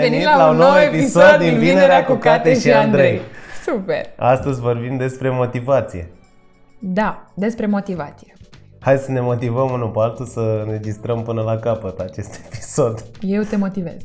venit 0.00 0.24
la 0.24 0.48
un 0.48 0.56
nou 0.56 0.76
episod 0.78 1.36
din 1.38 1.58
Vinerea 1.58 2.04
cu 2.04 2.14
Cate 2.14 2.58
și 2.60 2.72
Andrei. 2.72 3.20
Super! 3.66 4.06
Astăzi 4.16 4.60
vorbim 4.60 4.96
despre 4.96 5.30
motivație. 5.30 6.10
Da, 6.78 7.26
despre 7.34 7.66
motivație. 7.66 8.32
Hai 8.80 8.96
să 8.98 9.10
ne 9.10 9.20
motivăm 9.20 9.70
unul 9.70 9.88
pe 9.88 9.98
altul 10.00 10.26
să 10.26 10.64
ne 10.66 10.76
distrăm 10.76 11.22
până 11.22 11.42
la 11.42 11.56
capăt 11.56 11.98
acest 11.98 12.40
episod. 12.46 13.04
Eu 13.20 13.42
te 13.42 13.56
motivez. 13.56 13.96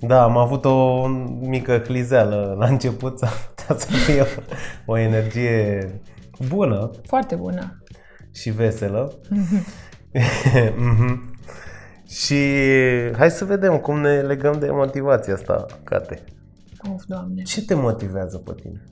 Da, 0.00 0.22
am 0.22 0.36
avut 0.36 0.64
o 0.64 1.06
mică 1.40 1.78
clizeală 1.78 2.56
la 2.58 2.66
început, 2.66 3.18
s-ar 3.18 3.32
putea 3.54 3.76
să 3.78 3.92
fie 3.92 4.20
o, 4.20 4.24
o 4.92 4.98
energie 4.98 5.90
bună 6.48 6.90
Foarte 7.06 7.34
bună. 7.34 7.82
și 8.34 8.50
veselă. 8.50 9.12
Mhm. 12.14 12.22
și 12.22 13.16
hai 13.16 13.30
să 13.30 13.44
vedem 13.44 13.78
cum 13.78 14.00
ne 14.00 14.20
legăm 14.20 14.58
de 14.58 14.70
motivația 14.70 15.34
asta, 15.34 15.66
Cate. 15.84 16.24
Of, 16.92 17.02
Doamne. 17.06 17.42
Ce 17.42 17.64
te 17.64 17.74
motivează 17.74 18.36
pe 18.36 18.54
tine? 18.60 18.82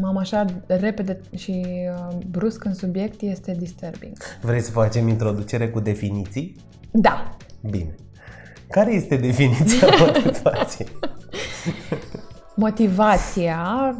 M-am 0.00 0.16
așa 0.16 0.44
repede 0.66 1.20
și 1.36 1.64
uh, 1.66 2.16
brusc 2.30 2.64
în 2.64 2.74
subiect 2.74 3.20
este 3.20 3.54
disturbing. 3.58 4.16
Vrei 4.40 4.60
să 4.60 4.70
facem 4.70 5.08
introducere 5.08 5.68
cu 5.68 5.80
definiții? 5.80 6.56
Da. 6.92 7.36
Bine. 7.70 7.94
Care 8.70 8.92
este 8.92 9.16
definiția 9.16 9.88
motivației? 10.06 10.88
Motivația 12.56 13.94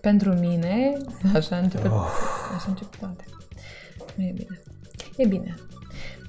pentru 0.00 0.32
mine, 0.32 0.96
așa 1.34 1.56
încep, 1.56 1.84
oh. 1.84 2.06
așa 2.56 2.66
încep 2.68 2.96
toate. 2.96 3.24
Nu 4.14 4.24
e 4.24 4.32
bine. 4.36 4.60
E 5.16 5.26
bine. 5.26 5.54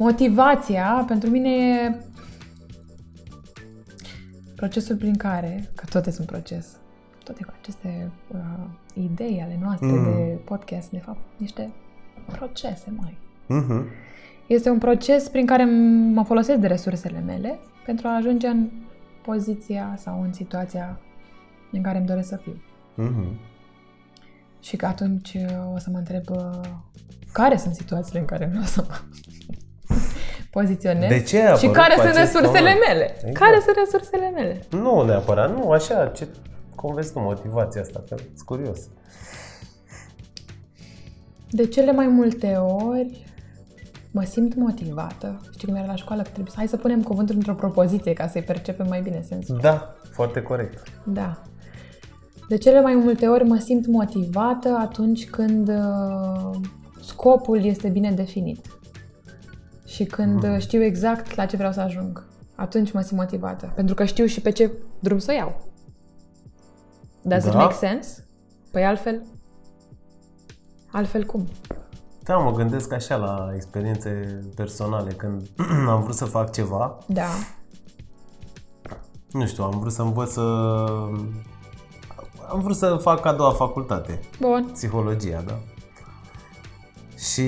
Motivația 0.02 1.04
pentru 1.08 1.30
mine 1.30 1.50
e 1.50 1.96
procesul 4.56 4.96
prin 4.96 5.16
care, 5.16 5.70
că 5.76 5.86
toate 5.90 6.12
sunt 6.12 6.28
proces, 6.28 6.78
toate 7.24 7.46
aceste 7.60 8.12
uh, 8.28 8.40
idei 8.94 9.42
ale 9.44 9.60
noastre 9.62 9.88
mm. 9.88 10.04
de 10.04 10.40
podcast, 10.46 10.90
de 10.90 10.98
fapt, 10.98 11.20
niște 11.38 11.72
procese 12.26 12.94
mai. 12.96 13.18
Mhm. 13.48 13.86
Este 14.48 14.70
un 14.70 14.78
proces 14.78 15.28
prin 15.28 15.46
care 15.46 15.66
mă 16.14 16.24
folosesc 16.24 16.60
de 16.60 16.68
resursele 16.68 17.20
mele 17.20 17.60
pentru 17.86 18.08
a 18.08 18.16
ajunge 18.16 18.48
în 18.48 18.70
poziția 19.22 19.94
sau 19.98 20.22
în 20.22 20.34
situația 20.34 21.00
în 21.72 21.82
care 21.82 21.98
îmi 21.98 22.08
doresc 22.08 22.28
să 22.28 22.36
fiu. 22.36 22.62
Mhm. 22.96 23.40
Și 24.60 24.76
că 24.76 24.86
atunci 24.86 25.34
uh, 25.34 25.74
o 25.74 25.78
să 25.78 25.90
mă 25.92 25.98
întreb 25.98 26.24
uh, 26.30 26.70
care 27.32 27.58
sunt 27.58 27.76
situațiile 27.76 28.20
în 28.20 28.26
care 28.26 28.46
vreau 28.46 28.64
să 28.64 28.86
mă 28.88 28.96
poziționez 30.52 31.10
De 31.10 31.22
ce 31.22 31.42
a 31.42 31.56
și 31.56 31.66
apărut 31.66 31.76
care 31.76 31.94
pe 31.96 32.02
sunt 32.02 32.16
acest 32.16 32.34
resursele 32.34 32.70
moment? 32.70 32.86
mele. 32.88 33.16
Exact. 33.16 33.38
Care 33.38 33.60
sunt 33.66 33.76
resursele 33.76 34.30
mele? 34.30 34.60
Nu 34.70 35.06
neapărat, 35.06 35.58
nu, 35.58 35.72
așa, 35.72 36.06
ce, 36.06 36.28
cum 36.76 36.94
vezi 36.94 37.14
tu 37.14 37.20
motivația 37.20 37.82
asta, 37.82 38.04
că 38.10 38.16
sunt 38.18 38.46
curios. 38.46 38.80
De 41.50 41.68
cele 41.68 41.92
mai 41.92 42.08
multe 42.08 42.56
ori 42.56 43.26
mă 44.12 44.24
simt 44.24 44.56
motivată. 44.56 45.42
Știi 45.54 45.68
cum 45.68 45.76
era 45.76 45.86
la 45.86 45.96
școală 45.96 46.22
că 46.22 46.30
trebuie 46.30 46.52
să... 46.52 46.58
Hai 46.58 46.68
să 46.68 46.78
punem 46.78 47.02
cuvântul 47.04 47.36
într-o 47.36 47.54
propoziție 47.54 48.14
ca 48.14 48.28
să-i 48.28 48.42
percepem 48.44 48.86
mai 48.90 49.02
bine 49.02 49.24
sensul. 49.28 49.58
Da, 49.62 49.96
foarte 50.12 50.42
corect. 50.42 50.84
Da. 51.04 51.42
De 52.48 52.58
cele 52.58 52.82
mai 52.82 52.96
multe 52.96 53.28
ori 53.28 53.44
mă 53.44 53.58
simt 53.58 53.88
motivată 53.88 54.78
atunci 54.80 55.30
când 55.30 55.70
uh, 55.70 56.60
scopul 57.02 57.66
este 57.66 57.88
bine 57.90 58.12
definit. 58.12 58.66
Și 59.92 60.06
când 60.06 60.44
uh, 60.44 60.58
știu 60.60 60.84
exact 60.84 61.36
la 61.36 61.46
ce 61.46 61.56
vreau 61.58 61.72
să 61.72 61.82
ajung. 61.82 62.26
Atunci 62.56 62.92
mă 62.92 63.02
simt 63.02 63.20
motivată. 63.20 63.72
Pentru 63.76 63.96
că 63.96 64.06
știu 64.06 64.26
și 64.26 64.42
pe 64.42 64.52
ce 64.52 64.72
drum 65.00 65.18
să 65.18 65.34
iau. 65.34 65.62
Does 67.22 67.46
it 67.46 67.52
Da. 67.52 67.58
make 67.58 67.74
sense? 67.74 68.26
Păi 68.72 68.86
altfel... 68.86 69.22
Altfel 70.92 71.24
cum? 71.26 71.48
Da, 72.24 72.38
mă 72.38 72.52
gândesc 72.52 72.94
așa 72.94 73.16
la 73.16 73.50
experiențe 73.56 74.40
personale, 74.56 75.12
când 75.12 75.48
am 75.90 76.02
vrut 76.02 76.16
să 76.16 76.26
fac 76.26 76.52
ceva, 76.52 76.98
Da. 77.08 77.28
nu 79.32 79.46
știu, 79.46 79.64
am 79.64 79.80
vrut 79.80 79.92
să 79.92 80.02
învăț 80.02 80.32
să... 80.32 80.42
Am 82.50 82.60
vrut 82.62 82.76
să 82.76 82.96
fac 83.02 83.26
a 83.26 83.34
doua 83.34 83.52
facultate, 83.52 84.20
Bun. 84.40 84.70
psihologia, 84.74 85.44
da? 85.48 85.60
Și 87.18 87.44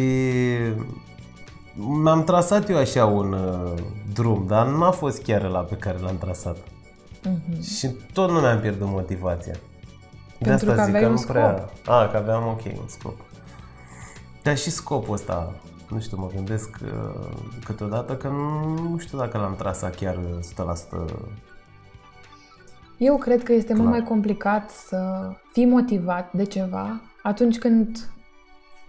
mi-am 1.75 2.23
trasat 2.23 2.69
eu 2.69 2.77
așa 2.77 3.05
un 3.05 3.33
uh, 3.33 3.73
drum, 4.13 4.45
dar 4.47 4.67
nu 4.67 4.83
a 4.83 4.91
fost 4.91 5.21
chiar 5.21 5.41
la 5.41 5.59
pe 5.59 5.75
care 5.75 5.97
l-am 5.99 6.17
trasat. 6.17 6.57
Mhm. 7.23 7.61
Și 7.61 7.89
tot 8.13 8.29
nu 8.29 8.39
mi-am 8.39 8.59
pierdut 8.59 8.87
motivația. 8.87 9.53
De 10.37 10.49
Pentru 10.49 10.69
asta 10.69 10.81
că 10.81 10.87
zic 10.87 10.95
aveai 10.95 11.01
că 11.01 11.07
un 11.07 11.13
nu 11.13 11.21
prea... 11.27 11.69
A, 11.85 12.07
că 12.07 12.17
aveam, 12.17 12.47
ok, 12.47 12.61
un 12.65 12.87
scop. 12.87 13.15
Dar 14.43 14.57
și 14.57 14.71
scopul 14.71 15.13
ăsta, 15.13 15.53
nu 15.89 15.99
știu, 15.99 16.17
mă 16.17 16.29
gândesc 16.35 16.77
uh, 16.83 17.29
câteodată 17.63 18.15
că 18.15 18.27
nu, 18.27 18.73
nu 18.89 18.97
știu 18.97 19.17
dacă 19.17 19.37
l-am 19.37 19.55
trasat 19.55 19.95
chiar 19.95 20.17
uh, 20.57 20.75
100%. 21.07 21.11
Eu 22.97 23.17
cred 23.17 23.43
că 23.43 23.53
este 23.53 23.73
mult 23.73 23.87
Clar. 23.87 23.99
mai 23.99 24.07
complicat 24.07 24.69
să 24.69 25.29
fii 25.51 25.65
motivat 25.65 26.33
de 26.33 26.43
ceva 26.43 27.01
atunci 27.23 27.57
când 27.57 28.09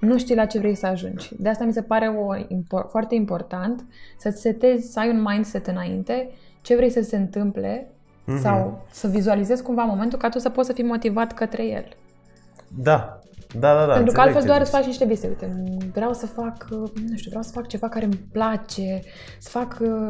nu 0.04 0.18
știi 0.18 0.34
la 0.34 0.44
ce 0.46 0.58
vrei 0.58 0.74
să 0.74 0.86
ajungi. 0.86 1.30
De 1.38 1.48
asta 1.48 1.64
mi 1.64 1.72
se 1.72 1.82
pare 1.82 2.06
o, 2.08 2.36
impor- 2.36 2.86
foarte 2.88 3.14
important 3.14 3.84
să-ți 4.18 4.40
setezi, 4.40 4.92
să 4.92 5.00
ai 5.00 5.10
un 5.10 5.22
mindset 5.22 5.66
înainte, 5.66 6.30
ce 6.60 6.76
vrei 6.76 6.90
să 6.90 7.00
se 7.02 7.16
întâmple 7.16 7.88
Mhm. 8.26 8.40
sau 8.40 8.84
să 8.90 9.08
vizualizezi 9.08 9.62
cumva 9.62 9.82
momentul 9.82 10.18
ca 10.18 10.28
tu 10.28 10.38
să 10.38 10.48
poți 10.48 10.66
să 10.66 10.72
fii 10.72 10.84
motivat 10.84 11.32
către 11.32 11.66
el. 11.66 11.84
Da, 12.78 13.18
da, 13.58 13.74
da, 13.74 13.86
da. 13.86 13.92
Pentru 13.92 14.12
că 14.12 14.20
înțeleg 14.20 14.24
altfel 14.26 14.40
ce 14.40 14.46
doar 14.46 14.58
zici. 14.58 14.66
îți 14.66 14.76
faci 14.76 14.86
niște 14.86 15.04
vise. 15.04 15.26
Uite, 15.28 15.64
vreau 15.92 16.12
să 16.12 16.26
fac, 16.26 16.66
uh, 16.70 16.90
nu 17.08 17.16
știu, 17.16 17.28
vreau 17.28 17.42
să 17.42 17.50
fac 17.52 17.66
ceva 17.66 17.88
care 17.88 18.04
îmi 18.04 18.28
place, 18.32 19.00
să 19.38 19.48
fac, 19.50 19.78
uh, 19.80 20.08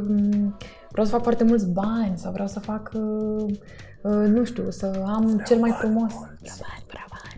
vreau 0.90 1.06
să 1.06 1.10
fac 1.12 1.22
foarte 1.22 1.44
mulți 1.44 1.66
bani 1.70 2.12
sau 2.14 2.32
vreau 2.32 2.46
să 2.48 2.60
fac, 2.60 2.90
uh, 2.94 3.54
uh, 4.02 4.26
nu 4.26 4.44
știu, 4.44 4.70
să 4.70 5.02
am 5.06 5.42
cel 5.46 5.58
mai 5.58 5.70
frumos. 5.70 6.12
Vreau 6.12 6.56
bani, 6.60 6.84
vreau 6.86 7.06
bani. 7.10 7.33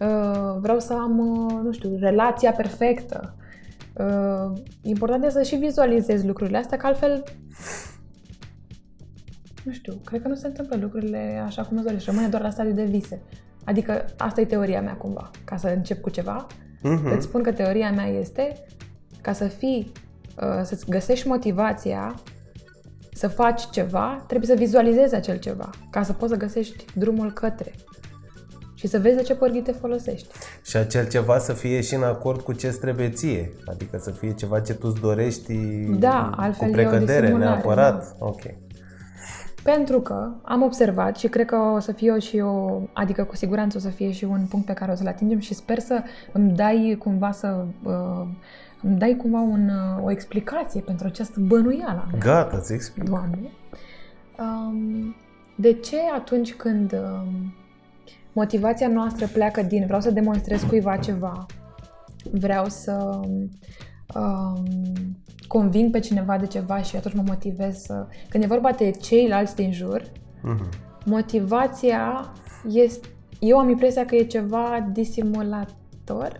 Uh, 0.00 0.56
Vreau 0.60 0.78
să 0.80 0.92
am, 0.92 1.18
uh, 1.18 1.60
nu 1.62 1.72
știu, 1.72 1.96
relația 2.00 2.52
perfectă. 2.52 3.34
Uh, 3.98 4.58
Important 4.82 5.24
este 5.24 5.38
să 5.42 5.48
și 5.48 5.56
vizualizezi 5.56 6.26
lucrurile 6.26 6.58
astea, 6.58 6.76
că 6.78 6.86
altfel 6.86 7.22
nu 9.64 9.72
știu, 9.72 10.00
cred 10.04 10.22
că 10.22 10.28
nu 10.28 10.34
se 10.34 10.46
întâmplă 10.46 10.76
lucrurile 10.80 11.42
așa 11.46 11.62
cum 11.62 11.76
îți 11.76 11.86
dorești. 11.86 12.08
Rămâne 12.10 12.28
doar 12.28 12.42
la 12.42 12.50
stadiu 12.50 12.72
de 12.72 12.84
vise. 12.84 13.20
Adică 13.64 14.04
asta 14.16 14.40
e 14.40 14.44
teoria 14.44 14.82
mea 14.82 14.94
cumva. 14.96 15.30
Ca 15.44 15.56
să 15.56 15.68
încep 15.68 16.00
cu 16.00 16.10
ceva, 16.10 16.46
Mhm. 16.82 17.06
îți 17.16 17.26
spun 17.26 17.42
că 17.42 17.52
teoria 17.52 17.92
mea 17.92 18.06
este 18.06 18.64
ca 19.20 19.32
să 19.32 19.44
fii, 19.46 19.92
uh, 20.42 20.60
să-ți 20.62 20.88
găsești 20.90 21.28
motivația 21.28 22.14
să 23.12 23.28
faci 23.28 23.70
ceva, 23.70 24.24
trebuie 24.26 24.48
să 24.48 24.54
vizualizezi 24.62 25.14
acel 25.14 25.38
ceva, 25.38 25.70
ca 25.90 26.02
să 26.02 26.12
poți 26.12 26.32
să 26.32 26.38
găsești 26.38 26.84
drumul 26.94 27.32
către 27.32 27.72
și 28.78 28.86
să 28.86 28.98
vezi 28.98 29.16
de 29.16 29.22
ce 29.22 29.34
pârghii 29.34 29.62
te 29.62 29.72
folosești. 29.72 30.28
Și 30.64 30.76
acel 30.76 31.08
ceva 31.08 31.38
să 31.38 31.52
fie 31.52 31.80
și 31.80 31.94
în 31.94 32.02
acord 32.02 32.40
cu 32.40 32.52
ce 32.52 32.66
îți 32.66 32.80
trebuie 32.80 33.10
ție. 33.10 33.52
Adică 33.66 33.98
să 33.98 34.10
fie 34.10 34.32
ceva 34.32 34.60
ce 34.60 34.74
tu 34.74 34.88
îți 34.88 35.00
dorești 35.00 35.54
Da, 35.98 36.30
altfel 36.36 36.70
cu 36.70 36.80
e 36.80 36.84
o 36.84 36.88
precădere, 36.88 37.20
disimulare, 37.20 37.50
neapărat. 37.50 38.16
Ok. 38.18 38.40
Pentru 39.62 40.00
că 40.00 40.30
am 40.42 40.62
observat 40.62 41.16
și 41.16 41.28
cred 41.28 41.46
că 41.46 41.56
o 41.56 41.78
să 41.78 41.92
fie 41.92 42.18
și 42.18 42.38
o, 42.38 42.80
adică 42.92 43.24
cu 43.24 43.36
siguranță 43.36 43.76
o 43.76 43.80
să 43.80 43.88
fie 43.88 44.10
și 44.10 44.24
un 44.24 44.46
punct 44.48 44.66
pe 44.66 44.72
care 44.72 44.92
o 44.92 44.94
să-l 44.94 45.06
atingem 45.06 45.38
și 45.38 45.54
sper 45.54 45.78
să 45.78 46.02
îmi 46.32 46.52
dai 46.52 46.96
cumva 46.98 47.30
să 47.30 47.64
uh, 47.82 48.26
îmi 48.82 48.98
dai 48.98 49.16
cumva 49.16 49.40
un, 49.40 49.68
uh, 49.68 50.04
o 50.04 50.10
explicație 50.10 50.80
pentru 50.80 51.06
această 51.06 51.40
bănuială. 51.40 52.04
a 52.06 52.08
mea. 52.10 52.18
Gata, 52.18 52.56
îți 52.56 52.72
explic. 52.72 53.08
Doamne. 53.08 53.38
Um, 54.38 55.14
de 55.54 55.72
ce 55.72 55.98
atunci 56.16 56.54
când 56.54 56.92
um, 56.92 57.52
motivația 58.38 58.88
noastră 58.88 59.26
pleacă 59.26 59.62
din 59.62 59.84
vreau 59.86 60.00
să 60.00 60.10
demonstrez 60.10 60.62
cuiva 60.62 60.96
ceva, 60.96 61.46
vreau 62.30 62.64
să 62.68 63.20
um, 64.14 64.66
conving 65.46 65.90
pe 65.90 65.98
cineva 66.00 66.36
de 66.36 66.46
ceva 66.46 66.82
și 66.82 66.96
atunci 66.96 67.14
mă 67.14 67.22
motivez 67.26 67.76
să... 67.76 68.06
Când 68.28 68.44
e 68.44 68.46
vorba 68.46 68.70
de 68.70 68.90
ceilalți 68.90 69.54
din 69.54 69.72
jur, 69.72 70.02
Mhm. 70.42 70.68
motivația 71.04 72.32
este... 72.72 73.08
Eu 73.40 73.58
am 73.58 73.68
impresia 73.68 74.04
că 74.04 74.14
e 74.14 74.22
ceva 74.24 74.88
disimulator. 74.92 76.36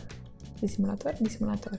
Disimulator? 0.61 1.13
Disimulator 1.21 1.79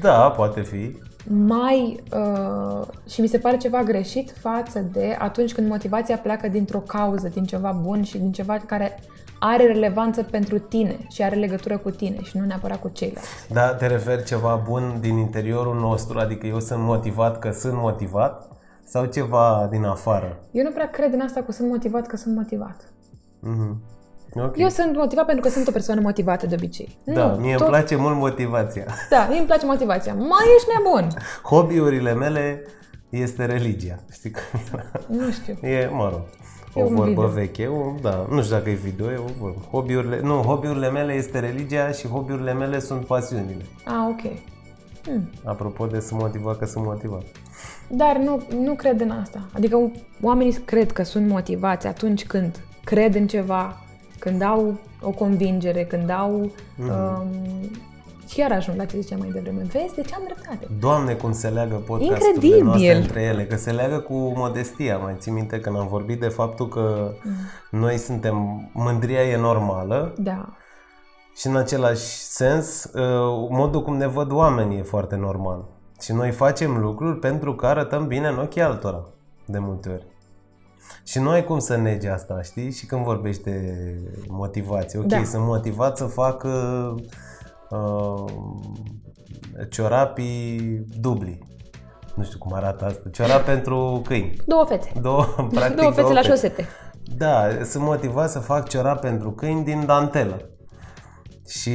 Da, 0.00 0.30
poate 0.36 0.60
fi. 0.60 0.96
mai 1.26 2.02
uh, 2.16 2.86
și 3.08 3.20
mi 3.20 3.26
se 3.26 3.38
pare 3.38 3.56
ceva 3.56 3.82
greșit 3.82 4.30
față 4.30 4.80
de 4.92 5.16
atunci 5.18 5.52
când 5.54 5.68
motivația 5.68 6.16
pleacă 6.18 6.48
dintr-o 6.48 6.78
cauză, 6.78 7.28
din 7.28 7.44
ceva 7.44 7.72
bun 7.82 8.02
și 8.02 8.18
din 8.18 8.32
ceva 8.32 8.56
care 8.58 8.98
are 9.44 9.66
relevanță 9.66 10.22
pentru 10.22 10.58
tine 10.58 10.98
și 11.10 11.22
are 11.22 11.36
legătură 11.36 11.78
cu 11.78 11.90
tine 11.90 12.22
și 12.22 12.36
nu 12.36 12.44
neapărat 12.44 12.80
cu 12.80 12.88
ceilalți. 12.88 13.28
Da, 13.52 13.74
te 13.74 13.86
referi 13.86 14.24
ceva 14.24 14.62
bun 14.68 14.96
din 15.00 15.16
interiorul 15.16 15.74
nostru, 15.74 16.18
adică 16.18 16.46
eu 16.46 16.60
sunt 16.60 16.82
motivat 16.82 17.38
că 17.38 17.50
sunt 17.50 17.74
motivat 17.74 18.48
Sau 18.84 19.04
ceva 19.04 19.68
din 19.70 19.84
afară? 19.84 20.38
Eu 20.50 20.64
nu 20.64 20.70
prea 20.70 20.90
cred 20.90 21.12
în 21.12 21.20
asta 21.20 21.42
că 21.42 21.52
sunt 21.52 21.68
motivat 21.68 22.06
că 22.06 22.16
sunt 22.16 22.36
motivat. 22.36 22.92
Mhm. 23.40 23.82
Ok. 24.34 24.56
Eu 24.56 24.68
sunt 24.68 24.96
motivat 24.96 25.26
pentru 25.26 25.44
că 25.44 25.50
sunt 25.50 25.68
o 25.68 25.70
persoană 25.70 26.00
motivată 26.00 26.46
de 26.46 26.54
obicei. 26.54 26.98
Da, 27.04 27.26
nu, 27.26 27.36
mie 27.40 27.54
îmi 27.54 27.64
place 27.64 27.96
mult 27.96 28.16
motivația. 28.16 28.84
Da, 29.10 29.26
mie 29.28 29.38
îmi 29.38 29.46
place 29.46 29.66
motivația. 29.66 30.14
Mai 30.14 30.44
ești 30.56 30.68
nebun. 30.76 31.08
Hobby-urile 31.42 32.12
mele 32.14 32.62
este 33.08 33.44
religia. 33.44 33.98
Știi 34.12 34.30
că 34.30 34.40
Nu 35.06 35.30
știu. 35.30 35.58
e, 35.68 35.90
mă 35.92 36.08
rog, 36.08 36.20
E 36.20 36.51
o 36.74 36.80
un 36.80 36.94
vorbă 36.94 37.10
video. 37.10 37.28
veche, 37.28 37.66
o, 37.66 37.94
da, 38.00 38.26
nu 38.30 38.42
știu 38.42 38.56
dacă 38.56 38.70
e 38.70 38.74
video, 38.74 39.10
e 39.10 39.16
o 39.16 39.32
vorbă. 39.38 39.58
Hobby-urile, 39.70 40.20
nu, 40.20 40.42
hobby-urile 40.42 40.90
mele 40.90 41.12
este 41.12 41.38
religia 41.38 41.90
și 41.90 42.06
hobby-urile 42.06 42.52
mele 42.52 42.78
sunt 42.78 43.04
pasiunile. 43.04 43.64
Ah, 43.84 44.08
ok. 44.10 44.32
Hmm. 45.04 45.28
Apropo 45.44 45.86
de 45.86 46.00
sunt 46.00 46.20
motivat 46.20 46.58
că 46.58 46.64
sunt 46.64 46.84
motivat. 46.84 47.22
Dar 47.88 48.16
nu, 48.16 48.42
nu 48.62 48.74
cred 48.74 49.00
în 49.00 49.10
asta. 49.10 49.46
Adică 49.52 49.90
oamenii 50.20 50.52
cred 50.52 50.92
că 50.92 51.02
sunt 51.02 51.28
motivați 51.28 51.86
atunci 51.86 52.26
când 52.26 52.60
cred 52.84 53.14
în 53.14 53.26
ceva, 53.26 53.80
când 54.18 54.42
au 54.42 54.74
o 55.00 55.10
convingere, 55.10 55.84
când 55.84 56.10
au... 56.10 56.50
Mhm. 56.76 56.88
Um, 56.88 57.26
și 58.28 58.40
iar 58.40 58.52
ajung 58.52 58.76
la 58.76 58.84
ce 58.84 59.00
ziceam 59.00 59.18
mai 59.20 59.30
devreme. 59.30 59.62
Vezi 59.62 59.94
de 59.94 60.00
ce 60.02 60.14
am 60.14 60.22
dreptate? 60.24 60.68
Doamne, 60.80 61.14
cum 61.14 61.32
se 61.32 61.48
leagă 61.48 61.74
podcasturile 61.74 62.26
Incredibil! 62.34 62.64
noastre 62.64 62.94
între 62.96 63.22
ele, 63.22 63.46
că 63.46 63.56
se 63.56 63.70
leagă 63.70 63.98
cu 63.98 64.14
modestia. 64.14 64.96
Mai 64.98 65.16
ții 65.18 65.32
minte 65.32 65.60
când 65.60 65.76
am 65.76 65.86
vorbit 65.86 66.20
de 66.20 66.28
faptul 66.28 66.68
că 66.68 67.12
noi 67.70 67.96
suntem, 67.98 68.68
mândria 68.72 69.22
e 69.22 69.36
normală 69.36 70.14
Da. 70.18 70.48
și 71.36 71.46
în 71.46 71.56
același 71.56 72.04
sens, 72.16 72.84
uh, 72.84 73.46
modul 73.50 73.82
cum 73.82 73.96
ne 73.96 74.06
văd 74.06 74.32
oamenii 74.32 74.78
e 74.78 74.82
foarte 74.82 75.16
normal. 75.16 75.64
Și 76.00 76.12
noi 76.12 76.30
facem 76.30 76.76
lucruri 76.80 77.18
pentru 77.18 77.54
că 77.54 77.66
arătăm 77.66 78.06
bine 78.06 78.28
în 78.28 78.38
ochii 78.38 78.62
altora, 78.62 79.04
de 79.44 79.58
multe 79.58 79.88
ori. 79.88 80.06
Și 81.04 81.18
nu 81.18 81.28
ai 81.28 81.44
cum 81.44 81.58
să 81.58 81.76
negi 81.76 82.06
asta, 82.08 82.42
știi? 82.42 82.70
Și 82.72 82.86
când 82.86 83.04
vorbești 83.04 83.42
de 83.42 83.74
motivație. 84.28 84.98
Ok, 84.98 85.04
Da. 85.06 85.22
sunt 85.24 85.44
motivat 85.44 85.96
să 85.96 86.04
fac 86.04 86.46
uh, 87.72 88.24
uh, 88.24 89.68
ciorapii 89.70 90.84
dubli. 91.00 91.38
Nu 92.14 92.24
știu 92.24 92.38
cum 92.38 92.52
arată 92.52 92.84
asta. 92.84 93.08
Ciorap 93.12 93.44
pentru 93.44 94.02
câini. 94.04 94.36
Două 94.46 94.64
fețe. 94.64 94.92
Două, 95.00 95.24
practic, 95.54 95.76
două 95.76 95.90
fețe 95.90 96.12
la 96.12 96.20
fete. 96.20 96.28
șosete. 96.28 96.66
Da, 97.16 97.48
sunt 97.64 97.84
motivat 97.84 98.30
să 98.30 98.38
fac 98.38 98.68
ciorap 98.68 99.00
pentru 99.00 99.30
câini 99.30 99.64
din 99.64 99.86
dantelă. 99.86 100.46
Și 101.48 101.70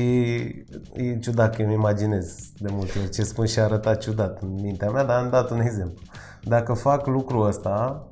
e 0.94 1.17
ciudat 1.21 1.55
că 1.55 1.61
îmi 1.61 1.73
imaginez 1.73 2.35
de 2.57 2.69
multe 2.71 3.00
ori 3.00 3.09
ce 3.09 3.23
spun 3.23 3.45
și 3.45 3.59
arăta 3.59 3.95
ciudat 3.95 4.41
în 4.41 4.53
mintea 4.61 4.89
mea, 4.89 5.03
dar 5.03 5.23
am 5.23 5.29
dat 5.29 5.50
un 5.50 5.59
exemplu. 5.59 6.03
Dacă 6.43 6.73
fac 6.73 7.05
lucrul 7.07 7.47
ăsta, 7.47 8.07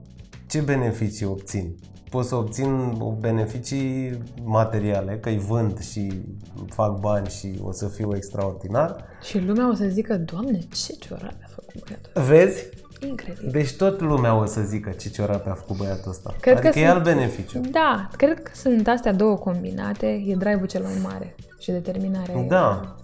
ce 0.47 0.61
beneficii 0.61 1.25
obțin? 1.25 1.75
Pot 2.09 2.25
să 2.25 2.35
obțin 2.35 2.93
beneficii 3.19 4.17
materiale, 4.43 5.17
că 5.17 5.29
îi 5.29 5.37
vând 5.37 5.79
și 5.79 6.21
fac 6.69 6.99
bani 6.99 7.27
și 7.29 7.59
o 7.63 7.71
să 7.71 7.87
fiu 7.87 8.15
extraordinar. 8.15 9.03
Și 9.21 9.39
lumea 9.39 9.69
o 9.69 9.73
să 9.73 9.85
zică, 9.85 10.17
Doamne, 10.17 10.59
ce 10.59 10.93
ciorapi 10.93 11.43
a 11.43 11.47
făcut 11.55 11.83
băiatul 11.85 12.21
Vezi? 12.35 12.63
Incredibil. 13.09 13.49
Deci 13.51 13.75
tot 13.75 14.01
lumea 14.01 14.35
o 14.41 14.45
să 14.45 14.61
zică 14.61 14.89
ce 14.89 15.09
ciorape 15.09 15.49
a 15.49 15.53
făcut 15.53 15.77
băiatul 15.77 16.11
ăsta. 16.11 16.33
Cred 16.39 16.57
adică 16.57 16.71
că 16.71 16.79
e 16.79 16.81
sunt- 16.81 16.93
alt 16.95 17.03
beneficiu. 17.03 17.59
Da, 17.71 18.09
cred 18.17 18.43
că 18.43 18.51
sunt 18.53 18.87
astea 18.87 19.13
două 19.13 19.35
combinate, 19.37 20.05
e 20.07 20.35
drive-ul 20.35 20.67
cel 20.67 20.83
mai 20.83 20.99
mare 21.03 21.35
și 21.59 21.71
determinarea. 21.71 22.35
e- 22.39 22.47
Da. 22.47 22.95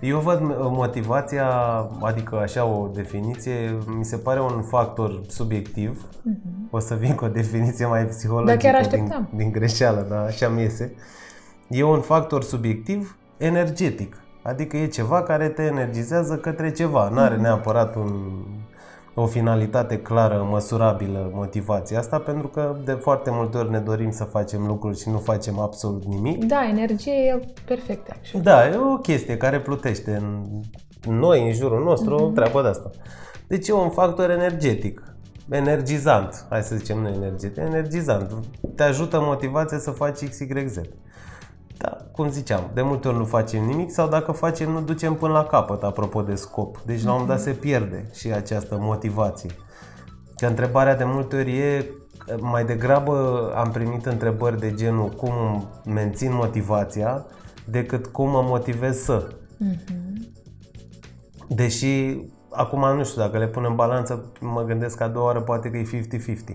Eu 0.00 0.18
văd 0.18 0.40
uh, 0.40 0.56
motivația, 0.58 1.46
adică 2.00 2.36
așa 2.36 2.64
o 2.64 2.88
definiție, 2.94 3.78
mi 3.98 4.04
se 4.04 4.16
pare 4.16 4.40
un 4.40 4.62
factor 4.62 5.20
subiectiv. 5.28 6.04
O 6.70 6.78
să 6.78 6.94
vin 6.94 7.14
cu 7.14 7.24
o 7.24 7.28
definiție 7.28 7.86
mai 7.86 8.04
psihologică 8.06 8.56
Da, 8.56 8.70
chiar 8.70 8.86
din, 8.86 9.00
așteptam. 9.00 9.28
din 9.34 9.52
greșeală, 9.52 10.06
dar 10.08 10.26
așa 10.26 10.48
mi 10.48 10.60
iese. 10.62 10.94
E 11.68 11.82
un 11.84 12.00
factor 12.00 12.42
subiectiv 12.42 13.16
energetic. 13.36 14.16
Adică 14.42 14.76
e 14.76 14.86
ceva 14.86 15.22
care 15.22 15.48
te 15.48 15.62
energizează 15.62 16.36
către 16.36 16.70
ceva. 16.70 17.04
Nu 17.08 17.14
Mhm. 17.14 17.18
are 17.24 17.36
neapărat 17.36 17.94
un, 17.96 18.12
o 19.14 19.26
finalitate 19.26 19.98
clară, 19.98 20.46
măsurabilă 20.50 21.30
motivația 21.34 21.98
asta, 21.98 22.18
pentru 22.18 22.48
că 22.48 22.76
de 22.84 22.92
foarte 22.92 23.30
multe 23.32 23.58
ori 23.58 23.70
ne 23.70 23.78
dorim 23.78 24.10
să 24.10 24.24
facem 24.24 24.66
lucruri 24.66 25.00
și 25.00 25.08
nu 25.08 25.18
facem 25.18 25.58
absolut 25.58 26.04
nimic. 26.04 26.44
Da, 26.44 26.68
energie 26.68 27.12
e 27.12 27.40
perfect, 27.64 28.10
actually. 28.10 28.44
Da, 28.44 28.68
e 28.68 28.76
o 28.76 28.96
chestie 28.96 29.36
care 29.36 29.60
plutește 29.60 30.22
în 31.06 31.18
noi, 31.18 31.46
în 31.46 31.52
jurul 31.52 31.84
nostru, 31.84 32.14
o 32.14 32.28
treabă 32.28 32.62
de 32.62 32.68
asta. 32.68 32.90
Deci 33.46 33.68
e 33.68 33.72
un 33.72 33.90
factor 33.90 34.30
energetic, 34.30 35.02
energizant, 35.50 36.46
hai 36.48 36.62
să 36.62 36.76
zicem 36.76 36.98
nu 36.98 37.08
energetic, 37.08 37.56
energizant. 37.56 38.34
Te 38.74 38.82
ajută 38.82 39.20
motivația 39.20 39.78
să 39.78 39.90
faci 39.90 40.28
XYZ. 40.28 40.80
Da, 41.82 41.96
cum 42.12 42.30
ziceam, 42.30 42.70
de 42.74 42.82
multe 42.82 43.08
ori 43.08 43.16
nu 43.16 43.24
facem 43.24 43.64
nimic 43.64 43.90
sau 43.90 44.08
dacă 44.08 44.32
facem 44.32 44.70
nu 44.70 44.80
ducem 44.80 45.14
până 45.14 45.32
la 45.32 45.44
capăt, 45.44 45.82
apropo 45.82 46.22
de 46.22 46.34
scop. 46.34 46.78
Deci 46.86 47.02
la 47.02 47.12
un 47.12 47.18
moment 47.18 47.28
dat 47.28 47.40
se 47.40 47.50
pierde 47.50 48.10
și 48.14 48.32
această 48.32 48.76
motivație. 48.80 49.50
Că 50.36 50.46
întrebarea 50.46 50.96
de 50.96 51.04
multe 51.04 51.36
ori 51.36 51.58
e, 51.58 51.90
mai 52.40 52.64
degrabă 52.64 53.52
am 53.56 53.70
primit 53.70 54.06
întrebări 54.06 54.60
de 54.60 54.74
genul 54.74 55.08
cum 55.08 55.32
îmi 55.84 55.94
mențin 55.94 56.34
motivația 56.34 57.26
decât 57.64 58.06
cum 58.06 58.30
mă 58.30 58.42
motivez 58.42 58.98
să. 58.98 59.28
Deși 61.48 62.16
acum 62.52 62.96
nu 62.96 63.04
știu 63.04 63.22
dacă 63.22 63.38
le 63.38 63.46
pun 63.46 63.64
în 63.68 63.74
balanță, 63.74 64.24
mă 64.40 64.62
gândesc 64.62 64.96
că 64.96 65.02
a 65.02 65.08
doua 65.08 65.24
oară 65.24 65.40
poate 65.40 65.70
că 65.70 65.76
e 65.76 66.04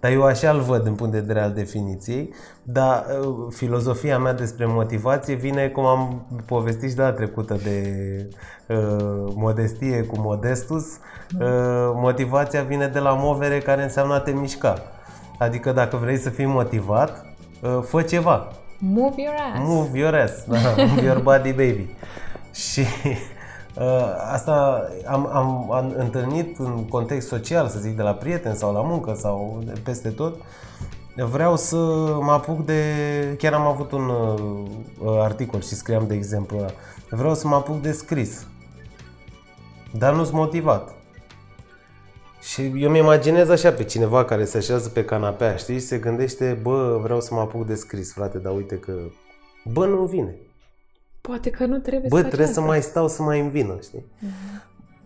Dar 0.00 0.10
eu 0.10 0.22
așa 0.22 0.50
îl 0.50 0.60
văd 0.60 0.86
în 0.86 0.94
punct 0.94 1.12
de 1.12 1.18
vedere 1.18 1.40
al 1.40 1.52
definiției, 1.52 2.34
dar 2.62 3.06
uh, 3.20 3.46
filozofia 3.50 4.18
mea 4.18 4.32
despre 4.32 4.66
motivație 4.66 5.34
vine, 5.34 5.68
cum 5.68 5.84
am 5.84 6.26
povestit 6.46 6.90
și 6.90 6.96
data 6.96 7.12
trecută 7.12 7.56
de 7.62 7.86
uh, 8.68 9.32
modestie 9.34 10.02
cu 10.02 10.18
modestus, 10.18 10.84
uh, 10.84 11.92
motivația 11.94 12.62
vine 12.62 12.86
de 12.86 12.98
la 12.98 13.12
movere 13.12 13.58
care 13.58 13.82
înseamnă 13.82 14.14
a 14.14 14.20
te 14.20 14.30
mișca. 14.30 14.82
Adică 15.38 15.72
dacă 15.72 15.96
vrei 15.96 16.16
să 16.16 16.30
fii 16.30 16.46
motivat, 16.46 17.26
uh, 17.62 17.78
fă 17.82 18.02
ceva. 18.02 18.48
Move 18.78 19.14
your 19.16 19.34
ass. 19.34 19.68
Move 19.68 19.98
your 19.98 20.14
ass, 20.14 20.44
da, 20.46 20.84
move 20.84 21.02
your 21.02 21.20
body 21.20 21.50
baby. 21.50 21.86
Și 22.70 22.80
uh, 22.80 23.36
asta 24.32 24.84
am, 25.06 25.28
am, 25.32 25.72
am 25.72 25.92
întâlnit 25.96 26.58
în 26.58 26.84
context 26.88 27.28
social, 27.28 27.68
să 27.68 27.78
zic, 27.78 27.96
de 27.96 28.02
la 28.02 28.12
prieteni 28.12 28.56
sau 28.56 28.72
la 28.72 28.80
muncă 28.80 29.14
sau 29.16 29.62
de 29.64 29.72
peste 29.84 30.08
tot. 30.08 30.36
Vreau 31.16 31.56
să 31.56 31.76
mă 32.20 32.32
apuc 32.32 32.64
de... 32.64 32.82
Chiar 33.38 33.52
am 33.52 33.66
avut 33.66 33.92
un 33.92 34.08
uh, 34.08 35.18
articol 35.20 35.60
și 35.60 35.74
scriam 35.74 36.06
de 36.06 36.14
exemplu 36.14 36.56
ăla. 36.56 36.70
Vreau 37.10 37.34
să 37.34 37.48
mă 37.48 37.54
apuc 37.54 37.80
de 37.80 37.92
scris. 37.92 38.46
Dar 39.92 40.14
nu-s 40.14 40.30
motivat. 40.30 40.94
Și 42.40 42.72
eu 42.76 42.90
mi 42.90 42.98
imaginez 42.98 43.48
așa 43.48 43.70
pe 43.70 43.84
cineva 43.84 44.24
care 44.24 44.44
se 44.44 44.56
așează 44.56 44.88
pe 44.88 45.04
canapea, 45.04 45.56
știi, 45.56 45.74
și 45.74 45.86
se 45.86 45.98
gândește, 45.98 46.58
bă, 46.62 46.98
vreau 47.02 47.20
să 47.20 47.34
mă 47.34 47.40
apuc 47.40 47.66
de 47.66 47.74
scris, 47.74 48.12
frate, 48.12 48.38
dar 48.38 48.54
uite 48.54 48.78
că, 48.78 48.92
bă, 49.64 49.86
nu 49.86 50.04
vine. 50.04 50.36
Poate 51.28 51.50
că 51.50 51.66
nu 51.66 51.78
trebuie 51.78 52.08
Bă, 52.08 52.16
să 52.16 52.22
faci 52.22 52.30
trebuie 52.30 52.48
asta. 52.48 52.60
să 52.60 52.66
mai 52.66 52.82
stau 52.82 53.08
să 53.08 53.22
mai 53.22 53.40
îmi 53.40 53.50
vină, 53.50 53.76
știi? 53.82 54.04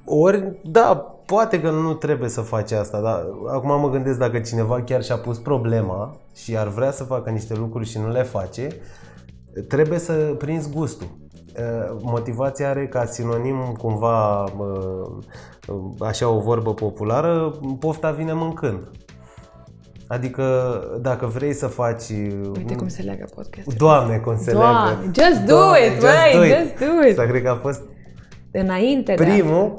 Ori, 0.05 0.59
da, 0.65 0.95
poate 1.27 1.61
că 1.61 1.71
nu 1.71 1.95
trebuie 1.95 2.29
să 2.29 2.41
faci 2.41 2.73
asta, 2.73 3.01
dar 3.01 3.27
acum 3.53 3.81
mă 3.81 3.91
gândesc 3.91 4.19
dacă 4.19 4.39
cineva 4.39 4.83
chiar 4.83 5.03
și-a 5.03 5.17
pus 5.17 5.39
problema 5.39 6.17
și 6.35 6.57
ar 6.57 6.69
vrea 6.69 6.91
să 6.91 7.05
facă 7.05 7.31
niște 7.31 7.55
lucruri 7.55 7.89
și 7.89 7.99
nu 7.99 8.11
le 8.11 8.23
face, 8.23 8.69
trebuie 9.69 9.99
să 9.99 10.13
prinzi 10.13 10.71
gustul. 10.71 11.07
Uh, 11.07 11.99
Motivația 12.03 12.69
are 12.69 12.87
ca 12.87 13.05
sinonim 13.05 13.77
cumva, 13.79 14.43
uh, 14.43 15.09
așa 15.99 16.29
o 16.29 16.41
vorbă 16.41 16.75
populară, 16.75 17.59
pofta 17.79 18.11
vine 18.11 18.33
mâncând. 18.33 18.91
Adică 20.13 20.45
dacă 21.01 21.27
vrei 21.27 21.53
să 21.53 21.67
faci... 21.67 22.09
Uite 22.57 22.75
cum 22.75 22.89
se 22.89 23.03
leagă 23.03 23.25
podcastul. 23.35 23.75
Doamne, 23.77 24.17
cum 24.17 24.39
se 24.39 24.53
Doamne, 24.53 24.91
leagă. 24.91 25.03
just 25.05 25.47
do 25.47 25.77
it, 25.87 26.01
băi, 26.01 26.49
just 26.49 26.79
do 26.79 27.07
it. 27.09 27.19
Asta 27.19 27.31
cred 27.31 27.43
că 27.43 27.49
a 27.49 27.55
fost 27.57 27.83
Înainte 28.53 29.15
de 29.15 29.25
primul 29.25 29.79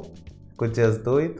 cu 0.55 0.65
Just 0.65 1.03
Do 1.03 1.19
It 1.21 1.39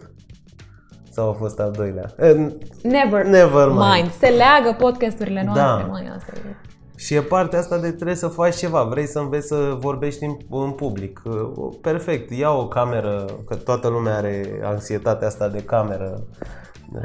sau 1.10 1.30
a 1.30 1.34
fost 1.34 1.60
al 1.60 1.72
doilea? 1.72 2.14
Eh, 2.18 2.48
Never, 2.84 3.26
Never 3.26 3.68
mind. 3.68 3.94
mind. 3.94 4.12
Se 4.20 4.28
leagă 4.28 4.76
podcasturile 4.78 5.44
noastre, 5.44 5.84
Da. 5.84 5.88
mai 5.92 6.12
asta 6.16 6.32
e. 6.36 6.56
Și 6.96 7.14
e 7.16 7.22
partea 7.22 7.60
asta 7.60 7.78
de 7.78 7.92
trebuie 7.92 8.16
să 8.16 8.28
faci 8.28 8.56
ceva, 8.56 8.84
vrei 8.84 9.06
să 9.06 9.20
înveți 9.20 9.48
să 9.48 9.78
vorbești 9.80 10.24
în, 10.24 10.36
în 10.50 10.72
public. 10.72 11.22
Uh, 11.26 11.76
Perfect, 11.82 12.32
ia 12.32 12.52
o 12.52 12.68
cameră, 12.68 13.26
că 13.48 13.56
toată 13.56 13.88
lumea 13.88 14.16
are 14.16 14.60
anxietatea 14.64 15.28
asta 15.28 15.48
de 15.48 15.64
cameră. 15.64 16.24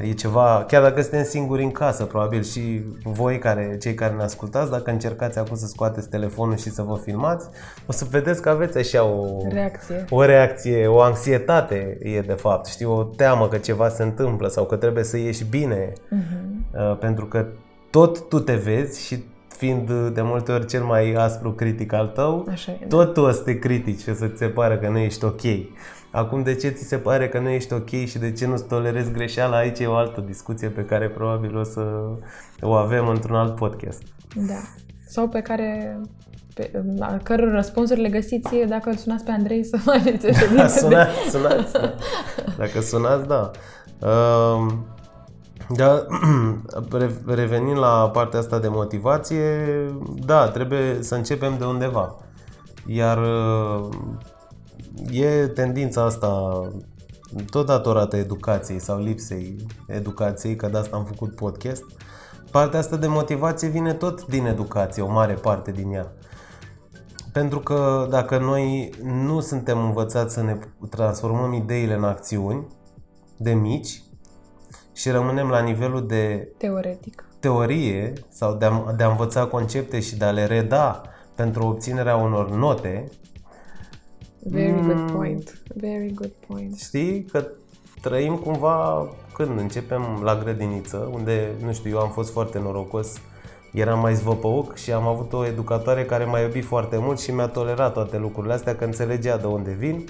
E 0.02 0.12
ceva, 0.12 0.64
chiar 0.68 0.82
dacă 0.82 1.00
suntem 1.00 1.24
singuri 1.24 1.62
în 1.62 1.70
casă, 1.70 2.04
probabil 2.04 2.42
și 2.42 2.82
voi, 3.02 3.38
care, 3.38 3.76
cei 3.80 3.94
care 3.94 4.14
ne 4.14 4.22
ascultați, 4.22 4.70
dacă 4.70 4.90
încercați 4.90 5.38
acum 5.38 5.56
să 5.56 5.66
scoateți 5.66 6.08
telefonul 6.08 6.56
și 6.56 6.70
să 6.70 6.82
vă 6.82 6.96
filmați, 7.04 7.48
o 7.86 7.92
să 7.92 8.06
vedeți 8.10 8.42
că 8.42 8.48
aveți 8.48 8.78
așa 8.78 9.04
o 9.04 9.36
Reacție. 9.48 10.04
o 10.10 10.24
reacție, 10.24 10.86
o 10.86 11.00
anxietate 11.00 11.98
e 12.02 12.20
de 12.20 12.32
fapt, 12.32 12.66
știi, 12.66 12.86
o 12.86 13.02
teamă 13.02 13.48
că 13.48 13.56
ceva 13.56 13.88
se 13.88 14.02
întâmplă 14.02 14.48
sau 14.48 14.64
că 14.64 14.76
trebuie 14.76 15.04
să 15.04 15.16
ieși 15.16 15.44
bine, 15.44 15.92
uh-huh. 15.92 16.98
pentru 17.00 17.26
că 17.26 17.46
tot 17.90 18.28
tu 18.28 18.38
te 18.38 18.54
vezi 18.54 19.06
și 19.06 19.24
fiind 19.48 19.90
de 20.14 20.22
multe 20.22 20.52
ori 20.52 20.66
cel 20.66 20.82
mai 20.82 21.12
aspru 21.12 21.52
critic 21.52 21.92
al 21.92 22.06
tău, 22.06 22.46
Așa 22.50 22.72
e, 22.72 22.78
da. 22.80 22.96
tot 22.96 23.14
tu 23.14 23.20
o 23.20 23.30
să 23.30 23.40
te 23.42 23.58
critici 23.58 24.00
și 24.00 24.08
o 24.08 24.14
să-ți 24.14 24.38
se 24.38 24.46
pare 24.46 24.78
că 24.78 24.88
nu 24.88 24.98
ești 24.98 25.24
ok. 25.24 25.42
Acum, 26.10 26.42
de 26.42 26.54
ce 26.54 26.68
ți 26.68 26.84
se 26.84 26.96
pare 26.96 27.28
că 27.28 27.38
nu 27.38 27.48
ești 27.48 27.72
ok 27.72 27.88
și 27.88 28.18
de 28.18 28.32
ce 28.32 28.46
nu-ți 28.46 28.64
tolerezi 28.66 29.10
greșeala, 29.12 29.56
aici 29.56 29.78
e 29.78 29.86
o 29.86 29.94
altă 29.94 30.20
discuție 30.20 30.68
pe 30.68 30.82
care 30.84 31.08
probabil 31.08 31.56
o 31.56 31.62
să 31.62 31.80
o 32.60 32.72
avem 32.72 33.08
într-un 33.08 33.36
alt 33.36 33.54
podcast. 33.54 34.02
Da. 34.34 34.54
Sau 35.08 35.28
pe 35.28 35.40
care 35.40 36.00
pe, 36.54 36.70
a 37.00 37.16
căror 37.22 37.50
răspunsuri 37.50 38.00
le 38.00 38.08
găsiți 38.08 38.56
dacă 38.68 38.88
îl 38.90 38.96
sunați 38.96 39.24
pe 39.24 39.30
Andrei 39.30 39.64
să 39.64 39.76
faceți 39.76 40.26
o 40.26 40.32
ședință 40.32 40.62
de- 40.62 40.78
sunați, 40.78 41.30
sunați. 41.30 41.72
da. 41.72 41.94
Dacă 42.58 42.80
sunați, 42.80 43.26
da. 43.26 43.50
Uh, 44.00 44.66
da, 45.76 46.06
re- 46.98 47.34
revenind 47.34 47.78
la 47.78 48.10
partea 48.12 48.38
asta 48.38 48.58
de 48.58 48.68
motivație, 48.68 49.42
da, 50.24 50.48
trebuie 50.48 50.96
să 51.00 51.14
începem 51.14 51.54
de 51.58 51.64
undeva. 51.64 52.16
Iar 52.86 53.18
uh, 53.18 53.88
e 55.10 55.46
tendința 55.46 56.02
asta 56.04 56.60
tot 57.50 57.66
datorată 57.66 58.16
educației 58.16 58.78
sau 58.78 58.98
lipsei 58.98 59.66
educației, 59.86 60.56
că 60.56 60.68
de 60.68 60.78
asta 60.78 60.96
am 60.96 61.04
făcut 61.04 61.34
podcast. 61.34 61.84
Partea 62.50 62.78
asta 62.78 62.96
de 62.96 63.06
motivație 63.06 63.68
vine 63.68 63.94
tot 63.94 64.26
din 64.26 64.46
educație, 64.46 65.02
o 65.02 65.10
mare 65.10 65.34
parte 65.34 65.70
din 65.70 65.92
ea. 65.92 66.12
Pentru 67.32 67.58
că 67.58 68.06
dacă 68.10 68.38
noi 68.38 68.90
nu 69.02 69.40
suntem 69.40 69.78
învățați 69.78 70.34
să 70.34 70.42
ne 70.42 70.58
transformăm 70.90 71.52
ideile 71.52 71.94
în 71.94 72.04
acțiuni 72.04 72.66
de 73.36 73.52
mici 73.52 74.02
și 74.92 75.10
rămânem 75.10 75.48
la 75.48 75.60
nivelul 75.60 76.06
de 76.06 76.52
Teoretic. 76.56 77.24
teorie 77.40 78.12
sau 78.28 78.54
de 78.54 78.64
a, 78.64 78.92
de 78.96 79.02
a 79.02 79.08
învăța 79.08 79.46
concepte 79.46 80.00
și 80.00 80.16
de 80.16 80.24
a 80.24 80.30
le 80.30 80.44
reda 80.44 81.02
pentru 81.34 81.66
obținerea 81.66 82.16
unor 82.16 82.50
note, 82.50 83.04
Very 84.42 84.70
Mm. 84.72 84.86
good 84.86 85.10
point. 85.10 85.58
Very 85.74 86.12
good 86.14 86.32
point. 86.46 86.76
știi 86.76 87.22
că 87.32 87.46
trăim 88.00 88.36
cumva 88.36 89.08
când 89.34 89.58
începem 89.58 90.02
la 90.22 90.36
grădiniță, 90.42 91.10
unde, 91.12 91.50
nu 91.64 91.72
știu, 91.72 91.90
eu 91.90 91.98
am 91.98 92.10
fost 92.10 92.32
foarte 92.32 92.58
norocos, 92.58 93.20
eram 93.72 94.00
mai 94.00 94.14
zvăpăuc 94.14 94.76
și 94.76 94.92
am 94.92 95.06
avut 95.06 95.32
o 95.32 95.46
educatoare 95.46 96.04
care 96.04 96.24
m-a 96.24 96.40
iubit 96.40 96.64
foarte 96.64 96.96
mult 96.98 97.20
și 97.20 97.30
mi-a 97.30 97.46
tolerat 97.46 97.92
toate 97.92 98.18
lucrurile 98.18 98.52
astea, 98.52 98.76
că 98.76 98.84
înțelegea 98.84 99.36
de 99.36 99.46
unde 99.46 99.70
vin 99.78 100.04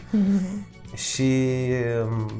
și 0.94 1.42
um, 2.11 2.30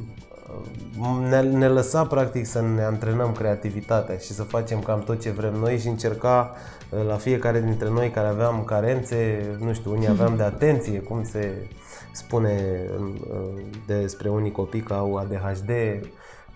ne, 1.29 1.41
ne 1.41 1.69
lăsa 1.69 2.05
practic 2.05 2.47
să 2.47 2.61
ne 2.75 2.83
antrenăm 2.83 3.33
creativitatea 3.33 4.17
și 4.17 4.33
să 4.33 4.43
facem 4.43 4.81
cam 4.81 5.01
tot 5.01 5.21
ce 5.21 5.31
vrem 5.31 5.55
noi 5.55 5.79
și 5.79 5.87
încerca 5.87 6.53
uh, 6.91 7.07
la 7.07 7.15
fiecare 7.15 7.61
dintre 7.61 7.89
noi 7.89 8.11
care 8.11 8.27
aveam 8.27 8.65
carențe, 8.65 9.47
nu 9.59 9.73
știu, 9.73 9.91
unii 9.91 10.09
aveam 10.09 10.37
de 10.37 10.43
atenție, 10.43 10.99
cum 10.99 11.25
se 11.25 11.69
spune 12.13 12.85
uh, 12.99 13.63
despre 13.87 14.29
unii 14.29 14.51
copii 14.51 14.81
că 14.81 14.95
au 14.95 15.17
ADHD, 15.17 15.71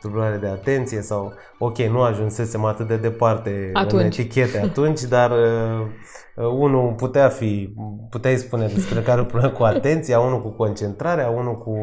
tulburare 0.02 0.37
de 0.37 0.47
atenție 0.47 1.00
sau, 1.00 1.32
ok, 1.59 1.78
nu 1.78 2.00
ajunsesem 2.00 2.64
atât 2.64 2.87
de 2.87 2.97
departe 2.97 3.71
în 3.73 3.80
Atunci. 3.80 4.18
etichete 4.18 4.59
atunci, 4.59 5.00
dar 5.00 5.30
uh, 5.30 5.87
uh, 6.37 6.47
unul 6.47 6.92
putea 6.92 7.28
fi, 7.28 7.75
puteai 8.11 8.37
spune 8.37 8.66
despre 8.66 9.00
care 9.00 9.21
o 9.21 9.25
problemă 9.25 9.52
cu 9.52 9.62
atenția, 9.62 10.21
unul 10.21 10.42
cu 10.42 10.49
concentrarea, 10.49 11.28
unul 11.28 11.59
cu 11.59 11.76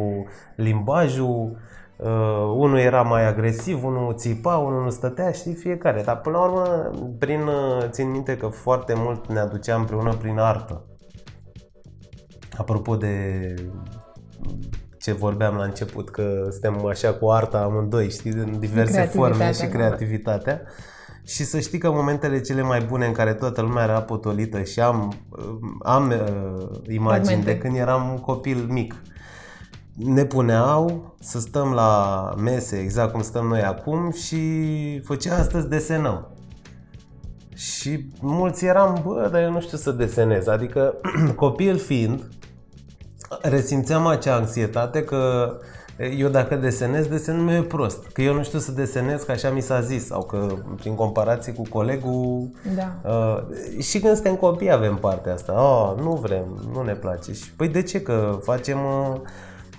limbajul, 0.55 1.57
uh, 1.99 2.53
unul 2.55 2.77
era 2.77 3.01
mai 3.01 3.27
agresiv, 3.27 3.83
unul 3.83 4.15
țipa, 4.15 4.55
unul 4.57 4.83
nu 4.83 4.89
stătea, 4.89 5.31
știi, 5.31 5.53
fiecare. 5.53 6.01
Dar 6.01 6.19
până 6.19 6.37
la 6.37 6.43
urmă, 6.43 6.91
prin, 7.19 7.41
uh, 7.41 7.89
țin 7.89 8.09
minte 8.09 8.37
că 8.37 8.47
foarte 8.47 8.93
mult 8.97 9.27
ne 9.27 9.39
aducea 9.39 9.75
împreună 9.75 10.13
prin 10.13 10.37
artă. 10.37 10.85
Apropo 12.57 12.95
de 12.95 13.53
ce 14.99 15.13
vorbeam 15.13 15.55
la 15.55 15.63
început, 15.63 16.09
că 16.09 16.47
suntem 16.49 16.85
așa 16.85 17.13
cu 17.13 17.29
arta 17.29 17.59
amândoi, 17.59 18.09
știi, 18.09 18.31
în 18.31 18.59
diverse 18.59 19.01
forme 19.01 19.35
Creativitatea, 19.35 19.51
și 19.51 19.71
da. 19.71 19.77
creativitatea. 19.77 20.61
Și 21.25 21.43
să 21.43 21.59
știi 21.59 21.79
că 21.79 21.91
momentele 21.91 22.41
cele 22.41 22.61
mai 22.61 22.79
bune 22.81 23.05
în 23.05 23.11
care 23.11 23.33
toată 23.33 23.61
lumea 23.61 23.83
era 23.83 24.01
potolită 24.01 24.61
și 24.61 24.79
am, 24.79 25.13
am 25.79 26.09
uh, 26.09 26.67
imagini 26.87 27.25
Fragmente. 27.25 27.51
de 27.51 27.57
când 27.57 27.75
eram 27.75 28.19
copil 28.21 28.67
mic. 28.69 28.95
Ne 29.95 30.25
puneau 30.25 31.15
să 31.19 31.39
stăm 31.39 31.71
la 31.71 32.33
mese, 32.37 32.77
exact 32.77 33.11
cum 33.11 33.21
stăm 33.21 33.45
noi 33.45 33.61
acum 33.61 34.11
și 34.11 34.39
făcea 34.99 35.37
astăzi 35.37 35.67
desenăm. 35.67 36.27
Și 37.53 38.05
mulți 38.21 38.65
eram, 38.65 39.01
bă, 39.05 39.27
dar 39.31 39.41
eu 39.41 39.51
nu 39.51 39.61
știu 39.61 39.77
să 39.77 39.91
desenez. 39.91 40.47
Adică, 40.47 40.95
copil 41.35 41.77
fiind, 41.77 42.27
resimțeam 43.41 44.07
acea 44.07 44.35
anxietate 44.35 45.03
că 45.03 45.53
eu 46.17 46.29
dacă 46.29 46.55
desenez, 46.55 47.07
desenul 47.07 47.43
meu 47.43 47.61
e 47.61 47.63
prost. 47.63 48.07
Că 48.07 48.21
eu 48.21 48.33
nu 48.33 48.43
știu 48.43 48.59
să 48.59 48.71
desenez, 48.71 49.23
că 49.23 49.31
așa 49.31 49.49
mi 49.49 49.61
s-a 49.61 49.81
zis. 49.81 50.05
Sau 50.05 50.23
că 50.23 50.55
prin 50.75 50.95
comparație 50.95 51.53
cu 51.53 51.61
colegul... 51.69 52.49
Da. 52.75 53.09
Uh, 53.09 53.81
și 53.81 53.99
când 53.99 54.13
suntem 54.13 54.35
copii 54.35 54.71
avem 54.71 54.95
partea 54.95 55.33
asta. 55.33 55.53
Oh, 55.53 56.03
nu 56.03 56.13
vrem, 56.13 56.69
nu 56.73 56.83
ne 56.83 56.93
place. 56.93 57.33
Și, 57.33 57.53
păi 57.53 57.67
de 57.67 57.81
ce? 57.81 58.01
Că 58.01 58.39
facem... 58.41 58.77
Uh, 58.77 59.19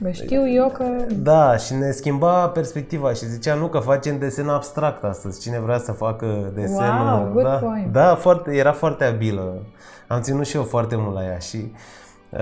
Bă, 0.02 0.11
știu 0.11 0.49
eu 0.49 0.69
că 0.69 0.85
da, 1.11 1.57
și 1.57 1.75
ne 1.75 1.90
schimba 1.90 2.49
perspectiva 2.49 3.12
și 3.12 3.26
zicea 3.26 3.54
nu 3.54 3.66
că 3.66 3.78
facem 3.78 4.19
desen 4.19 4.49
abstract 4.49 5.04
astăzi. 5.04 5.40
Cine 5.40 5.59
vrea 5.59 5.78
să 5.78 5.92
facă 5.92 6.52
desen... 6.54 6.76
Wow, 6.76 7.30
good 7.33 7.45
da, 7.45 7.50
point. 7.50 7.92
da 7.92 8.14
foarte, 8.14 8.57
era 8.57 8.73
foarte 8.73 9.04
abilă. 9.04 9.62
Am 10.07 10.21
ținut 10.21 10.47
și 10.47 10.57
eu 10.57 10.62
foarte 10.62 10.97
mult 10.97 11.14
la 11.14 11.25
ea 11.25 11.38
și 11.38 11.73
uh, 12.30 12.38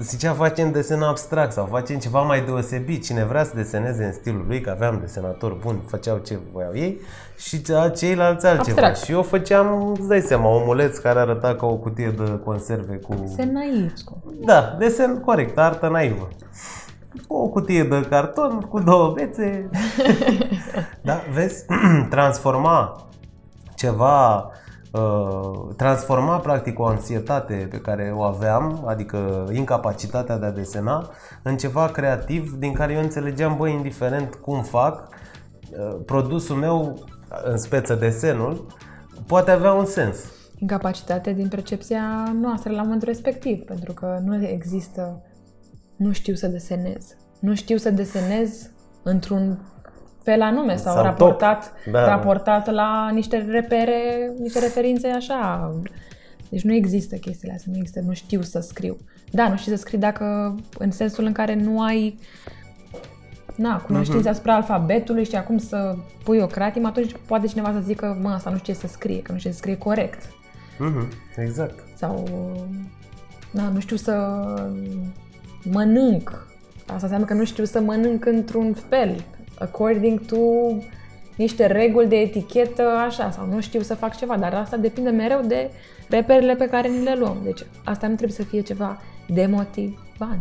zicea 0.00 0.32
facem 0.32 0.72
desen 0.72 1.02
abstract 1.02 1.52
sau 1.52 1.66
facem 1.70 1.98
ceva 1.98 2.20
mai 2.22 2.40
deosebit. 2.44 3.04
Cine 3.04 3.24
vrea 3.24 3.44
să 3.44 3.52
deseneze 3.54 4.04
în 4.04 4.12
stilul 4.12 4.44
lui, 4.46 4.60
că 4.60 4.70
aveam 4.70 4.98
desenatori 5.00 5.58
buni, 5.58 5.82
făceau 5.86 6.16
ce 6.16 6.38
voiau 6.52 6.74
ei 6.74 7.00
și 7.36 7.62
ce- 7.62 7.92
ceilalți 7.96 8.46
altceva. 8.46 8.80
Abstract. 8.86 8.96
Și 8.96 9.12
eu 9.12 9.22
făceam, 9.22 9.94
îți 9.98 10.08
dai 10.08 10.20
seama, 10.20 10.48
omuleț 10.48 10.98
care 10.98 11.18
arăta 11.18 11.54
ca 11.54 11.66
o 11.66 11.76
cutie 11.76 12.14
de 12.16 12.40
conserve 12.44 12.94
cu... 12.96 13.32
se 13.36 13.44
naiv. 13.52 13.92
Da, 14.44 14.76
desen 14.78 15.20
corect, 15.20 15.58
artă 15.58 15.88
naivă. 15.88 16.28
O 17.26 17.48
cutie 17.48 17.82
de 17.82 18.06
carton 18.08 18.60
cu 18.60 18.80
două 18.80 19.12
bețe. 19.12 19.68
da, 21.02 21.20
vezi? 21.32 21.64
transforma 22.10 23.06
ceva, 23.74 24.50
uh, 24.92 25.74
transforma 25.76 26.38
practic 26.38 26.78
o 26.78 26.86
anxietate 26.86 27.66
pe 27.70 27.76
care 27.76 28.12
o 28.16 28.22
aveam, 28.22 28.84
adică 28.86 29.48
incapacitatea 29.52 30.38
de 30.38 30.46
a 30.46 30.50
desena, 30.50 31.10
în 31.42 31.56
ceva 31.56 31.86
creativ 31.86 32.52
din 32.58 32.72
care 32.72 32.92
eu 32.92 33.00
înțelegeam, 33.00 33.56
băi, 33.56 33.72
indiferent 33.72 34.34
cum 34.34 34.62
fac, 34.62 35.08
uh, 35.08 35.96
produsul 36.06 36.56
meu, 36.56 37.04
în 37.44 37.56
speță 37.56 37.94
desenul, 37.94 38.66
poate 39.26 39.50
avea 39.50 39.72
un 39.72 39.84
sens. 39.84 40.18
Incapacitate 40.58 41.32
din 41.32 41.48
percepția 41.48 42.32
noastră 42.40 42.72
la 42.72 42.82
momentul 42.82 43.08
respectiv, 43.08 43.64
pentru 43.64 43.92
că 43.92 44.18
nu 44.24 44.46
există 44.46 45.22
nu 45.96 46.12
știu 46.12 46.34
să 46.34 46.46
desenez. 46.46 47.16
Nu 47.38 47.54
știu 47.54 47.76
să 47.76 47.90
desenez 47.90 48.70
într-un 49.02 49.58
fel 50.22 50.42
anume 50.42 50.76
sau, 50.76 50.94
Sau 50.94 51.02
raportat, 51.02 51.64
top. 51.64 51.92
Da, 51.92 52.00
da. 52.00 52.08
raportat 52.08 52.70
la 52.72 53.10
niște 53.12 53.46
repere, 53.50 54.32
niște 54.38 54.58
referințe 54.58 55.08
așa. 55.08 55.72
Deci 56.48 56.62
nu 56.62 56.74
există 56.74 57.16
chestiile 57.16 57.54
astea, 57.54 57.72
nu 57.72 57.78
există, 57.78 58.00
nu 58.00 58.12
știu 58.12 58.42
să 58.42 58.60
scriu. 58.60 58.96
Da, 59.30 59.48
nu 59.48 59.56
știu 59.56 59.72
să 59.72 59.78
scriu 59.78 59.98
dacă 59.98 60.54
în 60.78 60.90
sensul 60.90 61.24
în 61.24 61.32
care 61.32 61.54
nu 61.54 61.82
ai 61.82 62.18
na, 63.56 63.80
cunoștințe 63.80 64.28
asupra 64.28 64.54
alfabetului 64.54 65.24
și 65.24 65.36
acum 65.36 65.58
să 65.58 65.96
pui 66.24 66.38
o 66.38 66.46
cratimă, 66.46 66.86
atunci 66.86 67.14
poate 67.26 67.46
cineva 67.46 67.72
să 67.72 67.80
zică, 67.80 68.18
mă, 68.22 68.28
asta 68.28 68.50
nu 68.50 68.56
știe 68.56 68.74
să 68.74 68.86
scrie, 68.86 69.22
că 69.22 69.32
nu 69.32 69.38
știe 69.38 69.50
să 69.52 69.56
scrie 69.56 69.76
corect. 69.76 70.22
Mhm, 70.78 71.08
exact. 71.36 71.84
Sau, 71.96 72.28
na, 73.50 73.68
nu 73.68 73.80
știu 73.80 73.96
să 73.96 74.12
mănânc. 75.72 76.46
Asta 76.86 76.98
înseamnă 77.02 77.26
că 77.26 77.34
nu 77.34 77.44
știu 77.44 77.64
să 77.64 77.80
mănânc 77.80 78.26
într-un 78.26 78.74
fel, 78.88 79.24
according 79.58 80.20
to 80.20 80.36
niște 81.36 81.66
reguli 81.66 82.08
de 82.08 82.16
etichetă 82.16 82.82
așa 82.82 83.30
sau 83.30 83.46
nu 83.46 83.60
știu 83.60 83.80
să 83.80 83.94
fac 83.94 84.16
ceva, 84.16 84.36
dar 84.36 84.54
asta 84.54 84.76
depinde 84.76 85.10
mereu 85.10 85.40
de 85.40 85.70
reperele 86.08 86.54
pe 86.54 86.68
care 86.68 86.88
ni 86.88 87.02
le 87.02 87.14
luăm. 87.18 87.36
Deci 87.44 87.66
asta 87.84 88.06
nu 88.06 88.14
trebuie 88.14 88.36
să 88.36 88.42
fie 88.42 88.60
ceva 88.60 88.98
demotivant. 89.28 90.40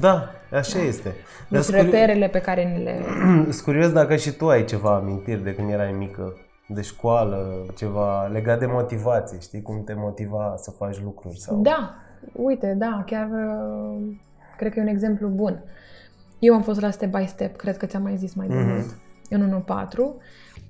Da, 0.00 0.30
așa 0.52 0.78
este. 0.78 1.08
Deci 1.08 1.14
Dar 1.48 1.60
sunt 1.60 1.76
reperele 1.76 2.28
pe 2.28 2.40
care 2.40 2.64
ni 2.64 2.84
le... 2.84 3.00
Sunt 3.50 3.60
curios 3.64 3.92
dacă 3.92 4.16
și 4.16 4.30
tu 4.30 4.48
ai 4.48 4.64
ceva 4.64 4.94
amintiri 4.94 5.42
de 5.42 5.54
când 5.54 5.70
erai 5.70 5.92
mică, 5.92 6.36
de 6.66 6.80
școală, 6.80 7.66
ceva 7.76 8.26
legat 8.26 8.58
de 8.58 8.66
motivație, 8.66 9.38
știi 9.40 9.62
cum 9.62 9.84
te 9.84 9.94
motiva 9.96 10.54
să 10.56 10.70
faci 10.70 11.00
lucruri 11.02 11.40
sau... 11.40 11.60
Da, 11.62 11.94
uite, 12.32 12.74
da, 12.78 13.02
chiar 13.06 13.28
uh, 13.30 14.16
cred 14.56 14.72
că 14.72 14.78
e 14.78 14.82
un 14.82 14.88
exemplu 14.88 15.28
bun. 15.28 15.62
Eu 16.38 16.54
am 16.54 16.62
fost 16.62 16.80
la 16.80 16.90
Step 16.90 17.16
by 17.16 17.26
Step, 17.26 17.56
cred 17.56 17.76
că 17.76 17.86
ți-am 17.86 18.02
mai 18.02 18.16
zis 18.16 18.34
mai 18.34 18.46
de 18.48 18.54
Mhm. 18.54 18.68
mult, 18.68 18.84
în 19.30 19.40
1-4 19.42 20.16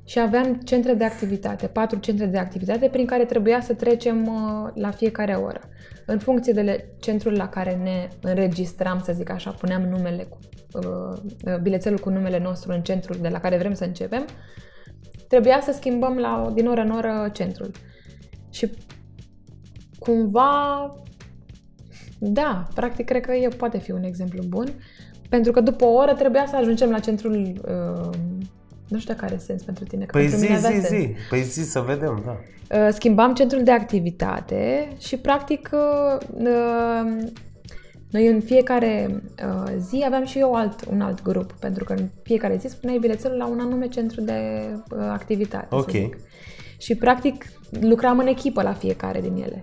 și 0.05 0.19
aveam 0.21 0.55
centre 0.55 0.95
de 0.95 1.05
activitate, 1.05 1.67
patru 1.67 1.99
centre 1.99 2.27
de 2.27 2.39
activitate 2.39 2.89
prin 2.89 3.07
care 3.07 3.25
trebuia 3.25 3.61
să 3.61 3.75
trecem 3.75 4.27
uh, 4.27 4.71
la 4.75 4.91
fiecare 4.91 5.35
oră. 5.35 5.61
În 6.07 6.19
funcție 6.19 6.53
de 6.53 6.61
le- 6.61 6.89
centrul 7.01 7.33
la 7.37 7.49
care 7.49 7.75
ne 7.83 8.09
înregistram, 8.23 9.01
să 9.05 9.13
zic 9.13 9.31
așa, 9.31 9.51
puneam 9.51 9.83
numele 9.83 10.23
cu, 10.23 10.39
uh, 10.73 11.59
bilețelul 11.63 11.99
cu 11.99 12.11
numele 12.11 12.39
nostru 12.39 12.73
în 12.73 12.83
centrul 12.83 13.17
de 13.21 13.29
la 13.29 13.41
care 13.41 13.57
vrem 13.59 13.75
să 13.75 13.85
începem, 13.85 14.25
trebuia 15.29 15.61
să 15.63 15.73
schimbăm 15.73 16.17
la, 16.17 16.51
din 16.55 16.67
oră 16.67 16.81
în 16.81 16.91
oră 16.91 17.29
centrul. 17.33 17.71
Și 18.51 18.71
cumva, 19.99 20.93
da, 22.33 22.69
practic 22.75 23.07
cred 23.07 23.25
că 23.25 23.33
e, 23.33 23.49
poate 23.49 23.79
fi 23.79 23.91
un 23.91 24.03
exemplu 24.03 24.43
bun, 24.49 24.69
pentru 25.29 25.53
că 25.53 25.61
după 25.61 25.85
o 25.85 25.93
oră 25.93 26.15
trebuia 26.15 26.47
să 26.49 26.57
ajungem 26.57 26.91
la 26.91 26.99
centrul, 26.99 27.33
uh, 27.33 28.15
nu 28.89 28.99
știu 28.99 29.15
dacă 29.15 29.25
are 29.25 29.37
sens 29.39 29.63
pentru 29.63 29.85
tine, 29.85 30.05
că 30.05 30.11
Păi 30.19 30.21
pentru 30.21 30.39
zi, 30.39 30.45
mine 30.45 30.57
avea 30.57 30.71
zi, 30.71 30.87
sens. 30.87 31.01
zi, 31.01 31.15
păi 31.29 31.43
zi 31.43 31.71
să 31.71 31.81
vedem, 31.81 32.23
da. 32.25 32.37
Uh, 32.79 32.89
schimbam 32.93 33.35
centrul 33.35 33.63
de 33.63 33.71
activitate 33.71 34.89
și 34.99 35.17
practic 35.17 35.71
uh, 35.73 36.27
uh, 36.33 37.29
noi 38.11 38.27
în 38.27 38.41
fiecare 38.41 39.23
uh, 39.45 39.73
zi 39.79 40.03
aveam 40.07 40.25
și 40.25 40.39
eu 40.39 40.55
alt, 40.55 40.85
un 40.91 41.01
alt 41.01 41.23
grup, 41.23 41.53
pentru 41.53 41.85
că 41.85 41.93
în 41.93 42.09
fiecare 42.23 42.57
zi 42.57 42.69
spuneai 42.69 42.99
bilețelul 42.99 43.37
la 43.37 43.47
un 43.47 43.61
anume 43.61 43.89
centru 43.89 44.21
de 44.21 44.69
uh, 44.91 44.99
activitate. 45.11 45.67
să 45.71 45.75
Ok. 45.77 45.91
zic. 45.91 46.17
Și 46.79 46.95
practic 46.95 47.45
lucram 47.81 48.19
în 48.19 48.27
echipă 48.27 48.63
la 48.63 48.73
fiecare 48.73 49.21
din 49.21 49.35
ele. 49.37 49.63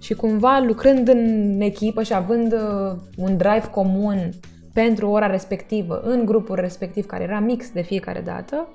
Și 0.00 0.14
cumva 0.14 0.62
lucrând 0.66 1.08
în 1.08 1.56
echipă 1.60 2.02
și 2.02 2.14
având 2.14 2.52
uh, 2.52 2.92
un 3.16 3.36
drive 3.36 3.68
comun 3.70 4.30
pentru 4.72 5.08
ora 5.08 5.26
respectivă, 5.26 6.00
în 6.04 6.24
grupul 6.24 6.56
respectiv, 6.56 7.06
care 7.06 7.22
era 7.22 7.38
mix 7.38 7.70
de 7.70 7.80
fiecare 7.80 8.20
dată, 8.20 8.68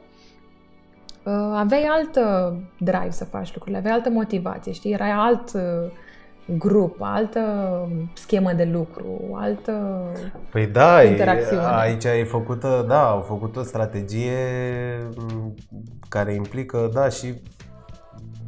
uh, 1.24 1.34
aveai 1.56 1.88
altă 1.90 2.56
drive 2.80 3.12
să 3.12 3.26
faci 3.26 3.54
lucrurile, 3.54 3.78
aveai 3.78 3.94
altă 3.94 4.10
motivație, 4.10 4.72
știi? 4.72 4.94
Erai 4.94 5.12
alt 5.12 5.54
uh, 5.54 5.92
grup, 6.58 6.98
altă 7.00 7.42
schemă 8.14 8.54
de 8.54 8.70
lucru, 8.72 9.06
altă... 9.34 10.04
Păi 10.52 10.68
da, 10.68 11.04
e- 11.04 11.10
Interacțiune. 11.10 11.64
aici 11.66 12.06
ai 12.06 12.24
făcut, 12.24 12.64
da, 12.88 13.10
au 13.10 13.22
făcut 13.22 13.56
o 13.56 13.64
strategie 13.64 14.38
m, 15.16 15.54
care 16.10 16.34
implică, 16.34 16.90
da, 16.94 17.10
și 17.10 17.34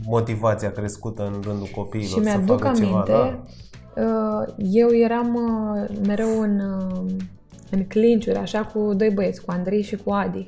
motivația 0.05 0.71
crescută 0.71 1.23
în 1.25 1.41
rândul 1.41 1.69
copiilor 1.75 2.07
Și 2.07 2.13
să 2.13 2.19
mi-aduc 2.19 2.61
facă 2.61 2.77
ceva, 2.77 2.89
aminte, 2.91 3.11
da. 3.95 4.01
uh, 4.01 4.53
eu 4.57 4.89
eram 4.95 5.33
uh, 5.35 5.97
mereu 6.07 6.41
în, 6.41 6.59
uh, 6.59 7.11
în 7.69 7.85
clinciuri, 7.85 8.37
așa, 8.37 8.65
cu 8.65 8.93
doi 8.93 9.09
băieți, 9.09 9.45
cu 9.45 9.51
Andrei 9.51 9.81
și 9.81 9.95
cu 9.95 10.11
Adi. 10.11 10.47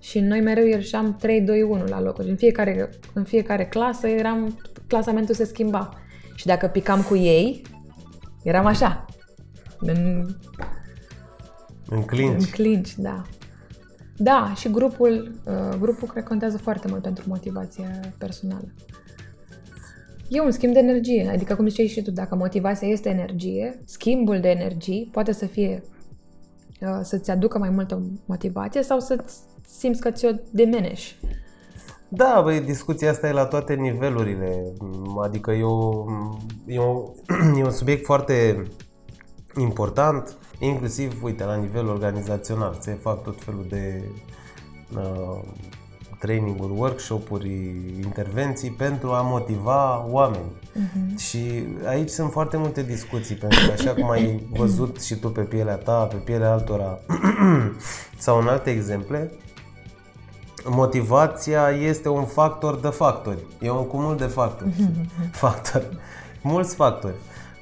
Și 0.00 0.20
noi 0.20 0.40
mereu 0.40 0.64
ieșeam 0.66 1.16
3, 1.16 1.40
2, 1.40 1.62
1 1.62 1.84
la 1.84 2.00
locuri. 2.00 2.28
În 2.28 2.36
fiecare, 2.36 2.90
în 3.14 3.24
fiecare 3.24 3.64
clasă 3.66 4.06
eram, 4.06 4.58
clasamentul 4.86 5.34
se 5.34 5.44
schimba. 5.44 5.88
Și 6.34 6.46
dacă 6.46 6.66
picam 6.66 7.02
cu 7.02 7.16
ei, 7.16 7.62
eram 8.42 8.66
așa. 8.66 9.04
În, 9.78 9.96
În 9.96 10.26
în 11.96 12.02
clinch. 12.02 12.50
clinch, 12.50 12.90
da. 12.96 13.22
Da, 14.18 14.52
și 14.56 14.70
grupul, 14.70 15.40
uh, 15.44 15.76
grupul 15.78 16.08
cred 16.08 16.22
că 16.22 16.28
contează 16.28 16.58
foarte 16.58 16.88
mult 16.88 17.02
pentru 17.02 17.24
motivația 17.26 17.88
personală. 18.18 18.68
E 20.28 20.40
un 20.40 20.50
schimb 20.50 20.72
de 20.72 20.78
energie, 20.78 21.28
adică 21.32 21.54
cum 21.54 21.68
ziceai 21.68 21.86
și 21.86 22.02
tu, 22.02 22.10
dacă 22.10 22.34
motivația 22.34 22.88
este 22.88 23.08
energie, 23.08 23.80
schimbul 23.84 24.40
de 24.40 24.48
energii 24.48 25.08
poate 25.12 25.32
să 25.32 25.46
fie 25.46 25.82
uh, 26.80 27.00
să-ți 27.02 27.30
aducă 27.30 27.58
mai 27.58 27.70
multă 27.70 28.02
motivație 28.24 28.82
sau 28.82 29.00
să 29.00 29.24
simți 29.66 30.00
că 30.00 30.10
ți-o 30.10 30.30
demeneși. 30.50 31.18
Da, 32.08 32.40
băi, 32.44 32.60
discuția 32.60 33.10
asta 33.10 33.28
e 33.28 33.32
la 33.32 33.44
toate 33.44 33.74
nivelurile. 33.74 34.72
Adică 35.22 35.52
e, 35.52 35.62
o, 35.62 36.04
e, 36.66 36.78
o, 36.78 37.12
e 37.58 37.64
un 37.64 37.70
subiect 37.70 38.04
foarte 38.04 38.62
important, 39.56 40.36
inclusiv, 40.58 41.22
uite, 41.22 41.44
la 41.44 41.54
nivel 41.56 41.88
organizațional. 41.88 42.76
Se 42.80 42.98
fac 43.02 43.22
tot 43.22 43.42
felul 43.42 43.66
de 43.68 44.02
uh, 44.96 45.42
training-uri, 46.18 46.72
workshop-uri, 46.72 47.50
intervenții 48.04 48.70
pentru 48.70 49.10
a 49.10 49.20
motiva 49.20 50.06
oameni. 50.06 50.52
Mhm. 50.72 51.16
Și 51.16 51.64
aici 51.86 52.08
sunt 52.08 52.30
foarte 52.32 52.56
multe 52.56 52.82
discuții, 52.82 53.34
pentru 53.34 53.66
că 53.66 53.72
așa 53.72 53.94
cum 53.94 54.10
ai 54.10 54.42
văzut 54.50 55.02
și 55.02 55.14
tu 55.14 55.30
pe 55.30 55.40
pielea 55.40 55.76
ta, 55.76 56.04
pe 56.04 56.16
pielea 56.16 56.52
altora 56.52 56.98
sau 58.18 58.40
în 58.40 58.48
alte 58.48 58.70
exemple, 58.70 59.32
motivația 60.64 61.68
este 61.68 62.08
un 62.08 62.24
factor 62.24 62.76
de 62.76 62.88
factori. 62.88 63.38
E 63.60 63.70
un 63.70 63.86
cumul 63.86 64.16
de 64.16 64.24
factori. 64.24 64.70
factori. 65.30 65.86
Mulți 66.42 66.74
factori. 66.74 67.14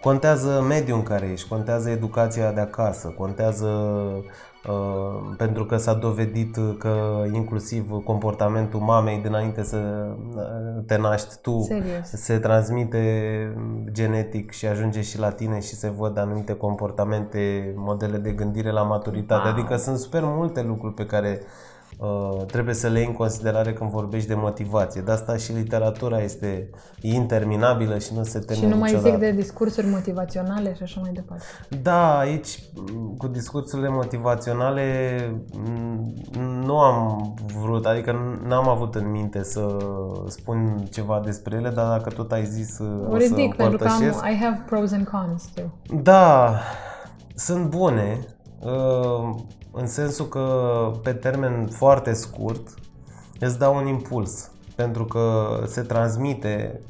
Contează 0.06 0.64
mediul 0.68 0.96
în 0.96 1.02
care 1.02 1.26
ești, 1.32 1.48
contează 1.48 1.90
educația 1.90 2.52
de 2.52 2.60
acasă, 2.60 3.08
contează 3.08 3.66
uh, 4.68 5.34
pentru 5.36 5.64
că 5.64 5.76
s-a 5.76 5.94
dovedit 5.94 6.58
că 6.78 7.24
inclusiv 7.32 7.90
comportamentul 8.04 8.80
mamei 8.80 9.18
dinainte 9.22 9.62
să 9.62 9.76
uh, 10.36 10.84
te 10.86 10.96
naști 10.96 11.34
tu 11.42 11.60
Serios. 11.60 12.08
se 12.12 12.38
transmite 12.38 13.02
genetic 13.92 14.50
și 14.50 14.66
ajunge 14.66 15.00
și 15.00 15.18
la 15.18 15.30
tine 15.30 15.60
și 15.60 15.74
se 15.74 15.90
văd 15.96 16.18
anumite 16.18 16.52
comportamente, 16.52 17.72
modele 17.76 18.16
de 18.16 18.30
gândire 18.30 18.70
la 18.70 18.82
maturitate. 18.82 19.48
Wow. 19.48 19.52
Adică 19.52 19.76
sunt 19.76 19.98
super 19.98 20.22
multe 20.24 20.62
lucruri 20.62 20.94
pe 20.94 21.06
care 21.06 21.40
uh, 21.96 22.44
trebuie 22.46 22.74
să 22.74 22.88
le 22.88 22.98
iei 22.98 23.06
în 23.06 23.12
considerare 23.14 23.72
când 23.72 23.90
vorbești 23.90 24.28
de 24.28 24.34
motivație. 24.34 25.00
De 25.00 25.10
asta 25.12 25.36
și 25.36 25.52
literatura 25.52 26.20
este 26.22 26.70
interminabilă 27.00 27.98
și 27.98 28.14
nu 28.14 28.22
se 28.22 28.38
termină 28.38 28.68
Și 28.68 28.72
nu 28.72 28.78
mai 28.80 28.90
niciodată. 28.90 29.10
zic 29.10 29.28
de 29.28 29.40
discursuri 29.40 29.86
motivaționale 29.86 30.74
și 30.74 30.82
așa 30.82 31.00
mai 31.00 31.10
departe. 31.12 31.44
Da, 31.82 32.18
aici 32.18 32.62
m, 32.74 33.14
cu 33.16 33.26
discursurile 33.26 33.88
motivaționale 33.88 34.84
m, 35.52 36.14
nu 36.64 36.78
am 36.78 37.34
vrut, 37.62 37.86
adică 37.86 38.38
n-am 38.46 38.68
avut 38.68 38.94
în 38.94 39.10
minte 39.10 39.42
să 39.42 39.76
spun 40.26 40.84
ceva 40.90 41.20
despre 41.24 41.56
ele, 41.56 41.68
dar 41.68 41.86
dacă 41.88 42.10
tot 42.10 42.32
ai 42.32 42.44
zis 42.46 42.78
O 42.78 42.84
o 43.10 43.16
ridic 43.16 43.50
să 43.50 43.56
pentru 43.56 43.78
că 43.78 43.84
am, 43.84 43.92
împărtășesc. 43.92 44.24
I 44.24 44.42
have 44.42 44.62
pros 44.66 44.92
and 44.92 45.08
cons 45.08 45.44
too. 45.54 45.64
Da, 46.02 46.54
sunt 47.34 47.68
bune, 47.70 48.18
uh, 48.60 49.34
în 49.78 49.86
sensul 49.86 50.26
că 50.26 50.90
pe 51.02 51.12
termen 51.12 51.66
foarte 51.66 52.12
scurt 52.12 52.74
îți 53.40 53.58
dau 53.58 53.76
un 53.76 53.86
impuls, 53.86 54.50
pentru 54.74 55.04
că 55.04 55.58
se 55.66 55.80
transmite 55.80 56.80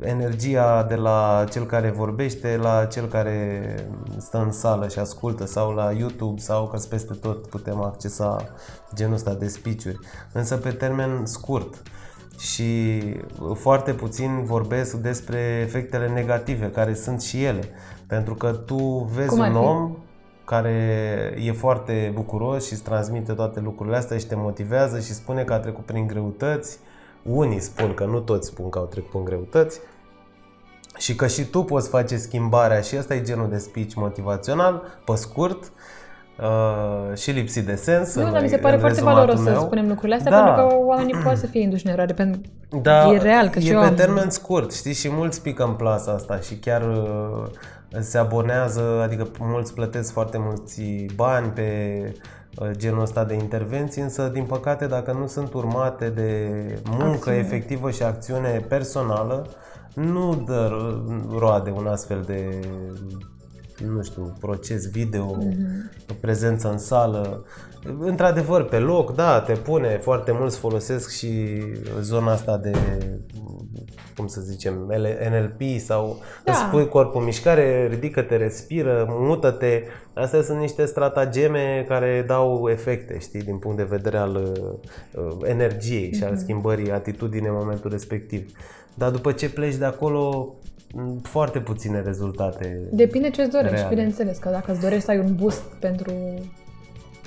energia 0.00 0.82
de 0.82 0.94
la 0.94 1.44
cel 1.50 1.66
care 1.66 1.90
vorbește 1.90 2.58
la 2.62 2.84
cel 2.84 3.06
care 3.06 3.74
stă 4.18 4.38
în 4.38 4.52
sală 4.52 4.88
și 4.88 4.98
ascultă 4.98 5.46
sau 5.46 5.70
la 5.70 5.92
YouTube 5.92 6.40
sau 6.40 6.66
că 6.66 6.78
peste 6.88 7.14
tot 7.14 7.46
putem 7.46 7.80
accesa 7.82 8.36
genul 8.94 9.14
ăsta 9.14 9.34
de 9.34 9.48
speech-uri. 9.48 9.98
Însă 10.32 10.56
pe 10.56 10.70
termen 10.70 11.26
scurt 11.26 11.82
și 12.38 13.02
foarte 13.54 13.92
puțin 13.92 14.44
vorbesc 14.44 14.94
despre 14.96 15.38
efectele 15.62 16.08
negative 16.08 16.70
care 16.70 16.94
sunt 16.94 17.22
și 17.22 17.44
ele. 17.44 17.68
Pentru 18.06 18.34
că 18.34 18.52
tu 18.52 19.10
vezi 19.14 19.28
Cum 19.28 19.40
ar 19.40 19.48
un 19.48 19.54
fi? 19.54 19.60
om 19.66 19.96
care 20.44 20.70
e 21.44 21.52
foarte 21.52 22.10
bucuros 22.14 22.66
și 22.66 22.72
îți 22.72 22.82
transmite 22.82 23.32
toate 23.32 23.60
lucrurile 23.60 23.96
astea 23.96 24.18
și 24.18 24.26
te 24.26 24.34
motivează 24.34 24.98
și 25.00 25.12
spune 25.14 25.42
că 25.42 25.52
a 25.52 25.58
trecut 25.58 25.84
prin 25.84 26.06
greutăți. 26.06 26.78
Unii 27.22 27.60
spun 27.60 27.94
că 27.94 28.04
nu 28.04 28.20
toți 28.20 28.48
spun 28.48 28.68
că 28.68 28.78
au 28.78 28.84
trecut 28.84 29.10
prin 29.10 29.24
greutăți 29.24 29.80
și 30.98 31.14
că 31.14 31.26
și 31.26 31.44
tu 31.44 31.62
poți 31.62 31.88
face 31.88 32.16
schimbarea 32.16 32.80
și 32.80 32.96
ăsta 32.98 33.14
e 33.14 33.20
genul 33.22 33.48
de 33.48 33.58
speech 33.58 33.94
motivațional, 33.94 34.82
pe 35.04 35.14
scurt 35.14 35.72
uh, 36.40 37.16
și 37.16 37.30
lipsit 37.30 37.66
de 37.66 37.74
sens. 37.74 38.14
Nu, 38.14 38.24
în- 38.26 38.32
dar 38.32 38.42
mi 38.42 38.48
se 38.48 38.56
pare 38.56 38.74
în 38.74 38.80
foarte 38.80 38.96
rezumatul 38.96 39.24
valoros 39.24 39.44
să 39.44 39.50
meu. 39.50 39.60
spunem 39.60 39.88
lucrurile 39.88 40.14
astea, 40.14 40.30
Da. 40.30 40.42
pentru 40.44 40.66
că 40.66 40.84
oamenii 40.84 41.14
pot 41.24 41.36
să 41.36 41.46
fie 41.46 41.60
induși 41.60 41.86
în 41.86 41.92
eroare. 41.92 42.12
Pentru... 42.12 42.40
Da, 42.82 43.12
e 43.12 43.18
real, 43.18 43.48
că 43.48 43.58
e 43.58 43.62
și 43.62 43.70
eu 43.70 43.80
pe 43.80 43.86
am... 43.86 43.94
termen 43.94 44.30
scurt, 44.30 44.72
știi, 44.72 44.92
și 44.92 45.08
mulți 45.10 45.42
pică 45.42 45.64
în 45.64 45.72
plasa 45.72 46.12
asta 46.12 46.38
și 46.40 46.54
chiar 46.54 46.82
uh, 46.88 47.44
se 48.00 48.18
abonează, 48.18 49.00
adică 49.02 49.28
mulți 49.38 49.74
plătesc 49.74 50.12
foarte 50.12 50.38
mulți 50.40 50.82
bani 51.14 51.48
pe 51.48 51.98
uh, 52.58 52.70
genul 52.70 53.00
ăsta 53.00 53.24
de 53.24 53.34
intervenții, 53.34 54.02
însă 54.02 54.28
din 54.28 54.44
păcate 54.44 54.86
dacă 54.86 55.12
nu 55.12 55.26
sunt 55.26 55.52
urmate 55.52 56.08
de 56.08 56.50
muncă 56.90 57.14
Acțiune. 57.14 57.38
efectivă 57.38 57.90
și 57.90 58.02
acțiune 58.02 58.64
personală, 58.68 59.46
nu 59.94 60.42
dă 60.46 60.70
roade 61.38 61.70
un 61.70 61.86
astfel 61.86 62.22
de 62.26 62.60
nu 63.86 64.02
știu, 64.02 64.32
proces 64.40 64.90
video, 64.90 65.36
mm-hmm. 65.36 66.20
prezență 66.20 66.70
în 66.70 66.78
sală. 66.78 67.44
Într-adevăr, 67.98 68.64
pe 68.64 68.78
loc, 68.78 69.14
da, 69.14 69.40
te 69.40 69.52
pune, 69.52 69.98
foarte 69.98 70.32
mulți 70.32 70.58
folosesc 70.58 71.10
și 71.10 71.62
zona 72.00 72.32
asta 72.32 72.58
de, 72.58 72.72
cum 74.16 74.26
să 74.26 74.40
zicem, 74.40 74.74
NLP 75.30 75.80
sau 75.80 76.18
Da. 76.44 76.52
îți 76.52 76.64
pui 76.64 76.88
corpul 76.88 77.20
în 77.20 77.26
mișcare, 77.26 77.86
ridică-te, 77.90 78.36
respiră, 78.36 79.06
mută-te. 79.08 79.82
Astea 80.14 80.42
sunt 80.42 80.58
niște 80.58 80.84
stratageme 80.84 81.84
care 81.88 82.24
dau 82.26 82.68
efecte, 82.70 83.18
știi, 83.18 83.42
din 83.42 83.56
punct 83.56 83.76
de 83.76 83.82
vedere 83.82 84.16
al 84.16 84.34
uh, 85.14 85.32
energiei 85.44 86.12
și 86.14 86.24
al 86.24 86.36
schimbării 86.36 86.90
atitudinii 86.92 87.48
în 87.48 87.54
momentul 87.58 87.90
respectiv. 87.90 88.52
Dar 88.94 89.10
după 89.10 89.32
ce 89.32 89.50
pleci 89.50 89.74
de 89.76 89.84
acolo, 89.84 90.54
m, 90.94 91.20
foarte 91.22 91.58
puține 91.58 92.00
rezultate. 92.00 92.80
Depinde 92.90 93.30
ce-ți 93.30 93.50
dorești, 93.50 93.74
Reale. 93.74 93.88
bineînțeles, 93.94 94.38
că 94.38 94.48
dacă 94.48 94.72
îți 94.72 94.80
dorești 94.80 95.04
să 95.04 95.10
ai 95.10 95.18
un 95.18 95.34
boost 95.34 95.62
pentru 95.80 96.12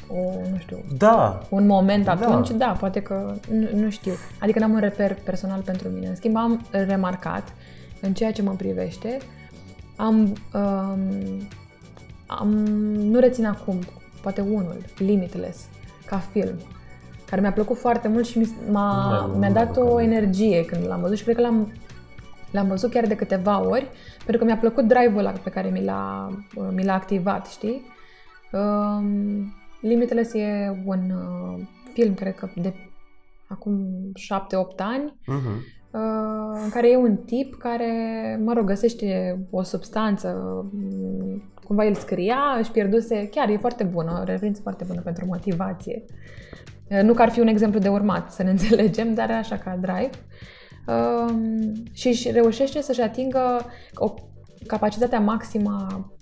o, 0.10 0.16
nu 0.52 0.58
știu, 0.58 0.78
Da, 0.98 1.42
un 1.50 1.66
moment 1.66 2.04
Da. 2.06 2.12
atunci, 2.12 2.50
da, 2.50 2.76
poate 2.80 3.02
că 3.02 3.34
nu, 3.52 3.68
nu 3.80 3.90
știu. 3.90 4.14
Adică 4.40 4.60
n-am 4.60 4.72
un 4.72 4.80
reper 4.80 5.18
personal 5.24 5.62
pentru 5.62 5.88
mine. 5.90 6.08
În 6.08 6.16
schimb, 6.16 6.36
am 6.38 6.66
remarcat 6.72 7.54
în 8.02 8.14
ceea 8.14 8.32
ce 8.32 8.42
mă 8.42 8.52
privește, 8.58 9.18
am, 9.96 10.34
um, 10.54 11.00
am 12.28 12.50
nu 12.96 13.20
rețin 13.20 13.46
acum, 13.46 13.80
poate 14.22 14.42
unul, 14.42 14.78
Limitless, 14.98 15.60
ca 16.06 16.18
film, 16.18 16.56
care 17.30 17.42
mi-a 17.42 17.52
plăcut 17.52 17.78
foarte 17.78 18.08
mult 18.08 18.26
și 18.26 18.38
mi- 18.38 18.56
m-a, 18.72 19.20
Nu, 19.28 19.32
nu 19.34 19.38
mi-a 19.38 19.48
mă 19.48 19.54
dat 19.54 19.78
apuc 19.78 19.94
o 19.94 19.98
de- 19.98 20.04
energie 20.04 20.66
când 20.66 20.88
l-am 20.88 21.00
văzut 21.02 21.18
și 21.18 21.24
cred 21.24 21.36
că 21.36 21.42
l-am, 21.42 21.74
l-am 22.52 22.68
văzut 22.68 22.92
chiar 22.92 23.06
de 23.06 23.16
câteva 23.16 23.68
ori, 23.68 23.88
pentru 24.18 24.38
că 24.38 24.44
mi-a 24.44 24.58
plăcut 24.58 24.88
drive-ul 24.88 25.20
ăla 25.20 25.34
pe 25.44 25.50
care 25.50 25.70
mi 25.70 25.84
l-a, 25.84 26.30
mi 26.76 26.84
l-a 26.84 26.94
activat, 26.94 27.46
știi? 27.48 27.82
Um, 28.52 29.54
Limitless 29.86 30.34
e 30.34 30.82
un 30.86 31.12
uh, 31.12 31.68
film, 31.94 32.14
cred 32.14 32.36
că 32.36 32.50
de 32.56 32.74
acum 33.48 33.86
7-8 34.74 34.78
ani, 34.78 35.14
uh-huh. 35.22 35.58
uh, 35.92 36.62
în 36.64 36.70
care 36.70 36.92
e 36.92 36.98
un 36.98 37.16
tip 37.16 37.56
care, 37.56 37.92
mă 38.44 38.54
rog, 38.54 38.66
găsește 38.66 39.40
o 39.50 39.62
substanță, 39.62 40.30
mm, 40.72 41.52
cumva 41.64 41.86
el 41.86 41.94
scria, 41.94 42.56
își 42.60 42.72
pierduse, 42.72 43.28
chiar 43.28 43.50
e 43.50 43.58
foarte 43.58 43.84
bună, 43.84 44.18
o 44.22 44.24
referință 44.24 44.62
foarte 44.62 44.84
bună 44.88 45.02
pentru 45.02 45.26
motivație. 45.26 46.04
Uh, 46.90 47.02
Nu 47.02 47.14
că 47.14 47.22
ar 47.22 47.30
fi 47.30 47.40
un 47.40 47.48
exemplu 47.48 47.80
de 47.80 47.90
urmat, 47.90 48.32
să 48.32 48.44
ne 48.44 48.50
înțelegem, 48.56 49.14
dar 49.14 49.32
așa 49.32 49.58
ca 49.58 49.80
drive. 49.82 50.10
Um, 50.88 51.74
și 51.92 52.08
își 52.08 52.32
reușește 52.32 52.82
să-și 52.82 53.02
atingă 53.02 53.60
o 53.96 54.14
capacitatea 54.68 55.20
maximă 55.20 55.88
a 55.90 56.15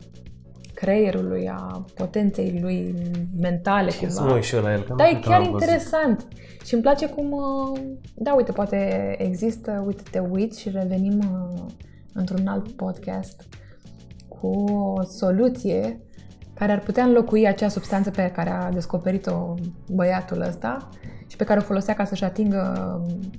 creierului, 0.84 1.50
a 1.50 1.86
potenței 1.96 2.60
lui 2.62 2.96
mentale, 3.41 3.89
Ce 3.89 3.96
să 3.98 4.06
cumva. 4.06 4.24
mă 4.30 4.34
uit 4.34 4.43
și 4.43 4.56
eu 4.56 4.62
la 4.62 4.72
el, 4.74 4.82
că 4.84 4.93
Da, 4.98 5.04
nu 5.04 5.10
e 5.10 5.12
cred 5.12 5.24
că 5.24 5.30
chiar 5.30 5.39
l-am 5.39 5.52
văzut. 5.52 5.62
interesant. 5.62 6.28
Și 6.65 6.74
îmi 6.74 6.84
place 6.84 7.08
cum, 7.08 7.32
uh, 7.32 7.80
da, 8.15 8.34
uite, 8.34 8.52
poate 8.52 8.78
există, 9.17 9.84
uite, 9.86 10.04
te 10.12 10.19
uiți 10.19 10.60
și 10.60 10.69
revenim 10.69 11.19
uh, 11.19 11.62
într-un 12.13 12.48
alt 12.48 12.72
podcast 12.72 13.43
cu 14.28 14.48
o 14.48 15.04
soluție 15.04 16.00
care 16.54 16.72
ar 16.72 16.80
putea 16.80 17.04
înlocui 17.04 17.48
acea 17.48 17.67
substanță 17.67 18.10
pe 18.12 18.32
care 18.36 18.50
a 18.50 18.72
descoperit-o 18.72 19.54
băiatul 19.91 20.41
ăsta 20.41 20.89
și 21.28 21.36
pe 21.36 21.43
care 21.43 21.60
o 21.60 21.63
folosea 21.63 21.93
ca 21.93 22.06
să-și 22.06 22.24
atingă 22.24 22.62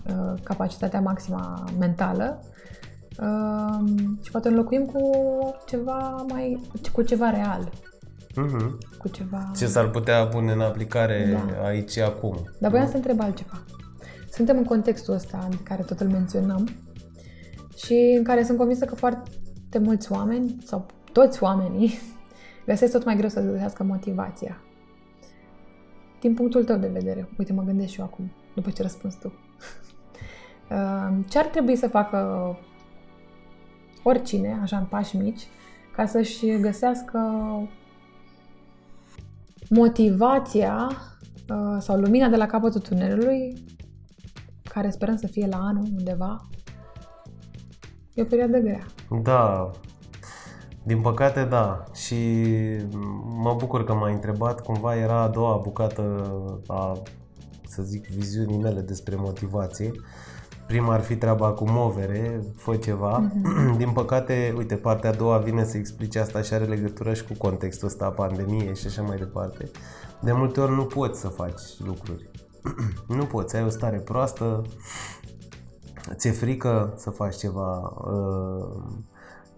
uh, 0.09 0.41
capacitatea 0.43 1.01
maximă 1.01 1.65
mentală 1.79 2.39
uh, 2.43 2.54
și 4.23 4.31
poate 4.31 4.49
înlocuim 4.49 4.85
cu 4.85 5.01
ceva 5.67 6.25
mai, 6.29 6.61
cu 6.93 7.03
ceva 7.03 7.31
real, 7.31 7.71
Mhm. 8.37 8.79
cu 8.99 9.09
ceva... 9.09 9.51
Ce 9.57 9.67
s-ar 9.67 9.89
putea 9.91 10.27
pune 10.27 10.53
în 10.53 10.61
aplicare 10.61 11.41
Da. 11.57 11.67
aici 11.67 11.91
și 11.91 12.01
acum. 12.01 12.37
Dar 12.59 12.71
voiam 12.71 12.89
să 12.89 12.97
întreb 12.97 13.21
altceva. 13.21 13.63
Suntem 14.31 14.57
în 14.57 14.65
contextul 14.65 15.15
ăsta 15.15 15.47
în 15.51 15.57
care 15.63 15.83
tot 15.83 16.01
îl 16.01 16.09
menționăm 16.09 16.69
și 17.77 18.15
în 18.17 18.25
care 18.25 18.45
sunt 18.45 18.59
convinsă 18.59 18.85
că 18.85 18.95
foarte 18.95 19.79
mulți 19.79 20.13
oameni, 20.13 20.57
sau 20.65 20.87
toți 21.13 21.43
oamenii, 21.43 21.99
găsesc 22.67 22.93
tot 22.93 23.05
mai 23.05 23.17
greu 23.17 23.29
să 23.29 23.41
găsească 23.41 23.83
motivația. 23.83 24.57
Din 26.21 26.35
punctul 26.35 26.65
tău 26.65 26.77
de 26.77 26.87
vedere, 26.93 27.29
uite, 27.39 27.53
mă 27.53 27.63
gândesc 27.63 27.91
și 27.93 27.99
eu 28.01 28.05
acum, 28.07 28.33
după 28.55 28.71
ce 28.71 28.83
răspunzi 28.83 29.19
tu. 29.19 29.33
Uh, 30.71 31.09
Ce 31.29 31.39
ar 31.39 31.45
trebui 31.47 31.77
să 31.77 31.89
facă 31.89 32.19
oricine, 34.05 34.59
așa 34.63 34.77
în 34.77 34.85
pași 34.85 35.17
mici, 35.17 35.47
ca 35.97 36.07
să-și 36.07 36.59
găsească 36.61 37.19
motivația 39.69 40.91
uh, 41.49 41.77
sau 41.79 41.97
lumina 41.97 42.29
de 42.29 42.37
la 42.37 42.47
capătul 42.47 42.81
tunelului, 42.81 43.65
care 44.63 44.91
sperăm 44.91 45.17
să 45.17 45.27
fie 45.27 45.47
la 45.47 45.57
anul 45.57 45.87
undeva, 45.97 46.49
e 48.15 48.23
o 48.23 48.25
perioadă 48.25 48.59
grea. 48.59 48.87
Da, 49.23 49.71
din 50.87 51.01
păcate 51.01 51.45
da. 51.45 51.85
Și 51.95 52.17
mă 53.25 53.55
bucur 53.59 53.85
că 53.85 53.95
m-ai 53.95 54.13
întrebat. 54.13 54.61
Cumva 54.61 54.97
era 54.97 55.21
a 55.21 55.29
doua 55.29 55.61
bucată 55.63 56.33
a, 56.67 57.03
să 57.67 57.83
zic, 57.83 58.07
viziunii 58.07 58.59
mele 58.59 58.81
despre 58.81 59.15
motivație. 59.19 59.91
Prima 60.67 60.93
ar 60.93 61.01
fi 61.01 61.17
treaba 61.17 61.53
cu 61.53 61.71
movere, 61.71 62.41
fă 62.57 62.77
ceva. 62.77 63.31
Din 63.77 63.91
păcate, 63.91 64.55
uite, 64.57 64.75
partea 64.75 65.11
a 65.11 65.15
doua 65.15 65.39
vine 65.39 65.65
să 65.65 65.77
explice 65.77 66.19
asta 66.19 66.43
și 66.43 66.55
are 66.55 66.65
legătură 66.65 67.15
și 67.15 67.25
cu 67.25 67.33
contextul 67.39 67.89
ăsta 67.89 68.05
a 68.05 68.09
pandemiei 68.09 68.77
și 68.77 68.87
așa 68.87 69.03
mai 69.03 69.17
departe. 69.17 69.71
De 70.21 70.33
multe 70.33 70.61
ori 70.61 70.75
nu 70.75 70.85
poți 70.85 71.21
să 71.21 71.29
faci 71.29 71.61
lucruri. 71.79 72.31
nu 73.19 73.25
poți, 73.25 73.57
ai 73.57 73.65
o 73.65 73.69
stare 73.69 73.99
proastă, 73.99 74.63
ți-e 76.15 76.31
frică 76.31 76.95
să 76.97 77.11
faci 77.11 77.37
ceva, 77.37 77.93
uh, 78.05 78.83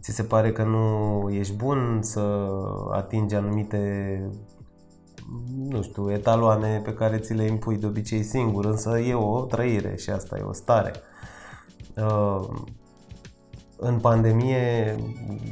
ți 0.01 0.13
se 0.13 0.23
pare 0.23 0.53
că 0.53 0.63
nu 0.63 1.29
ești 1.31 1.55
bun 1.55 1.99
să 2.03 2.49
atingi 2.93 3.35
anumite 3.35 4.21
nu 5.57 5.83
știu, 5.83 6.13
etaloane 6.13 6.81
pe 6.85 6.95
care 6.95 7.19
ți 7.19 7.35
le 7.35 7.45
impui 7.45 7.77
de 7.77 7.87
obicei 7.87 8.23
singur, 8.23 8.65
însă 8.65 8.99
e 8.99 9.15
o 9.15 9.41
trăire 9.41 9.97
și 9.97 10.11
asta 10.11 10.37
e 10.39 10.43
o 10.43 10.53
stare. 10.53 10.93
Uh, 11.97 12.49
În 13.79 13.99
pandemie, 13.99 14.97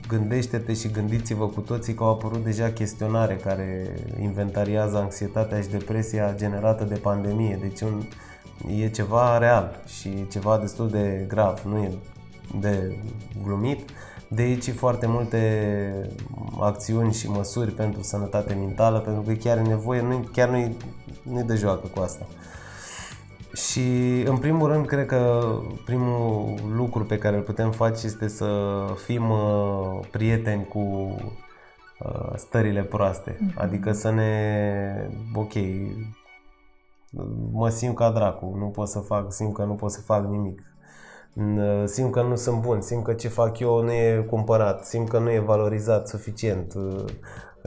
gândește-te 0.08 0.74
și 0.74 0.90
gândiți-vă 0.90 1.46
cu 1.48 1.60
toții 1.60 1.94
că 1.94 2.02
au 2.02 2.10
apărut 2.10 2.44
deja 2.44 2.70
chestionare 2.70 3.36
care 3.36 3.94
inventariază 4.20 4.96
anxietatea 4.96 5.60
și 5.60 5.68
depresia 5.68 6.34
generată 6.34 6.84
de 6.84 6.94
pandemie. 6.94 7.58
Deci 7.60 7.80
un, 7.80 8.02
e 8.80 8.88
ceva 8.88 9.38
real 9.38 9.82
și 9.86 10.26
ceva 10.28 10.58
destul 10.58 10.88
de 10.88 11.24
grav, 11.28 11.62
nu 11.64 11.78
e 11.78 11.98
de 12.60 12.98
glumit. 13.42 13.90
De 14.34 14.42
aici 14.42 14.70
foarte 14.70 15.06
multe 15.06 16.10
acțiuni 16.60 17.12
și 17.12 17.30
măsuri 17.30 17.70
pentru 17.70 18.02
sănătate 18.02 18.54
mentală, 18.54 18.98
pentru 18.98 19.22
că 19.22 19.32
chiar 19.32 19.58
e 19.58 19.62
nevoie, 19.62 20.00
nu 20.00 20.28
chiar 20.32 20.48
nu-i, 20.48 20.76
nu 21.22 21.42
de 21.42 21.54
joacă 21.54 21.86
cu 21.86 22.00
asta. 22.00 22.26
Și 23.54 24.22
în 24.26 24.36
primul 24.36 24.68
rând, 24.68 24.86
cred 24.86 25.06
că 25.06 25.42
primul 25.84 26.54
lucru 26.74 27.04
pe 27.04 27.18
care 27.18 27.36
îl 27.36 27.42
putem 27.42 27.70
face 27.70 28.06
este 28.06 28.28
să 28.28 28.48
fim 29.04 29.30
uh, 29.30 30.00
prieteni 30.10 30.66
cu 30.66 30.78
uh, 31.98 32.32
stările 32.34 32.82
proaste. 32.82 33.38
Adică 33.54 33.92
să 33.92 34.10
ne... 34.10 35.10
Ok, 35.34 35.52
mă 37.52 37.68
simt 37.68 37.94
ca 37.94 38.10
dracu, 38.10 38.54
nu 38.58 38.66
pot 38.66 38.88
să 38.88 38.98
fac, 38.98 39.32
simt 39.32 39.54
că 39.54 39.64
nu 39.64 39.74
pot 39.74 39.90
să 39.90 40.00
fac 40.00 40.26
nimic. 40.26 40.62
N- 41.36 41.84
Simt 41.84 42.12
că 42.12 42.22
nu 42.22 42.36
sunt 42.36 42.60
bun, 42.60 42.80
simt 42.80 43.04
că 43.04 43.12
ce 43.12 43.28
fac 43.28 43.58
eu 43.58 43.82
nu 43.82 43.92
e 43.92 44.26
cumpărat, 44.30 44.84
simt 44.84 45.08
că 45.08 45.18
nu 45.18 45.30
e 45.30 45.38
valorizat 45.38 46.08
suficient, 46.08 46.74
uh, 46.74 47.04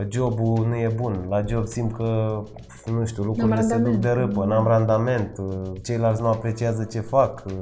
jobul 0.10 0.66
nu 0.68 0.76
e 0.76 0.92
bun, 0.96 1.26
la 1.30 1.44
job 1.46 1.66
simt 1.66 1.94
că, 1.94 2.42
nu 2.86 3.06
știu, 3.06 3.24
lucrurile 3.24 3.62
se 3.62 3.78
duc 3.78 3.84
randament. 3.86 4.02
de 4.02 4.10
râpă, 4.10 4.46
n-am 4.46 4.68
randament, 4.68 5.38
uh, 5.38 5.72
ceilalți 5.84 6.22
nu 6.22 6.28
apreciază 6.28 6.84
ce 6.84 7.00
fac, 7.00 7.44
uh, 7.46 7.54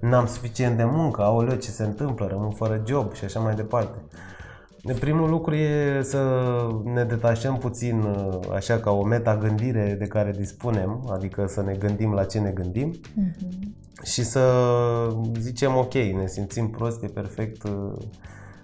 n-am 0.00 0.26
suficient 0.26 0.76
de 0.76 0.84
muncă, 0.84 1.22
aoleu, 1.22 1.56
ce 1.56 1.70
se 1.70 1.84
întâmplă, 1.84 2.26
rămân 2.26 2.50
fără 2.50 2.82
job 2.86 3.12
și 3.12 3.24
așa 3.24 3.40
mai 3.40 3.54
departe. 3.54 3.98
De 4.88 4.94
Primul 4.94 5.30
lucru 5.30 5.54
e 5.54 6.00
să 6.02 6.20
ne 6.84 7.04
detașăm 7.04 7.56
puțin, 7.56 8.00
uh, 8.00 8.38
așa 8.54 8.78
ca 8.78 8.90
o 8.90 9.04
meta-gândire 9.04 9.96
de 9.98 10.06
care 10.06 10.30
dispunem, 10.30 11.10
adică 11.12 11.46
să 11.48 11.62
ne 11.62 11.72
gândim 11.72 12.12
la 12.12 12.24
ce 12.24 12.38
ne 12.38 12.50
gândim 12.50 12.94
și 14.02 14.24
să 14.24 14.52
zicem 15.38 15.76
ok, 15.76 15.94
ne 15.94 16.26
simțim 16.26 16.68
prost, 16.68 17.02
e 17.02 17.06
perfect 17.06 17.62
uh, 17.62 17.92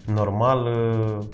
normal. 0.06 0.66
uh, 0.66 1.24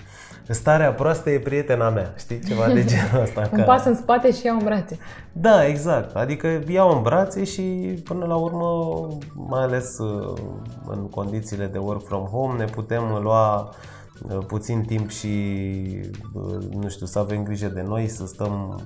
starea 0.49 0.93
proastă 0.93 1.31
e 1.31 1.39
prietena 1.39 1.89
mea, 1.89 2.15
știi? 2.19 2.41
Ceva 2.47 2.67
de 2.67 2.85
genul 2.91 3.23
ăsta. 3.23 3.49
Un 3.53 3.63
pas 3.65 3.85
în 3.85 3.97
spate 3.97 4.33
și 4.33 4.47
iau 4.47 4.57
în 4.57 4.65
brațe. 4.65 4.99
Da, 5.33 5.67
exact. 5.67 6.17
Adică 6.17 6.63
iau 6.69 6.97
în 6.97 7.03
brațe 7.03 7.45
și 7.45 7.63
până 8.05 8.25
la 8.27 8.37
urmă, 8.37 9.09
mai 9.35 9.63
ales 9.63 9.99
uh, 9.99 10.39
în 10.87 11.09
condițiile 11.09 11.67
de 11.67 11.79
work 11.79 12.05
from 12.05 12.25
home, 12.25 12.59
ne 12.59 12.65
putem 12.65 13.19
lua 13.23 13.61
uh, 13.61 13.99
puțin 14.47 14.83
timp 14.83 15.09
și, 15.09 15.29
uh, 16.33 16.65
nu 16.75 16.89
știu, 16.89 17.07
să 17.07 17.19
avem 17.19 17.43
grijă 17.43 17.69
de 17.69 17.83
noi, 17.83 18.09
să 18.09 18.27
stăm 18.27 18.81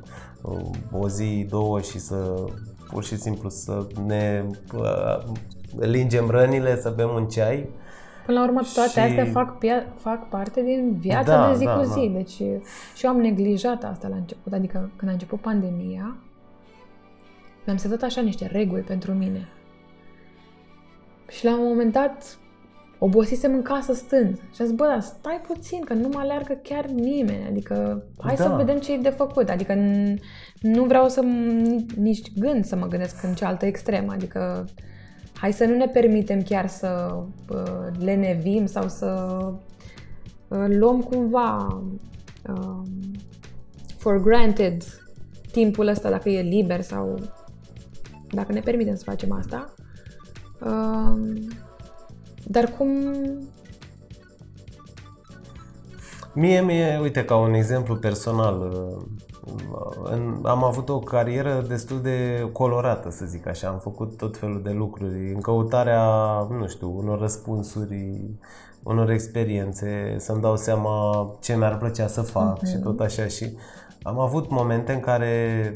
o 0.92 1.08
zi, 1.08 1.46
două 1.48 1.80
și 1.80 1.98
să 1.98 2.44
pur 2.90 3.04
și 3.04 3.16
simplu 3.16 3.48
să 3.48 3.86
ne 4.06 4.44
lingem 5.78 6.28
rănile, 6.28 6.80
să 6.80 6.92
bem 6.96 7.10
un 7.14 7.26
ceai 7.26 7.68
Până 8.26 8.38
la 8.38 8.44
urmă, 8.44 8.60
toate 8.74 8.90
și... 8.90 8.98
astea 8.98 9.24
fac, 9.24 9.56
fac 9.96 10.28
parte 10.28 10.62
din 10.62 10.96
viața 10.98 11.36
da, 11.36 11.50
de 11.50 11.56
zi 11.56 11.64
da, 11.64 11.76
cu 11.76 11.84
zi. 11.84 12.08
Da. 12.08 12.16
Deci 12.16 12.34
și 12.94 13.04
eu 13.04 13.10
am 13.10 13.20
neglijat 13.20 13.84
asta 13.84 14.08
la 14.08 14.16
început. 14.16 14.52
Adică 14.52 14.90
când 14.96 15.10
a 15.10 15.12
început 15.12 15.40
pandemia, 15.40 16.16
mi-am 17.64 17.76
setat 17.76 18.02
așa 18.02 18.20
niște 18.20 18.46
reguli 18.46 18.82
pentru 18.82 19.12
mine. 19.12 19.48
Și 21.28 21.44
la 21.44 21.58
un 21.58 21.66
moment 21.66 21.92
dat 21.92 22.38
obosisem 23.04 23.52
în 23.54 23.62
casă 23.62 23.92
stând. 23.92 24.36
Și 24.36 24.60
am 24.60 24.66
zis, 24.66 24.74
bă, 24.74 24.86
dar 24.86 25.00
stai 25.00 25.40
puțin, 25.46 25.80
că 25.80 25.94
nu 25.94 26.08
mă 26.12 26.18
aleargă 26.18 26.58
chiar 26.62 26.86
nimeni. 26.86 27.46
Adică, 27.48 28.04
hai 28.18 28.34
da. 28.34 28.42
să 28.42 28.54
vedem 28.56 28.78
ce 28.78 28.92
e 28.92 28.96
de 28.96 29.08
făcut. 29.08 29.48
Adică 29.48 29.74
nu 30.60 30.84
vreau 30.84 31.08
să 31.08 31.20
nici 31.96 32.32
gând 32.38 32.64
să 32.64 32.76
mă 32.76 32.86
gândesc 32.86 33.22
în 33.22 33.34
cealaltă 33.34 33.66
extremă. 33.66 34.12
Adică 34.12 34.64
hai 35.32 35.52
să 35.52 35.64
nu 35.64 35.76
ne 35.76 35.86
permitem 35.86 36.42
chiar 36.42 36.66
să 36.66 37.14
uh, 37.50 37.86
lenevim 37.98 38.66
sau 38.66 38.88
să 38.88 39.38
uh, 40.48 40.66
luăm 40.68 41.00
cumva 41.00 41.82
uh, 42.48 42.82
for 43.98 44.22
granted 44.22 44.82
timpul 45.52 45.86
ăsta 45.86 46.10
dacă 46.10 46.28
e 46.28 46.42
liber 46.42 46.80
sau 46.80 47.18
dacă 48.30 48.52
ne 48.52 48.60
permitem 48.60 48.94
să 48.94 49.02
facem 49.04 49.32
asta. 49.32 49.74
Uh, 50.60 51.18
dar 52.46 52.64
cum 52.76 52.88
Mie, 56.36 56.60
mie, 56.60 56.98
uite, 57.02 57.24
ca 57.24 57.36
un 57.36 57.52
exemplu 57.52 57.96
personal, 57.96 58.60
uh, 58.60 59.02
în, 60.04 60.40
am 60.42 60.64
avut 60.64 60.88
o 60.88 60.98
carieră 60.98 61.64
destul 61.68 62.00
de 62.00 62.48
colorată, 62.52 63.10
să 63.10 63.24
zic 63.24 63.46
așa. 63.46 63.68
Am 63.68 63.78
făcut 63.78 64.16
tot 64.16 64.36
felul 64.36 64.62
de 64.62 64.70
lucruri 64.70 65.32
în 65.32 65.40
căutarea, 65.40 66.06
nu 66.58 66.66
știu, 66.68 66.96
unor 66.96 67.18
răspunsuri, 67.18 68.20
unor 68.82 69.10
experiențe, 69.10 70.16
să-mi 70.18 70.40
dau 70.40 70.56
seama 70.56 71.26
ce 71.40 71.56
mi-ar 71.56 71.76
plăcea 71.76 72.06
să 72.06 72.20
fac 72.20 72.58
uh-huh. 72.58 72.70
și 72.70 72.78
tot 72.78 73.00
așa. 73.00 73.26
Și 73.26 73.56
am 74.02 74.18
avut 74.18 74.50
momente 74.50 74.92
în 74.92 75.00
care, 75.00 75.70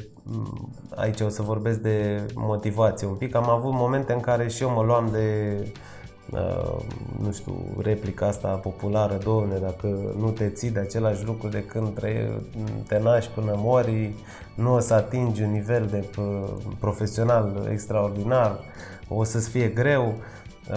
aici 0.94 1.20
o 1.20 1.28
să 1.28 1.42
vorbesc 1.42 1.78
de 1.78 2.26
motivație 2.34 3.06
un 3.06 3.14
pic, 3.14 3.34
am 3.34 3.50
avut 3.50 3.72
momente 3.72 4.12
în 4.12 4.20
care 4.20 4.48
și 4.48 4.62
eu 4.62 4.70
mă 4.70 4.82
luam 4.82 5.08
de 5.12 5.56
Uh, 5.62 5.97
nu 7.22 7.32
știu, 7.32 7.54
replica 7.82 8.26
asta 8.26 8.48
populară, 8.48 9.18
domne, 9.22 9.56
dacă 9.56 9.86
nu 10.18 10.30
te 10.30 10.48
ții 10.48 10.70
de 10.70 10.80
același 10.80 11.24
lucru 11.24 11.48
de 11.48 11.64
când 11.64 12.00
te 12.86 12.98
naști 12.98 13.30
până 13.34 13.54
mori, 13.56 14.14
nu 14.54 14.74
o 14.74 14.78
să 14.78 14.94
atingi 14.94 15.42
un 15.42 15.50
nivel 15.50 15.86
de 15.90 16.04
uh, 16.18 16.48
profesional 16.78 17.68
extraordinar, 17.70 18.58
o 19.08 19.24
să-ți 19.24 19.48
fie 19.48 19.68
greu. 19.68 20.14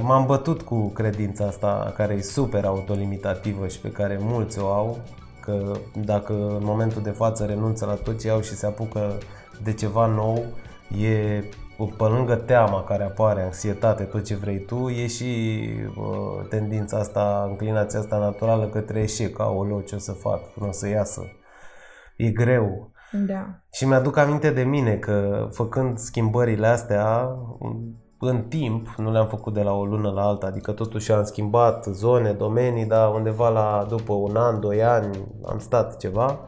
M-am 0.01 0.25
bătut 0.25 0.61
cu 0.61 0.87
credința 0.87 1.45
asta 1.45 1.93
care 1.95 2.13
e 2.13 2.21
super 2.21 2.65
autolimitativă 2.65 3.67
și 3.67 3.79
pe 3.79 3.91
care 3.91 4.17
mulți 4.21 4.59
o 4.59 4.65
au, 4.65 4.97
că 5.39 5.71
dacă 6.05 6.33
în 6.33 6.63
momentul 6.63 7.01
de 7.01 7.09
față 7.09 7.45
renunță 7.45 7.85
la 7.85 7.93
tot 7.93 8.19
ce 8.19 8.29
au 8.29 8.41
și 8.41 8.55
se 8.55 8.65
apucă 8.65 9.17
de 9.63 9.73
ceva 9.73 10.05
nou, 10.05 10.43
e 11.01 11.43
pe 11.85 12.03
lângă 12.03 12.35
teama 12.35 12.83
care 12.83 13.03
apare, 13.03 13.41
anxietate, 13.41 14.03
tot 14.03 14.23
ce 14.23 14.35
vrei 14.35 14.59
tu, 14.59 14.87
e 14.87 15.07
și 15.07 15.59
uh, 15.97 16.47
tendința 16.49 16.97
asta, 16.97 17.45
înclinația 17.49 17.99
asta 17.99 18.17
naturală 18.17 18.67
către 18.67 18.99
eșec. 18.99 19.39
Aoleu, 19.39 19.79
ce 19.79 19.95
o 19.95 19.97
să 19.97 20.11
fac? 20.11 20.39
Nu 20.55 20.67
o 20.67 20.71
să 20.71 20.87
iasă. 20.87 21.21
E 22.17 22.29
greu. 22.29 22.91
Da. 23.27 23.45
Și 23.71 23.85
mi-aduc 23.85 24.17
aminte 24.17 24.49
de 24.49 24.63
mine 24.63 24.95
că 24.95 25.47
făcând 25.51 25.97
schimbările 25.97 26.67
astea, 26.67 27.35
în 28.19 28.41
timp, 28.41 28.87
nu 28.97 29.11
le-am 29.11 29.27
făcut 29.27 29.53
de 29.53 29.61
la 29.61 29.73
o 29.73 29.85
lună 29.85 30.09
la 30.09 30.21
alta, 30.21 30.47
adică 30.47 30.71
totuși 30.71 31.11
am 31.11 31.23
schimbat 31.23 31.85
zone, 31.85 32.31
domenii, 32.31 32.85
dar 32.85 33.13
undeva 33.13 33.49
la 33.49 33.85
după 33.89 34.13
un 34.13 34.35
an, 34.35 34.59
doi 34.59 34.83
ani 34.83 35.27
am 35.45 35.59
stat 35.59 35.97
ceva. 35.97 36.39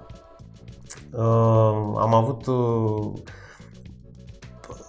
Uh, 1.17 1.93
am 1.97 2.13
avut 2.13 2.45
uh, 2.45 3.11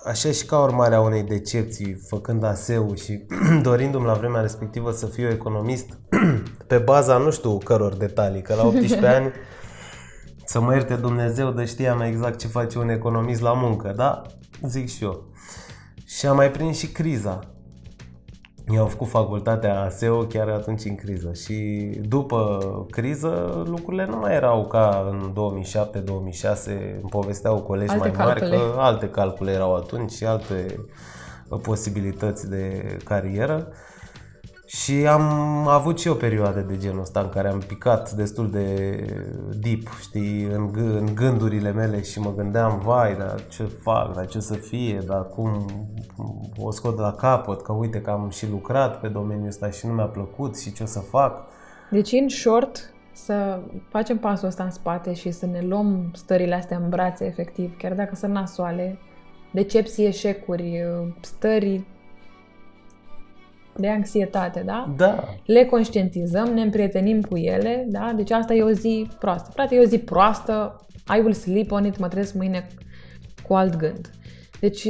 așa 0.04 0.30
și 0.30 0.44
ca 0.44 0.62
urmare 0.62 0.94
a 0.94 1.00
unei 1.00 1.22
decepții, 1.22 1.94
făcând 2.08 2.44
ASEU 2.44 2.94
și 2.94 3.26
dorindu-mi 3.62 4.06
la 4.06 4.12
vremea 4.12 4.40
respectivă 4.40 4.90
să 4.90 5.06
fiu 5.06 5.28
economist, 5.28 5.98
pe 6.66 6.78
baza 6.78 7.16
nu 7.16 7.30
știu 7.30 7.58
căror 7.58 7.94
detalii, 7.94 8.42
că 8.42 8.54
la 8.54 8.66
18 8.66 9.06
ani 9.06 9.32
să 10.44 10.60
mă 10.60 10.72
ierte 10.72 10.94
Dumnezeu, 10.94 11.50
de 11.50 11.64
știam 11.64 12.00
exact 12.00 12.38
ce 12.38 12.46
face 12.46 12.78
un 12.78 12.88
economist 12.88 13.40
la 13.40 13.52
muncă, 13.52 13.92
da? 13.96 14.22
Zic 14.66 14.88
și 14.88 15.04
eu. 15.04 15.28
Și 16.06 16.26
am 16.26 16.36
mai 16.36 16.50
prins 16.50 16.78
și 16.78 16.86
criza. 16.86 17.53
Eu 18.68 18.82
am 18.82 18.88
făcut 18.88 19.08
facultatea 19.08 19.88
SEO 19.90 20.22
chiar 20.22 20.48
atunci 20.48 20.84
în 20.84 20.94
criză 20.94 21.32
și 21.32 21.54
după 22.08 22.58
criză 22.90 23.62
lucrurile 23.66 24.06
nu 24.06 24.16
mai 24.16 24.34
erau 24.34 24.66
ca 24.66 25.06
în 25.10 25.32
2007-2006, 25.32 26.66
îmi 27.00 27.10
povesteau 27.10 27.62
colegi 27.62 27.92
alte 27.92 28.08
mai 28.08 28.26
mari 28.26 28.40
calcule. 28.40 28.60
că 28.60 28.74
alte 28.78 29.08
calcule 29.08 29.52
erau 29.52 29.74
atunci 29.74 30.10
și 30.10 30.24
alte 30.24 30.86
posibilități 31.62 32.48
de 32.50 32.96
carieră. 33.04 33.68
Și 34.66 35.06
am 35.06 35.22
avut 35.68 35.98
și 35.98 36.08
o 36.08 36.14
perioadă 36.14 36.60
de 36.60 36.76
genul 36.76 37.00
ăsta 37.00 37.20
în 37.20 37.28
care 37.28 37.48
am 37.48 37.62
picat 37.66 38.10
destul 38.12 38.50
de 38.50 38.96
deep, 39.60 39.88
știi, 40.00 40.42
în, 40.42 40.70
g- 40.72 40.98
în 40.98 41.14
gândurile 41.14 41.72
mele 41.72 42.02
și 42.02 42.20
mă 42.20 42.32
gândeam, 42.36 42.80
vai, 42.84 43.16
dar 43.16 43.46
ce 43.48 43.62
fac, 43.62 44.14
dar 44.14 44.26
ce 44.26 44.40
să 44.40 44.54
fie, 44.54 44.98
dar 45.06 45.28
cum 45.28 45.66
o 46.56 46.70
scot 46.70 46.96
de 46.96 47.02
la 47.02 47.12
capăt, 47.12 47.62
că 47.62 47.72
uite 47.72 48.00
că 48.00 48.10
am 48.10 48.28
și 48.30 48.50
lucrat 48.50 49.00
pe 49.00 49.08
domeniul 49.08 49.48
ăsta 49.48 49.70
și 49.70 49.86
nu 49.86 49.92
mi-a 49.92 50.04
plăcut 50.06 50.58
și 50.58 50.72
ce 50.72 50.82
o 50.82 50.86
să 50.86 51.00
fac. 51.00 51.42
Deci, 51.90 52.12
în 52.12 52.28
short, 52.28 52.92
să 53.12 53.60
facem 53.88 54.18
pasul 54.18 54.48
ăsta 54.48 54.64
în 54.64 54.70
spate 54.70 55.14
și 55.14 55.30
să 55.30 55.46
ne 55.46 55.60
luăm 55.60 56.10
stările 56.14 56.54
astea 56.54 56.76
în 56.76 56.88
brațe, 56.88 57.26
efectiv, 57.26 57.76
chiar 57.76 57.92
dacă 57.92 58.14
sunt 58.14 58.32
nasoale, 58.32 58.98
decepții, 59.52 60.06
eșecuri, 60.06 60.84
stări 61.20 61.84
de 63.76 63.88
anxietate, 63.88 64.62
da? 64.66 64.94
Da. 64.96 65.24
Le 65.46 65.64
conștientizăm, 65.64 66.48
ne 66.48 66.62
împrietenim 66.62 67.20
cu 67.20 67.36
ele, 67.36 67.86
da? 67.88 68.12
Deci 68.16 68.30
asta 68.30 68.54
e 68.54 68.62
o 68.62 68.70
zi 68.70 69.10
proastă. 69.18 69.50
Frate, 69.52 69.74
e 69.74 69.80
o 69.80 69.84
zi 69.84 69.98
proastă, 69.98 70.86
I 71.16 71.18
will 71.18 71.32
sleep 71.32 71.70
on 71.70 71.84
it, 71.84 71.98
mă 71.98 72.08
trezesc 72.08 72.34
mâine 72.34 72.66
cu 73.46 73.54
alt 73.54 73.76
gând. 73.76 74.10
Deci 74.60 74.88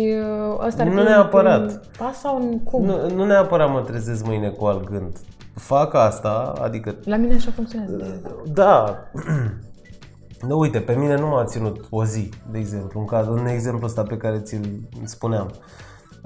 ăsta 0.67 0.83
ar 0.83 0.89
fi 0.89 0.95
nu 0.95 1.03
neapărat. 1.03 1.87
pas 1.99 2.19
sau 2.19 2.61
cum? 2.65 2.85
Nu, 2.85 3.11
nu 3.15 3.25
neapărat 3.25 3.71
mă 3.71 3.81
trezesc 3.81 4.27
mâine 4.27 4.49
cu 4.49 4.65
alt 4.65 4.91
gând. 4.91 5.19
Fac 5.55 5.95
asta, 5.95 6.53
adică... 6.61 6.97
La 7.05 7.17
mine 7.17 7.35
așa 7.35 7.51
funcționează. 7.51 8.21
Da. 8.53 8.99
Nu, 10.49 10.59
uite, 10.65 10.79
pe 10.79 10.95
mine 10.95 11.17
nu 11.17 11.27
m-a 11.27 11.45
ținut 11.45 11.87
o 11.91 12.05
zi, 12.05 12.29
de 12.51 12.59
exemplu, 12.59 13.01
în, 13.01 13.07
caz, 13.07 13.27
în 13.27 13.47
exemplu 13.47 13.87
ăsta 13.87 14.03
pe 14.03 14.17
care 14.17 14.39
ți-l 14.39 14.89
spuneam. 15.03 15.51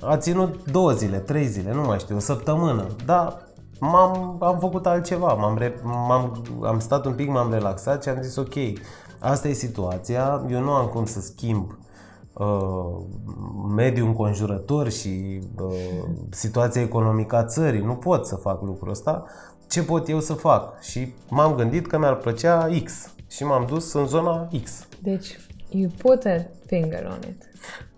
A 0.00 0.16
ținut 0.16 0.70
două 0.70 0.92
zile, 0.92 1.18
trei 1.18 1.46
zile, 1.46 1.72
nu 1.72 1.82
mai 1.82 1.98
știu, 1.98 2.16
o 2.16 2.18
săptămână, 2.18 2.87
dar 3.04 3.46
m-am, 3.80 4.37
am 4.40 4.58
făcut 4.58 4.87
altceva, 4.87 5.32
m-am, 5.32 5.72
m-am 5.82 6.42
am 6.62 6.78
stat 6.78 7.04
un 7.04 7.12
pic, 7.12 7.28
m-am 7.28 7.52
relaxat 7.52 8.02
și 8.02 8.08
am 8.08 8.22
zis 8.22 8.37
ok, 8.37 8.54
asta 9.18 9.48
e 9.48 9.52
situația, 9.52 10.46
eu 10.50 10.61
nu 10.61 10.70
am 10.70 10.87
cum 10.87 11.04
să 11.04 11.20
schimb 11.20 11.78
uh, 12.32 12.96
mediul 13.74 14.06
înconjurător 14.06 14.90
și 14.90 15.40
uh, 15.61 15.74
situația 16.30 16.82
economică 16.82 17.37
a 17.37 17.44
țării, 17.44 17.80
nu 17.80 17.94
pot 17.94 18.26
să 18.26 18.34
fac 18.34 18.62
lucrul 18.62 18.90
ăsta, 18.90 19.24
ce 19.68 19.82
pot 19.82 20.08
eu 20.08 20.20
să 20.20 20.32
fac? 20.32 20.80
Și 20.80 21.14
m-am 21.28 21.54
gândit 21.54 21.87
că 21.87 21.98
mi-ar 21.98 22.16
plăcea 22.16 22.68
X 22.84 23.11
și 23.28 23.44
m-am 23.44 23.66
dus 23.66 23.92
în 23.92 24.06
zona 24.06 24.48
X. 24.64 24.87
Deci, 25.02 25.38
you 25.70 25.90
put 26.02 26.24
a 26.24 26.46
finger 26.66 27.07
on 27.11 27.18
it. 27.28 27.42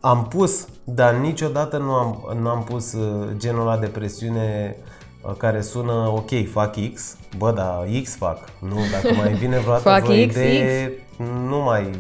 Am 0.01 0.27
pus, 0.29 0.67
dar 0.85 1.15
niciodată 1.15 1.77
nu 1.77 1.93
am, 1.93 2.39
nu 2.41 2.49
am 2.49 2.65
pus 2.65 2.93
uh, 2.93 3.29
genul 3.37 3.61
ăla 3.61 3.79
de 3.79 3.87
presiune 3.87 4.77
uh, 5.23 5.35
care 5.37 5.61
sună 5.61 5.93
ok, 5.93 6.49
fac 6.51 6.77
X, 6.95 7.17
bă, 7.37 7.53
da, 7.53 7.83
X 8.03 8.17
fac. 8.17 8.39
Nu, 8.61 8.77
dacă 8.93 9.15
mai 9.15 9.33
vine 9.33 9.59
vreodată 9.65 10.03
vreo 10.05 10.27
X, 10.27 10.35
idee, 10.35 10.89
X. 10.89 11.17
nu 11.49 11.59
mai 11.59 11.91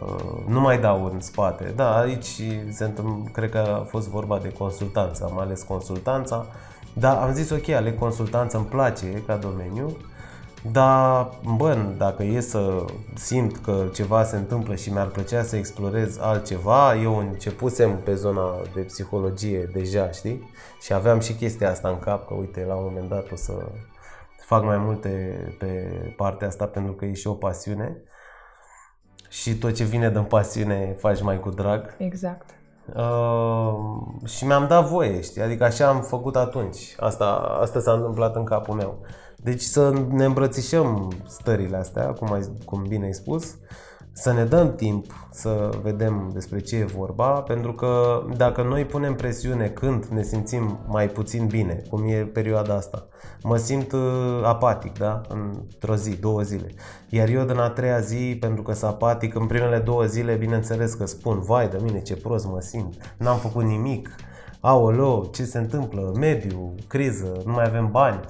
uh, 0.00 0.44
nu 0.48 0.60
mai 0.60 0.80
dau 0.80 1.10
în 1.12 1.20
spate. 1.20 1.72
Da, 1.76 1.98
aici 1.98 2.42
se 2.70 2.84
întâmplă, 2.84 3.30
cred 3.32 3.50
că 3.50 3.58
a 3.58 3.84
fost 3.88 4.08
vorba 4.08 4.38
de 4.38 4.52
consultanță, 4.52 5.28
am 5.30 5.38
ales 5.38 5.62
consultanța, 5.62 6.46
dar 6.92 7.16
am 7.16 7.32
zis 7.32 7.50
ok, 7.50 7.68
ale 7.68 7.92
consultanță 7.92 8.56
îmi 8.56 8.66
place 8.66 9.22
ca 9.26 9.36
domeniu, 9.36 9.96
Dar, 10.62 11.30
bă, 11.56 11.76
dacă 11.96 12.22
e 12.22 12.40
să 12.40 12.84
simt 13.14 13.56
că 13.56 13.86
ceva 13.92 14.24
se 14.24 14.36
întâmplă 14.36 14.74
și 14.74 14.92
mi-ar 14.92 15.06
plăcea 15.06 15.42
să 15.42 15.56
explorez 15.56 16.18
altceva, 16.18 16.94
eu 16.94 17.16
începusem 17.16 17.96
pe 17.96 18.14
zona 18.14 18.60
de 18.74 18.80
psihologie 18.80 19.70
deja, 19.72 20.10
știi? 20.10 20.50
Și 20.80 20.92
aveam 20.92 21.20
și 21.20 21.32
chestia 21.32 21.70
asta 21.70 21.88
în 21.88 21.98
cap, 21.98 22.26
că 22.26 22.34
uite, 22.34 22.64
la 22.64 22.74
un 22.74 22.84
moment 22.84 23.08
dat 23.08 23.30
o 23.30 23.36
să 23.36 23.52
fac 24.46 24.64
mai 24.64 24.76
multe 24.76 25.38
pe 25.58 25.90
partea 26.16 26.46
asta 26.46 26.66
pentru 26.66 26.92
că 26.92 27.04
e 27.04 27.12
și 27.12 27.26
o 27.26 27.34
pasiune. 27.34 28.02
Și 29.28 29.54
tot 29.54 29.74
ce 29.74 29.84
vine 29.84 30.10
din 30.10 30.22
pasiune 30.22 30.96
faci 30.98 31.22
mai 31.22 31.40
cu 31.40 31.50
drag. 31.50 31.94
Exact. 31.98 32.50
Uh, 32.94 34.26
și 34.26 34.44
mi-am 34.46 34.66
dat 34.66 34.88
voie, 34.88 35.20
știi? 35.20 35.42
Adică 35.42 35.64
așa 35.64 35.88
am 35.88 36.00
făcut 36.00 36.36
atunci. 36.36 36.94
Asta, 36.98 37.24
asta 37.60 37.80
s-a 37.80 37.92
întâmplat 37.92 38.36
în 38.36 38.44
capul 38.44 38.74
meu. 38.74 38.98
Deci 39.42 39.62
să 39.62 40.04
ne 40.10 40.24
îmbrățișăm 40.24 41.12
stările 41.26 41.76
astea, 41.76 42.06
cum, 42.06 42.32
ai, 42.32 42.40
cum 42.64 42.84
bine 42.88 43.04
ai 43.04 43.14
spus, 43.14 43.56
să 44.12 44.32
ne 44.32 44.44
dăm 44.44 44.74
timp 44.74 45.28
să 45.30 45.70
vedem 45.82 46.30
despre 46.32 46.60
ce 46.60 46.76
e 46.76 46.84
vorba, 46.84 47.30
pentru 47.30 47.72
că 47.72 48.22
dacă 48.36 48.62
noi 48.62 48.84
punem 48.84 49.14
presiune 49.14 49.66
când 49.68 50.04
ne 50.04 50.22
simțim 50.22 50.78
mai 50.86 51.08
puțin 51.08 51.46
bine, 51.46 51.82
cum 51.90 52.04
e 52.06 52.30
perioada 52.32 52.74
asta, 52.74 53.06
mă 53.42 53.56
simt 53.56 53.92
uh, 53.92 54.40
apatic, 54.44 54.98
da? 54.98 55.20
Într-o 55.28 55.96
zi, 55.96 56.10
două 56.10 56.42
zile. 56.42 56.66
Iar 57.08 57.28
eu 57.28 57.44
din 57.44 57.58
a 57.58 57.68
treia 57.68 58.00
zi, 58.00 58.36
pentru 58.40 58.62
că 58.62 58.72
sunt 58.72 58.90
apatic, 58.90 59.34
în 59.34 59.46
primele 59.46 59.78
două 59.78 60.04
zile, 60.04 60.34
bineînțeles 60.34 60.94
că 60.94 61.06
spun, 61.06 61.40
vai 61.40 61.68
de 61.68 61.78
mine 61.82 62.02
ce 62.02 62.16
prost 62.16 62.46
mă 62.46 62.60
simt, 62.60 63.14
n-am 63.16 63.38
făcut 63.38 63.64
nimic, 63.64 64.10
aoleo, 64.60 65.24
ce 65.24 65.44
se 65.44 65.58
întâmplă, 65.58 66.12
mediu, 66.18 66.74
criză, 66.86 67.42
nu 67.44 67.52
mai 67.52 67.64
avem 67.64 67.88
bani. 67.90 68.20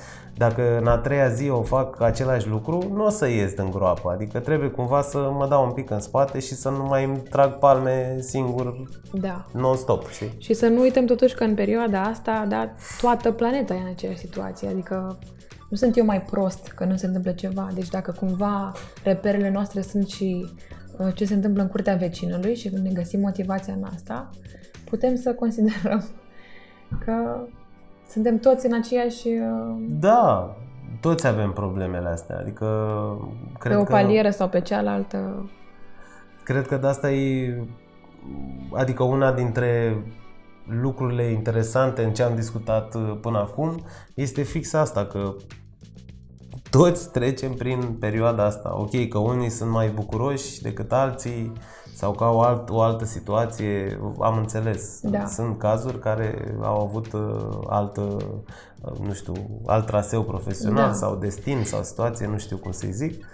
Dacă 0.41 0.79
în 0.79 0.87
a 0.87 0.99
treia 0.99 1.29
zi 1.29 1.49
o 1.49 1.63
fac 1.63 2.01
același 2.01 2.49
lucru, 2.49 2.91
nu 2.93 3.05
o 3.05 3.09
să 3.09 3.29
ies 3.29 3.55
din 3.55 3.71
groapă. 3.71 4.11
Adică 4.11 4.39
trebuie 4.39 4.69
cumva 4.69 5.03
să 5.03 5.19
mă 5.19 5.47
dau 5.49 5.65
un 5.65 5.73
pic 5.73 5.91
în 5.91 6.01
spate 6.01 6.39
și 6.39 6.55
să 6.55 6.69
nu 6.69 6.85
mai 6.85 7.05
îmi 7.05 7.17
trag 7.17 7.59
palme 7.59 8.17
singur 8.21 8.89
Da. 9.13 9.45
non-stop, 9.53 10.09
știi? 10.09 10.35
Și 10.39 10.55
să 10.55 10.67
nu 10.67 10.81
uităm 10.81 11.05
totuși 11.05 11.35
că 11.35 11.45
în 11.45 11.55
perioada 11.55 12.03
asta, 12.03 12.47
da, 12.49 12.75
toată 13.01 13.33
planeta 13.33 13.75
e 13.75 13.79
în 13.81 13.87
aceeași 13.87 14.19
situație. 14.19 14.69
Adică 14.69 15.19
nu 15.69 15.77
sunt 15.77 15.97
eu 15.97 16.05
mai 16.05 16.23
prost 16.23 16.69
că 16.69 16.85
nu 16.85 16.97
se 16.97 17.07
întâmplă 17.07 17.33
ceva. 17.33 17.69
Deci 17.75 17.89
dacă 17.89 18.15
cumva 18.19 18.73
reperele 19.05 19.51
noastre 19.51 19.81
sunt 19.81 20.09
și 20.09 20.47
uh, 20.99 21.15
ce 21.15 21.25
se 21.25 21.35
întâmplă 21.35 21.63
în 21.63 21.69
curtea 21.69 21.95
vecinului 21.95 22.55
și 22.55 22.71
ne 22.83 22.91
găsim 22.93 23.21
motivația 23.21 23.75
în 23.75 23.85
asta, 23.95 24.31
putem 24.85 25.17
să 25.17 25.35
considerăm 25.35 26.05
că 27.05 27.47
suntem 28.11 28.39
toți 28.39 28.67
în 28.67 28.75
aceeași... 28.75 29.29
uh, 29.29 29.77
Da, 29.89 30.57
toți 31.01 31.27
avem 31.27 31.53
problemele 31.53 32.09
astea. 32.09 32.39
Adică 32.39 32.67
cred 33.59 33.73
pe 33.73 33.81
o 33.81 33.85
că... 33.85 33.93
palieră 33.93 34.31
sau 34.31 34.49
pe 34.49 34.61
cealaltă. 34.61 35.51
Cred 36.45 36.67
că 36.67 36.77
de 36.77 36.87
asta 36.87 37.11
e 37.11 37.63
adică 38.73 39.03
una 39.03 39.33
dintre 39.33 39.97
lucrurile 40.81 41.23
interesante 41.23 42.03
în 42.03 42.13
ce 42.13 42.23
am 42.23 42.35
discutat 42.35 42.95
uh, 42.95 43.19
până 43.21 43.39
acum 43.39 43.85
este 44.15 44.43
fix 44.43 44.73
asta 44.73 45.07
că 45.07 45.35
toți 46.71 47.11
trecem 47.11 47.53
prin 47.53 47.97
perioada 48.01 48.45
asta. 48.45 48.77
Ok, 48.79 49.09
că 49.09 49.19
unii 49.19 49.51
sunt 49.51 49.71
mai 49.71 49.89
bucuroși 49.89 50.63
decât 50.63 50.93
alții 50.93 51.53
sau 52.01 52.13
că 52.13 52.25
au 52.25 52.41
alt, 52.41 52.71
o 52.71 52.81
altă 52.81 53.05
situație, 53.05 54.01
am 54.21 54.37
înțeles. 54.37 55.01
Da. 55.03 55.27
Sunt 55.27 55.59
cazuri 55.59 55.99
care 55.99 56.57
au 56.63 56.81
avut 56.81 57.13
uh, 57.13 57.61
alt, 57.69 57.97
uh, 57.97 58.17
nu 59.07 59.13
știu, 59.13 59.33
alt 59.67 59.87
traseu 59.87 60.23
profesional 60.23 60.87
Da. 60.89 60.93
sau 60.93 61.17
destin 61.17 61.63
sau 61.65 61.83
situație, 61.83 62.27
nu 62.27 62.39
știu 62.39 62.57
cum 62.57 62.71
să-i 62.73 62.93
zic. 62.93 63.25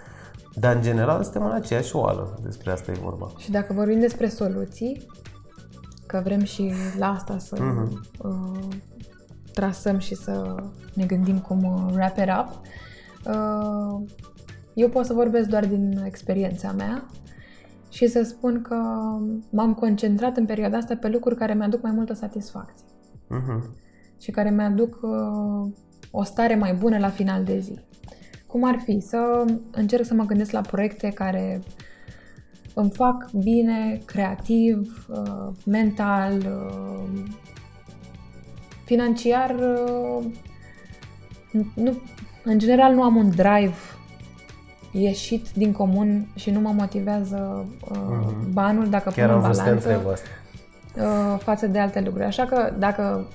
Dar 0.53 0.75
în 0.75 0.81
general 0.81 1.23
suntem 1.23 1.45
în 1.45 1.51
aceeași 1.51 1.95
oală, 1.95 2.37
despre 2.43 2.71
asta 2.71 2.91
e 2.91 2.99
vorba. 3.03 3.31
Și 3.37 3.51
dacă 3.51 3.73
vorbim 3.73 3.99
despre 3.99 4.29
soluții, 4.29 5.05
că 6.05 6.21
vrem 6.23 6.43
și 6.43 6.73
la 6.97 7.07
asta 7.07 7.37
să 7.37 7.55
Mhm. 7.59 8.07
uh, 8.19 8.67
trasăm 9.53 9.97
și 9.97 10.15
să 10.15 10.55
ne 10.93 11.05
gândim 11.05 11.39
cum 11.39 11.63
uh, 11.63 11.93
wrap 11.93 12.17
it 12.17 12.29
up, 12.39 12.61
uh, 13.33 14.07
eu 14.73 14.89
pot 14.89 15.05
să 15.05 15.13
vorbesc 15.13 15.47
doar 15.47 15.65
din 15.65 16.01
experiența 16.05 16.71
mea 16.71 17.05
și 17.89 18.07
să 18.07 18.23
spun 18.23 18.61
că 18.61 18.75
m-am 19.51 19.73
concentrat 19.73 20.37
în 20.37 20.45
perioada 20.45 20.77
asta 20.77 20.95
pe 20.95 21.07
lucruri 21.09 21.35
care 21.35 21.53
mi-aduc 21.53 21.81
mai 21.81 21.91
multă 21.91 22.13
satisfacție 22.13 22.85
Mhm. 23.29 23.75
și 24.21 24.31
care 24.31 24.49
mi-aduc 24.49 24.99
uh, 25.01 25.71
o 26.11 26.23
stare 26.23 26.55
mai 26.55 26.73
bună 26.73 26.97
la 26.97 27.09
final 27.09 27.43
de 27.43 27.59
zi. 27.59 27.79
Cum 28.47 28.63
ar 28.63 28.79
fi 28.83 28.99
să 28.99 29.45
încerc 29.71 30.05
să 30.05 30.13
mă 30.13 30.25
gândesc 30.25 30.51
la 30.51 30.61
proiecte 30.61 31.09
care 31.09 31.61
îmi 32.73 32.89
fac 32.91 33.29
bine, 33.31 34.01
creativ, 34.05 35.07
uh, 35.09 35.47
mental, 35.65 36.37
uh, 36.37 37.23
financiar. 38.85 39.55
uh, 39.55 40.25
Nu, 41.75 42.01
în 42.43 42.59
general 42.59 42.93
nu 42.93 43.03
am 43.03 43.15
un 43.15 43.29
drive 43.29 43.75
ieșit 44.91 45.45
din 45.53 45.71
comun 45.71 46.27
și 46.35 46.49
nu 46.49 46.59
mă 46.59 46.71
motivează 46.77 47.65
uh, 47.91 47.97
Mhm. 48.09 48.53
banul 48.53 48.89
dacă 48.89 49.09
Chiar 49.09 49.25
pun 49.25 49.35
am 49.35 49.35
în 49.35 49.41
vrut 49.43 49.55
să 49.55 49.61
te 49.63 49.67
balanță 49.69 49.89
întreb 49.91 50.11
asta. 50.11 50.27
uh, 51.33 51.39
față 51.43 51.67
de 51.67 51.79
alte 51.79 52.01
lucruri. 52.01 52.25
Așa 52.25 52.45
că 52.45 52.73
dacă 52.79 53.27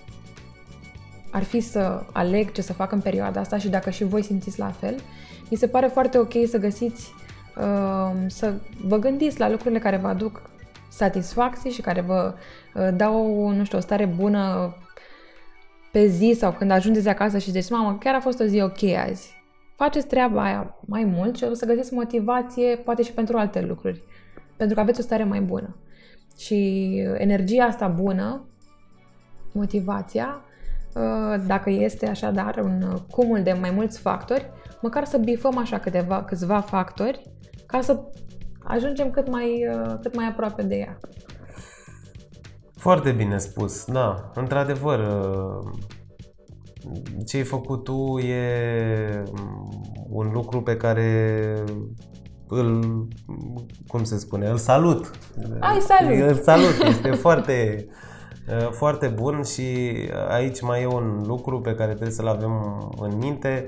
ar 1.30 1.42
fi 1.42 1.60
să 1.60 2.02
aleg 2.12 2.52
ce 2.52 2.62
să 2.62 2.72
fac 2.72 2.92
în 2.92 3.00
perioada 3.00 3.40
asta 3.40 3.58
și 3.58 3.68
dacă 3.68 3.90
și 3.90 4.04
voi 4.04 4.22
simțiți 4.22 4.58
la 4.58 4.70
fel, 4.70 4.94
mi 5.50 5.56
se 5.56 5.66
pare 5.66 5.86
foarte 5.86 6.18
ok 6.18 6.32
să 6.48 6.58
găsiți, 6.58 7.12
uh, 7.56 8.10
să 8.26 8.52
vă 8.86 8.96
gândiți 8.98 9.38
la 9.38 9.50
lucrurile 9.50 9.78
care 9.80 9.96
vă 9.96 10.08
aduc 10.08 10.42
satisfacție 10.88 11.70
și 11.70 11.80
care 11.80 12.00
vă 12.00 12.34
uh, 12.74 12.88
dau, 12.94 13.48
nu 13.48 13.64
știu, 13.64 13.78
o 13.78 13.80
stare 13.80 14.04
bună 14.04 14.74
pe 15.92 16.06
zi 16.06 16.36
sau 16.38 16.52
când 16.52 16.70
ajungeți 16.70 17.08
acasă 17.08 17.38
și 17.38 17.50
ziceți, 17.50 17.72
mamă, 17.72 17.96
chiar 18.00 18.14
a 18.14 18.20
fost 18.20 18.40
o 18.40 18.44
zi 18.44 18.60
ok 18.60 18.82
azi. 19.08 19.41
Faceți 19.82 20.06
treaba 20.06 20.42
aia 20.42 20.76
mai 20.80 21.04
mult 21.04 21.36
și 21.36 21.44
o 21.44 21.54
să 21.54 21.66
găsiți 21.66 21.94
motivație 21.94 22.76
poate 22.76 23.02
și 23.02 23.12
pentru 23.12 23.36
alte 23.36 23.60
lucruri. 23.60 24.02
Pentru 24.56 24.74
că 24.74 24.80
aveți 24.80 25.00
o 25.00 25.02
stare 25.02 25.24
mai 25.24 25.40
bună. 25.40 25.76
Și 26.38 26.88
energia 27.16 27.64
asta 27.64 27.88
bună, 27.88 28.44
motivația, 29.52 30.40
uh, 30.94 31.42
dacă 31.46 31.70
este 31.70 32.08
așadar 32.08 32.56
un 32.56 32.96
cumul 33.10 33.42
de 33.42 33.52
mai 33.60 33.70
mulți 33.70 34.00
factori, 34.00 34.50
măcar 34.82 35.04
să 35.04 35.18
bifăm 35.18 35.58
așa 35.58 35.78
câteva, 35.78 36.24
câțiva 36.24 36.60
factori 36.60 37.22
ca 37.66 37.80
să 37.80 38.00
ajungem 38.64 39.10
cât 39.10 39.30
mai, 39.30 39.68
uh, 39.74 39.94
cât 40.02 40.16
mai 40.16 40.26
aproape 40.26 40.62
de 40.62 40.74
ea. 40.74 40.98
Foarte 42.76 43.12
bine 43.12 43.38
spus, 43.38 43.84
da. 43.84 44.30
Într-adevăr, 44.34 44.98
uh, 44.98 45.70
ce 47.26 47.36
ai 47.36 47.42
făcut 47.42 47.84
tu 47.84 48.18
e 48.18 49.22
mm, 49.32 50.06
un 50.10 50.30
lucru 50.32 50.62
pe 50.62 50.76
care 50.76 51.64
îl, 52.48 53.08
cum 53.86 54.04
se 54.04 54.18
spune, 54.18 54.46
îl 54.46 54.56
salut. 54.56 55.10
Ai, 55.58 55.80
salut! 55.80 56.28
Îl 56.28 56.34
salut, 56.34 56.82
este 56.88 57.10
foarte, 57.10 57.86
uh, 58.48 58.70
foarte 58.70 59.06
bun 59.06 59.42
și 59.42 59.62
aici 60.28 60.60
mai 60.60 60.82
e 60.82 60.86
un 60.86 61.22
lucru 61.26 61.60
pe 61.60 61.74
care 61.74 61.90
trebuie 61.90 62.10
să-l 62.10 62.28
avem 62.28 62.52
în 63.00 63.18
minte. 63.18 63.66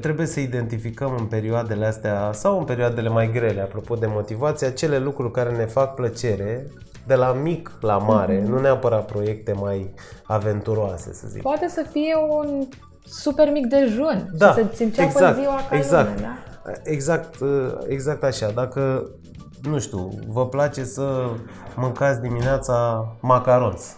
Trebuie 0.00 0.26
să 0.26 0.40
identificăm 0.40 1.14
în 1.18 1.24
perioadele 1.24 1.86
astea 1.86 2.30
sau 2.32 2.58
în 2.58 2.64
perioadele 2.64 3.08
mai 3.08 3.30
grele, 3.32 3.60
apropo 3.60 3.94
de 3.94 4.06
motivație, 4.06 4.66
acele 4.66 4.98
lucruri 4.98 5.32
care 5.32 5.56
ne 5.56 5.64
fac 5.64 5.94
plăcere 5.94 6.66
de 7.08 7.14
la 7.14 7.32
mic 7.32 7.70
la 7.80 7.98
mare, 7.98 8.44
nu 8.46 8.60
neapărat 8.60 9.04
proiecte 9.04 9.52
mai 9.52 9.94
aventuroase, 10.22 11.12
să 11.12 11.26
zic. 11.28 11.42
Poate 11.42 11.68
să 11.68 11.84
fie 11.90 12.14
un 12.28 12.66
super 13.04 13.50
mic 13.50 13.66
dejun 13.66 14.30
Da, 14.32 14.48
și 14.48 14.54
să-ți 14.54 14.82
înceapă 14.82 15.08
exact, 15.08 15.38
ziua 15.38 15.60
ca 15.68 15.76
exact. 15.76 16.14
lumea, 16.14 16.38
da? 16.64 16.72
Exact, 16.82 17.40
uh, 17.40 17.72
exact 17.86 18.24
așa. 18.24 18.50
Dacă, 18.50 19.10
nu 19.62 19.78
știu, 19.78 20.10
vă 20.26 20.46
place 20.46 20.84
să 20.84 21.30
mâncați 21.76 22.20
dimineața 22.20 23.06
macarons, 23.20 23.96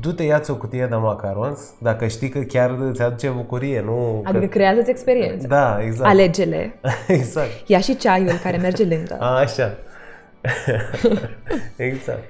du-te, 0.00 0.22
ia-ți 0.22 0.50
o 0.50 0.56
cutie 0.56 0.86
de 0.86 0.94
macarons, 0.96 1.60
dacă 1.80 2.06
știi 2.06 2.28
că 2.28 2.38
chiar 2.38 2.70
îți 2.70 3.02
aduce 3.02 3.28
bucurie, 3.28 3.80
nu... 3.80 4.22
Adică 4.24 4.44
că... 4.44 4.50
creează-ți 4.50 4.90
experiență. 4.90 5.46
Da, 5.46 5.78
exact. 5.82 6.10
Alege-le. 6.10 6.80
exact. 7.06 7.50
Ia 7.66 7.80
și 7.80 7.96
ceaiul 7.96 8.38
care 8.42 8.56
merge 8.56 8.84
lângă. 8.84 9.16
A, 9.20 9.38
așa. 9.38 9.76
exact. 11.76 12.22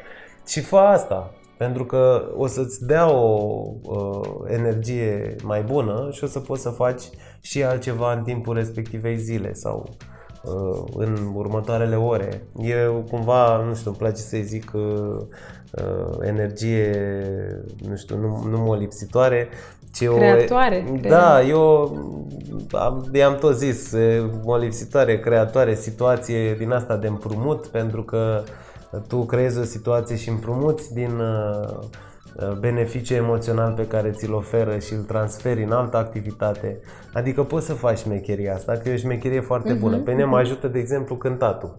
Și 0.46 0.60
fă 0.60 0.76
asta, 0.76 1.34
pentru 1.56 1.84
că 1.84 2.32
o 2.36 2.46
să-ți 2.46 2.86
dea 2.86 3.10
o 3.12 3.62
uh, 3.82 4.20
energie 4.46 5.36
mai 5.42 5.62
bună 5.62 6.08
și 6.12 6.24
o 6.24 6.26
să 6.26 6.40
poți 6.40 6.62
să 6.62 6.68
faci 6.70 7.02
și 7.40 7.62
altceva 7.62 8.12
în 8.12 8.22
timpul 8.22 8.54
respectivei 8.54 9.16
zile 9.16 9.52
sau 9.52 9.88
uh, 10.42 10.84
în 10.96 11.32
următoarele 11.34 11.96
ore. 11.96 12.42
Eu 12.60 13.04
cumva, 13.10 13.64
nu 13.64 13.74
știu, 13.74 13.90
îmi 13.90 13.98
place 13.98 14.20
să-i 14.20 14.42
zic 14.42 14.72
uh, 14.74 15.16
uh, 15.72 16.16
energie, 16.20 16.96
nu 17.88 17.96
știu, 17.96 18.16
nu, 18.16 18.46
nu 18.48 18.58
mă 18.58 18.76
lipsitoare, 19.90 19.94
ci 19.94 20.06
o, 20.06 20.14
Creatoare, 20.14 20.84
cred. 21.00 21.10
Da, 21.10 21.42
e 21.42 21.52
o 21.52 21.90
am, 22.72 23.08
i-am 23.12 23.36
tot 23.36 23.56
zis, 23.56 23.92
e 23.92 24.22
o 24.44 24.56
lipsitoare, 24.56 25.20
creatoare 25.20 25.74
situație 25.74 26.54
din 26.54 26.70
asta 26.72 26.96
de 26.96 27.06
împrumut, 27.06 27.66
pentru 27.66 28.02
că 28.02 28.42
tu 29.08 29.24
creezi 29.24 29.58
o 29.58 29.64
situație 29.64 30.16
și 30.16 30.28
împrumuți 30.28 30.94
din 30.94 31.10
uh, 31.18 31.78
beneficiu 32.58 33.14
emoțional 33.14 33.72
pe 33.72 33.86
care 33.86 34.10
ți-l 34.10 34.32
oferă 34.34 34.78
și 34.78 34.92
îl 34.92 35.00
transferi 35.02 35.62
în 35.62 35.72
altă 35.72 35.96
activitate. 35.96 36.80
Adică 37.12 37.42
poți 37.42 37.66
să 37.66 37.72
faci 37.72 37.98
șmecheria 37.98 38.54
asta, 38.54 38.72
că 38.72 38.88
e 38.88 38.92
o 38.92 38.96
șmecherie 38.96 39.40
foarte 39.40 39.72
bună. 39.72 39.94
Mhm, 39.96 40.04
Pe 40.04 40.10
mine 40.10 40.24
mă 40.24 40.36
ajută, 40.36 40.68
de 40.68 40.78
exemplu, 40.78 41.14
cântatul. 41.16 41.78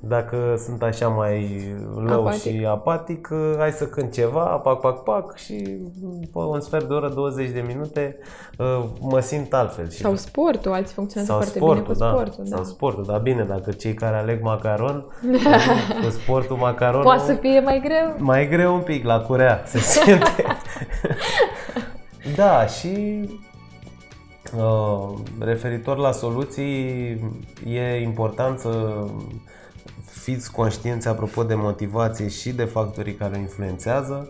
Dacă 0.00 0.36
sunt 0.64 0.82
așa 0.82 1.08
mai 1.08 1.64
lău 2.06 2.20
Apatic. 2.20 2.40
și 2.40 2.66
apatic, 2.68 3.28
hai 3.58 3.70
să 3.70 3.84
cânt 3.86 4.12
ceva, 4.12 4.40
pac, 4.44 4.80
pac, 4.80 5.02
pac 5.02 5.36
și 5.36 5.78
după 6.20 6.40
un 6.44 6.60
sfert 6.60 6.88
de 6.88 6.94
oră, 6.94 7.08
20 7.08 7.50
de 7.50 7.64
minute, 7.66 8.16
uh, 8.58 8.84
mă 9.00 9.20
simt 9.20 9.52
altfel. 9.54 9.90
Și 9.90 10.00
Sau 10.00 10.14
sportul, 10.14 10.72
alții 10.72 10.94
funcționează 10.94 11.32
sau 11.32 11.40
foarte 11.42 11.58
sportul, 11.58 11.82
bine 11.82 11.94
cu 11.94 11.98
da. 12.00 12.08
sportul. 12.10 12.44
Da. 12.48 12.56
Sau 12.56 12.64
sportul, 12.64 13.04
dar 13.06 13.20
bine, 13.20 13.42
dacă 13.48 13.70
cei 13.70 13.94
care 13.94 14.16
aleg 14.16 14.42
macaron, 14.42 15.04
cu 16.04 16.10
sportul 16.10 16.56
macaron, 16.56 17.02
Poate 17.02 17.24
să 17.24 17.32
fie 17.32 17.60
mai 17.60 17.80
greu? 17.84 18.14
mai 18.18 18.42
e 18.42 18.46
greu 18.46 18.74
un 18.74 18.80
pic 18.80 19.04
la 19.04 19.20
curea, 19.20 19.62
se 19.66 19.78
simte. 19.86 20.44
da, 22.36 22.66
și 22.66 23.24
uh, 24.56 25.18
referitor 25.38 25.96
la 25.96 26.12
soluții, 26.12 27.10
e 27.66 28.00
important 28.02 28.58
să 28.58 29.04
fiți 30.04 30.52
conștienți 30.52 31.08
apropo 31.08 31.42
de 31.42 31.54
motivație 31.54 32.28
și 32.28 32.52
de 32.52 32.64
factorii 32.64 33.14
care 33.14 33.36
o 33.36 33.40
influențează. 33.40 34.28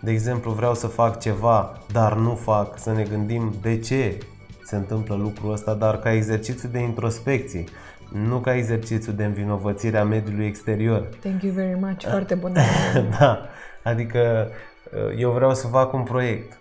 De 0.00 0.10
exemplu, 0.10 0.50
vreau 0.50 0.74
să 0.74 0.86
fac 0.86 1.20
ceva, 1.20 1.78
dar 1.92 2.14
nu 2.16 2.34
fac, 2.34 2.78
să 2.78 2.92
ne 2.92 3.02
gândim 3.02 3.54
de 3.62 3.78
ce 3.78 4.18
se 4.64 4.76
întâmplă 4.76 5.14
lucrul 5.14 5.52
ăsta, 5.52 5.74
dar 5.74 5.98
ca 5.98 6.12
exercițiu 6.12 6.68
de 6.68 6.78
introspecție, 6.78 7.64
nu 8.12 8.38
ca 8.38 8.54
exercițiu 8.54 9.12
de 9.12 9.24
învinovățire 9.24 9.98
a 9.98 10.04
mediului 10.04 10.46
exterior. 10.46 11.00
Thank 11.00 11.42
you 11.42 11.52
very 11.52 11.78
much, 11.80 12.04
foarte 12.04 12.34
bună. 12.34 12.60
da, 13.18 13.48
adică 13.82 14.48
uh, 14.50 14.75
eu 15.16 15.30
vreau 15.30 15.54
să 15.54 15.66
fac 15.66 15.92
un 15.92 16.02
proiect 16.02 16.58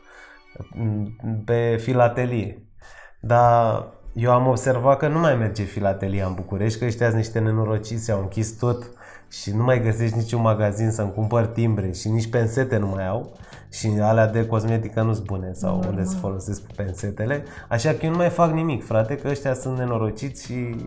mm, 0.75 1.15
pe 1.45 1.77
filatelie, 1.81 2.63
dar 3.19 3.85
eu 4.13 4.31
am 4.31 4.47
observat 4.47 4.97
că 4.97 5.07
nu 5.07 5.19
mai 5.19 5.35
merge 5.35 5.63
filatelia 5.63 6.25
în 6.25 6.33
București, 6.33 6.79
că 6.79 6.85
ăștia 6.85 7.05
sunt 7.05 7.17
niște 7.17 7.39
nenorociți, 7.39 8.11
au 8.11 8.19
închis 8.19 8.51
tot 8.51 8.91
și 9.29 9.51
nu 9.51 9.63
mai 9.63 9.81
găsești 9.81 10.17
niciun 10.17 10.41
magazin 10.41 10.91
să-mi 10.91 11.13
cumpăr 11.13 11.45
timbre 11.45 11.91
și 11.91 12.09
nici 12.09 12.29
pensete 12.29 12.77
nu 12.77 12.87
mai 12.87 13.07
au. 13.07 13.37
Și 13.71 13.91
alea 14.01 14.27
de 14.27 14.45
cosmetică 14.45 15.01
nu 15.01 15.13
sunt 15.13 15.25
bune 15.25 15.51
sau 15.53 15.83
unde 15.87 16.03
se 16.03 16.17
folosesc 16.19 16.61
pensetele, 16.73 17.43
așa 17.69 17.91
că 17.91 18.05
eu 18.05 18.11
nu 18.11 18.17
mai 18.17 18.29
fac 18.29 18.51
nimic, 18.51 18.85
frate, 18.85 19.17
că 19.17 19.27
ăștia 19.27 19.53
sunt 19.53 19.77
nenorociți 19.77 20.45
și 20.45 20.75
uh, 20.77 20.83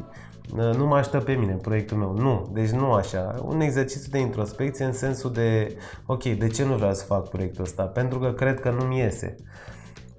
nu 0.54 0.86
mă 0.86 0.96
ajută 0.96 1.18
pe 1.18 1.32
mine 1.32 1.52
proiectul 1.52 1.96
meu. 1.96 2.12
Nu, 2.12 2.50
deci 2.52 2.70
nu 2.70 2.92
așa. 2.92 3.34
Un 3.44 3.60
exercițiu 3.60 4.10
de 4.10 4.18
introspecție 4.18 4.84
în 4.84 4.92
sensul 4.92 5.32
de, 5.32 5.76
ok, 6.06 6.22
de 6.22 6.46
ce 6.46 6.64
nu 6.64 6.76
vreau 6.76 6.94
să 6.94 7.04
fac 7.04 7.28
proiectul 7.28 7.64
ăsta? 7.64 7.82
Pentru 7.82 8.18
că 8.18 8.32
cred 8.32 8.60
că 8.60 8.70
nu-mi 8.70 8.98
iese. 8.98 9.36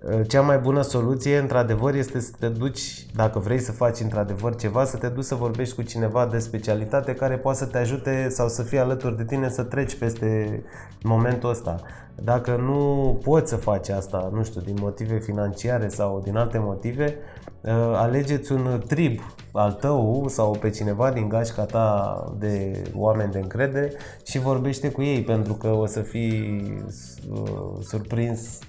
Uh, 0.04 0.22
Cea 0.28 0.42
mai 0.42 0.58
bună 0.58 0.82
soluție, 0.82 1.38
într-adevăr, 1.38 1.94
este 1.94 2.20
să 2.20 2.32
te 2.40 2.48
duci, 2.48 3.06
dacă 3.16 3.40
vrei 3.40 3.60
să 3.60 3.72
faci 3.72 4.00
într-adevăr 4.00 4.56
ceva, 4.56 4.86
să 4.86 4.98
te 4.98 5.08
duci 5.08 5.24
să 5.24 5.36
vorbești 5.36 5.76
cu 5.76 5.82
cineva 5.82 6.26
de 6.26 6.40
specialitate 6.40 7.14
care 7.14 7.38
poate 7.38 7.58
să 7.58 7.66
te 7.66 7.78
ajute 7.78 8.30
sau 8.30 8.48
să 8.48 8.64
fie 8.64 8.80
alături 8.80 9.18
de 9.18 9.26
tine 9.26 9.50
să 9.50 9.64
treci 9.64 9.98
peste 9.98 10.64
momentul 11.04 11.50
ăsta. 11.50 11.82
Dacă 12.16 12.56
nu 12.56 13.20
poți 13.24 13.50
să 13.50 13.56
faci 13.56 13.90
asta, 13.90 14.30
nu 14.34 14.44
știu, 14.44 14.62
din 14.62 14.78
motive 14.80 15.20
financiare 15.20 15.88
sau 15.88 16.22
din 16.24 16.38
alte 16.38 16.58
motive, 16.58 17.16
uh, 17.62 17.72
alegeți 17.94 18.52
un 18.52 18.84
trib 18.88 19.20
al 19.52 19.72
tău 19.72 20.26
sau 20.28 20.58
pe 20.60 20.70
cineva 20.70 21.12
din 21.12 21.30
gașca 21.30 21.66
ta 21.66 22.24
de 22.38 22.84
oameni 22.96 23.32
de 23.32 23.40
încredere 23.40 23.94
și 24.24 24.40
vorbește 24.40 24.92
cu 24.92 25.02
ei 25.02 25.24
pentru 25.24 25.54
că 25.54 25.68
o 25.68 25.86
să 25.86 26.02
fii 26.02 26.64
uh, 27.32 27.78
surprins 27.82 28.60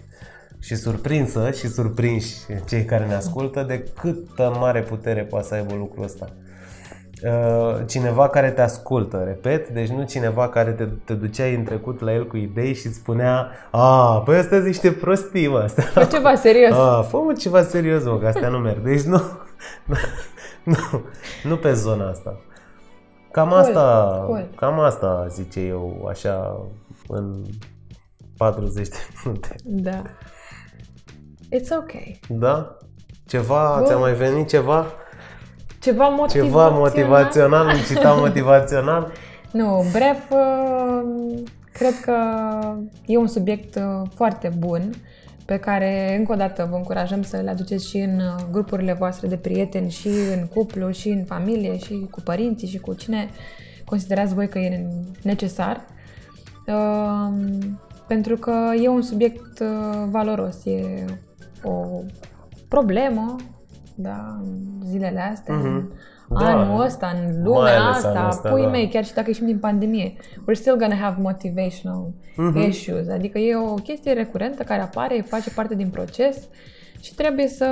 și 0.61 0.76
surprinsă 0.76 1.50
și 1.50 1.68
surprinși 1.68 2.34
cei 2.68 2.84
care 2.84 3.06
ne 3.06 3.14
ascultă 3.14 3.62
de 3.62 3.84
câtă 4.00 4.56
mare 4.58 4.82
putere 4.82 5.22
poate 5.22 5.46
să 5.46 5.54
aibă 5.54 5.74
lucrul 5.74 6.04
ăsta. 6.04 6.28
Uh, 7.24 7.86
Cineva 7.86 8.28
care 8.28 8.50
te 8.50 8.61
ascultă, 8.61 9.22
repet, 9.26 9.68
deci 9.68 9.88
nu 9.88 10.04
cineva 10.04 10.48
care 10.48 10.70
te, 10.70 10.84
te 11.04 11.14
duceai 11.14 11.54
în 11.54 11.64
trecut 11.64 12.00
la 12.00 12.12
el 12.12 12.26
cu 12.26 12.36
idei 12.36 12.74
și 12.74 12.86
îți 12.86 12.96
spunea 12.96 13.50
A, 13.70 14.18
băi, 14.24 14.36
astea 14.36 14.56
sunt 14.56 14.66
niște 14.66 14.92
prostii, 14.92 15.48
mă, 15.48 15.58
astea. 15.58 15.84
Fă 15.84 16.04
ceva 16.04 16.34
serios. 16.34 16.76
A, 16.78 17.02
fă 17.02 17.16
mă 17.16 17.32
ceva 17.32 17.62
serios, 17.62 18.04
mă, 18.04 18.18
că 18.18 18.26
astea 18.26 18.48
nu 18.48 18.58
merg. 18.58 18.82
Deci 18.82 19.02
nu, 19.02 19.22
nu, 20.64 20.76
nu 21.42 21.56
pe 21.56 21.72
zona 21.72 22.08
asta. 22.08 22.40
Cam 23.32 23.48
Cool, 23.48 23.61
asta, 23.61 24.22
cool. 24.26 24.48
cam 24.56 24.80
asta 24.80 25.26
zice 25.30 25.61
eu, 25.61 26.06
așa, 26.08 26.61
în 27.08 27.44
40 28.36 28.88
de 28.88 28.96
minute. 29.24 29.54
Da. 29.64 30.02
It's 31.53 31.70
okay. 31.78 32.20
Da? 32.28 32.76
Ceva, 33.26 33.74
Bun. 33.78 33.86
ți-a 33.86 33.96
mai 33.96 34.14
venit 34.14 34.48
ceva? 34.48 34.86
Ceva 35.80 36.09
motivațional? 36.09 36.48
Ceva 36.48 36.68
motivațional, 36.68 37.66
un 37.66 37.82
citat 37.88 38.18
motivațional? 38.26 39.12
Nu, 39.53 39.84
bref, 39.92 40.30
uh, 40.30 41.40
cred 41.72 42.01
că 42.01 42.16
e 43.07 43.16
un 43.16 43.26
subiect 43.26 43.74
uh, 43.74 44.09
foarte 44.14 44.53
bun 44.59 44.90
pe 45.44 45.59
care, 45.59 46.16
încă 46.18 46.32
o 46.32 46.34
dată, 46.34 46.66
vă 46.70 46.76
încurajăm 46.76 47.22
să 47.22 47.36
le 47.36 47.51
aduceți 47.51 47.88
și 47.88 47.96
în 47.96 48.14
uh, 48.18 48.34
grupurile 48.51 48.92
voastre 48.92 49.28
de 49.28 49.36
prieteni, 49.36 49.90
și 49.90 50.09
în 50.09 50.46
cuplu, 50.46 50.90
și 50.90 51.09
în 51.09 51.24
familie, 51.24 51.78
și 51.78 52.07
cu 52.11 52.20
părinții, 52.20 52.68
și 52.68 52.78
cu 52.78 52.94
cine 52.94 53.28
considerați 53.84 54.34
voi 54.34 54.48
că 54.48 54.59
e 54.59 54.86
necesar. 55.22 55.84
Uh, 56.66 57.32
Pentru 58.07 58.36
că 58.36 58.55
e 58.82 58.88
un 58.88 59.03
subiect 59.03 59.61
uh, 59.61 60.05
valoros, 60.11 60.64
e 60.64 61.05
o 61.62 62.00
problemă, 62.68 63.36
da, 63.94 64.36
în 64.42 64.58
zilele 64.86 65.20
astea, 65.32 65.54
Mhm. 65.54 65.66
în 65.66 65.88
Da. 66.38 66.46
anul 66.46 66.84
ăsta, 66.84 67.12
în 67.14 67.24
Mai 67.32 67.42
lumea 67.42 67.80
ales 67.82 67.96
asta, 67.96 68.08
anul 68.18 68.28
ăsta, 68.28 68.48
pui 68.50 68.62
da. 68.62 68.68
mei, 68.68 68.88
chiar 68.88 69.04
și 69.04 69.14
dacă 69.14 69.26
ieșim 69.28 69.46
din 69.46 69.58
pandemie, 69.58 70.12
we're 70.16 70.52
still 70.52 70.76
gonna 70.76 70.94
have 70.94 71.16
motivational 71.20 72.11
Mhm. 72.36 72.58
issues. 72.58 73.08
Adică 73.08 73.38
e 73.38 73.56
o 73.56 73.74
chestie 73.74 74.12
recurentă 74.12 74.62
care 74.62 74.80
apare, 74.80 75.24
face 75.28 75.50
parte 75.50 75.74
din 75.74 75.88
proces 75.88 76.36
și 77.00 77.14
trebuie 77.14 77.48
să 77.48 77.66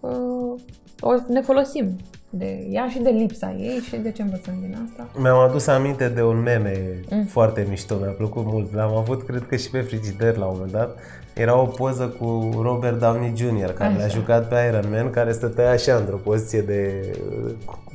uh, 0.00 0.60
o, 1.00 1.12
ne 1.28 1.40
folosim 1.40 1.96
de 2.30 2.66
ea 2.70 2.88
și 2.88 2.98
de 2.98 3.10
lipsa 3.10 3.54
ei 3.58 3.78
și 3.78 3.96
de 3.96 4.10
ce 4.12 4.22
învățăm 4.22 4.54
din 4.60 4.76
asta. 4.88 5.08
Mi-am 5.20 5.38
adus 5.38 5.66
aminte 5.66 6.08
de 6.08 6.22
un 6.22 6.40
meme 6.42 7.00
Mm. 7.10 7.24
foarte 7.24 7.66
mișto, 7.68 7.96
mi-a 8.00 8.10
plăcut 8.10 8.44
mult. 8.46 8.74
L-am 8.74 8.96
avut, 8.96 9.22
cred 9.22 9.46
că 9.46 9.56
și 9.56 9.70
pe 9.70 9.80
frigider 9.80 10.36
la 10.36 10.44
un 10.44 10.52
moment 10.54 10.72
dat. 10.72 10.98
Era 11.34 11.56
o 11.60 11.64
poză 11.64 12.04
cu 12.18 12.50
Robert 12.62 12.98
Downey 12.98 13.32
Jr., 13.36 13.70
care 13.70 13.92
Așa. 13.92 14.02
l-a 14.02 14.08
jucat 14.08 14.48
pe 14.48 14.54
Iron 14.68 14.90
Man, 14.90 15.10
care 15.10 15.32
stătea 15.32 15.70
așa 15.70 15.94
într-o 15.94 16.16
poziție 16.16 16.60
de 16.60 17.10
uh, 17.44 17.52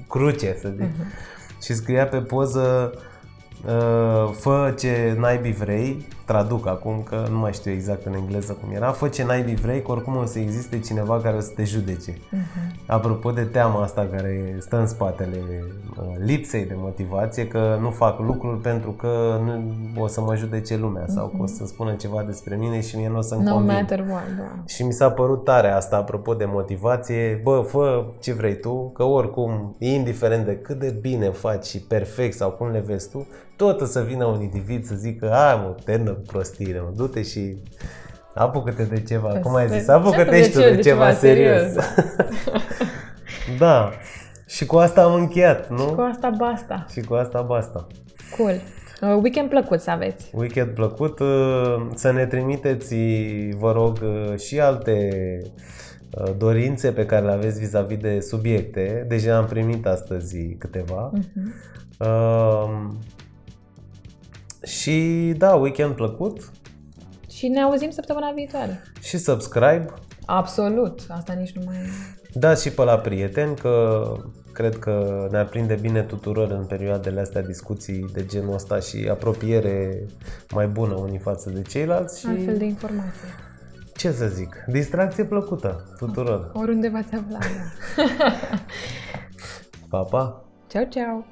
cruce, 0.08 0.58
să 0.62 0.70
zic. 0.76 0.82
Mhm. 0.82 1.12
Și 1.62 1.74
scria 1.74 2.08
pe 2.08 2.18
poză 2.18 2.94
uh, 3.66 4.32
fă 4.40 4.74
ce 4.80 5.16
naibii 5.20 5.52
vrei, 5.52 6.08
traduc 6.30 6.68
acum 6.68 7.02
că 7.10 7.28
nu 7.32 7.38
mai 7.38 7.54
știu 7.54 7.72
exact 7.72 8.06
în 8.06 8.14
engleză 8.14 8.54
cum 8.54 8.76
era, 8.76 8.92
fă 8.92 9.08
ce 9.08 9.24
naibii 9.26 9.56
vrei, 9.56 9.82
că 9.82 9.92
oricum 9.92 10.16
o 10.16 10.26
să 10.26 10.40
existe 10.40 10.80
cineva 10.80 11.20
care 11.22 11.36
o 11.36 11.40
să 11.40 11.52
te 11.56 11.64
judece. 11.64 12.18
Apropo 12.88 13.32
de 13.32 13.42
teama 13.44 13.82
asta 13.82 14.08
care 14.12 14.56
stă 14.60 14.80
în 14.80 14.88
spatele 14.88 15.38
uh, 16.00 16.06
lipsei 16.26 16.66
de 16.66 16.74
motivație, 16.78 17.48
că 17.48 17.78
nu 17.82 17.90
fac 17.90 18.20
lucruri 18.20 18.60
pentru 18.60 18.92
că 18.92 19.40
nu 19.96 20.04
o 20.04 20.08
să 20.08 20.22
mă 20.22 20.36
judece 20.36 20.78
lumea 20.78 21.06
sau 21.08 21.28
că 21.28 21.42
o 21.42 21.46
să 21.46 21.66
spună 21.66 21.94
ceva 21.94 22.24
despre 22.24 22.56
mine 22.56 22.82
și 22.82 22.98
mie 22.98 23.10
nu 23.10 23.18
o 23.18 23.22
să-mi 23.22 23.44
No 23.44 23.54
convin. 23.54 23.74
matter 23.74 24.00
what, 24.10 24.28
da. 24.38 24.64
Și 24.68 24.84
mi 24.84 24.94
s-a 24.94 25.12
părut 25.12 25.44
tare 25.44 25.70
asta 25.70 25.98
apropo 25.98 26.34
de 26.34 26.46
motivație. 26.46 27.40
Bă, 27.44 27.64
fă 27.68 28.06
ce 28.20 28.34
vrei 28.34 28.60
tu, 28.60 28.90
că 28.90 29.04
oricum, 29.04 29.76
indiferent 29.80 30.46
de 30.46 30.58
cât 30.58 30.80
de 30.80 30.98
bine 31.02 31.30
faci 31.30 31.66
și 31.66 31.80
perfect 31.80 32.36
sau 32.36 32.50
cum 32.50 32.72
le 32.72 32.80
vezi 32.80 33.10
tu, 33.10 33.28
tot 33.56 33.82
o 33.82 33.86
să 33.86 34.02
vină 34.02 34.26
un 34.26 34.42
individ 34.42 34.86
să 34.86 34.96
zică, 34.96 35.34
a, 35.34 35.56
mă, 35.56 35.76
termină 35.86 36.18
cu 36.20 36.32
prostire, 36.32 36.80
mă, 36.80 36.92
du-te 36.96 37.22
și 37.24 37.58
apucă-te 38.34 38.84
de 38.84 39.02
ceva, 39.02 39.30
cum 39.30 39.56
ai 39.56 39.68
zis, 39.70 39.86
Ce- 39.86 39.92
apucă-te 39.92 40.44
și 40.44 40.52
tu 40.52 40.58
de, 40.60 40.76
de 40.76 40.82
ceva, 40.82 41.06
ceva 41.06 41.14
serios. 41.14 41.62
serios. 41.62 41.86
da, 43.60 43.92
și 44.48 44.66
cu 44.66 44.76
asta 44.78 45.04
am 45.04 45.14
încheiat, 45.14 45.70
nu? 45.70 45.84
Cu 45.84 46.02
asta 46.02 46.30
basta. 46.38 46.86
Și 46.92 47.02
cu 47.02 47.14
asta 47.14 47.42
basta. 47.42 47.88
Cool. 48.38 48.56
Uh, 49.02 49.20
weekend 49.22 49.50
plăcut 49.50 49.80
să 49.80 49.90
aveți. 49.92 50.30
Weekend 50.34 50.70
plăcut, 50.74 51.20
uh, 51.20 51.88
să 51.96 52.12
ne 52.12 52.26
trimiteți, 52.26 52.96
vă 53.58 53.72
rog, 53.72 53.98
uh, 54.04 54.38
și 54.40 54.60
alte 54.60 55.10
uh, 56.12 56.32
dorințe 56.38 56.92
pe 56.92 57.06
care 57.06 57.26
le 57.26 57.32
aveți 57.32 57.60
vis-a-vis 57.60 57.98
de 57.98 58.20
subiecte. 58.20 59.06
Deja 59.08 59.38
am 59.38 59.46
primit 59.46 59.86
astăzi 59.86 60.38
câteva. 60.58 61.12
Mhm. 61.14 61.54
Uh, 62.00 62.90
și 64.70 65.34
da, 65.38 65.54
weekend 65.56 65.96
plăcut 65.96 66.52
Și 67.30 67.48
ne 67.48 67.62
auzim 67.62 67.90
săptămâna 67.90 68.32
viitoare. 68.36 68.82
și 69.02 69.18
subscribe. 69.18 69.86
Absolut. 70.26 71.06
Asta 71.10 71.34
nici 71.34 71.52
nu 71.52 71.62
mai... 71.66 71.76
dați 72.34 72.64
și 72.64 72.72
pe 72.72 72.84
la 72.84 72.98
prieteni 72.98 73.56
că 73.56 74.04
cred 74.54 74.78
că 74.80 75.28
ne-ar 75.32 75.46
prinde 75.46 75.78
bine 75.82 76.02
tuturor 76.04 76.52
în 76.52 76.66
perioadele 76.66 77.20
astea 77.20 77.42
discuții 77.42 78.06
de 78.14 78.26
genul 78.26 78.54
ăsta 78.54 78.80
și 78.80 79.08
apropiere 79.12 80.06
mai 80.52 80.68
bună 80.68 80.94
unii 80.94 81.18
față 81.20 81.50
de 81.50 81.62
ceilalți 81.62 82.20
și 82.20 82.26
Altfel 82.28 82.58
de 82.58 82.66
informație. 82.66 83.28
ce 83.96 84.12
să 84.12 84.28
zic, 84.28 84.56
distracție 84.68 85.26
plăcută 85.26 85.94
tuturor. 85.98 86.52
Oriunde 86.54 86.90
v-ați 86.90 87.14
aflat. 87.16 87.46
da. 88.18 88.28
Pa, 89.90 90.00
pa! 90.04 90.46
Ceau, 90.68 90.84
ceau! 90.90 91.26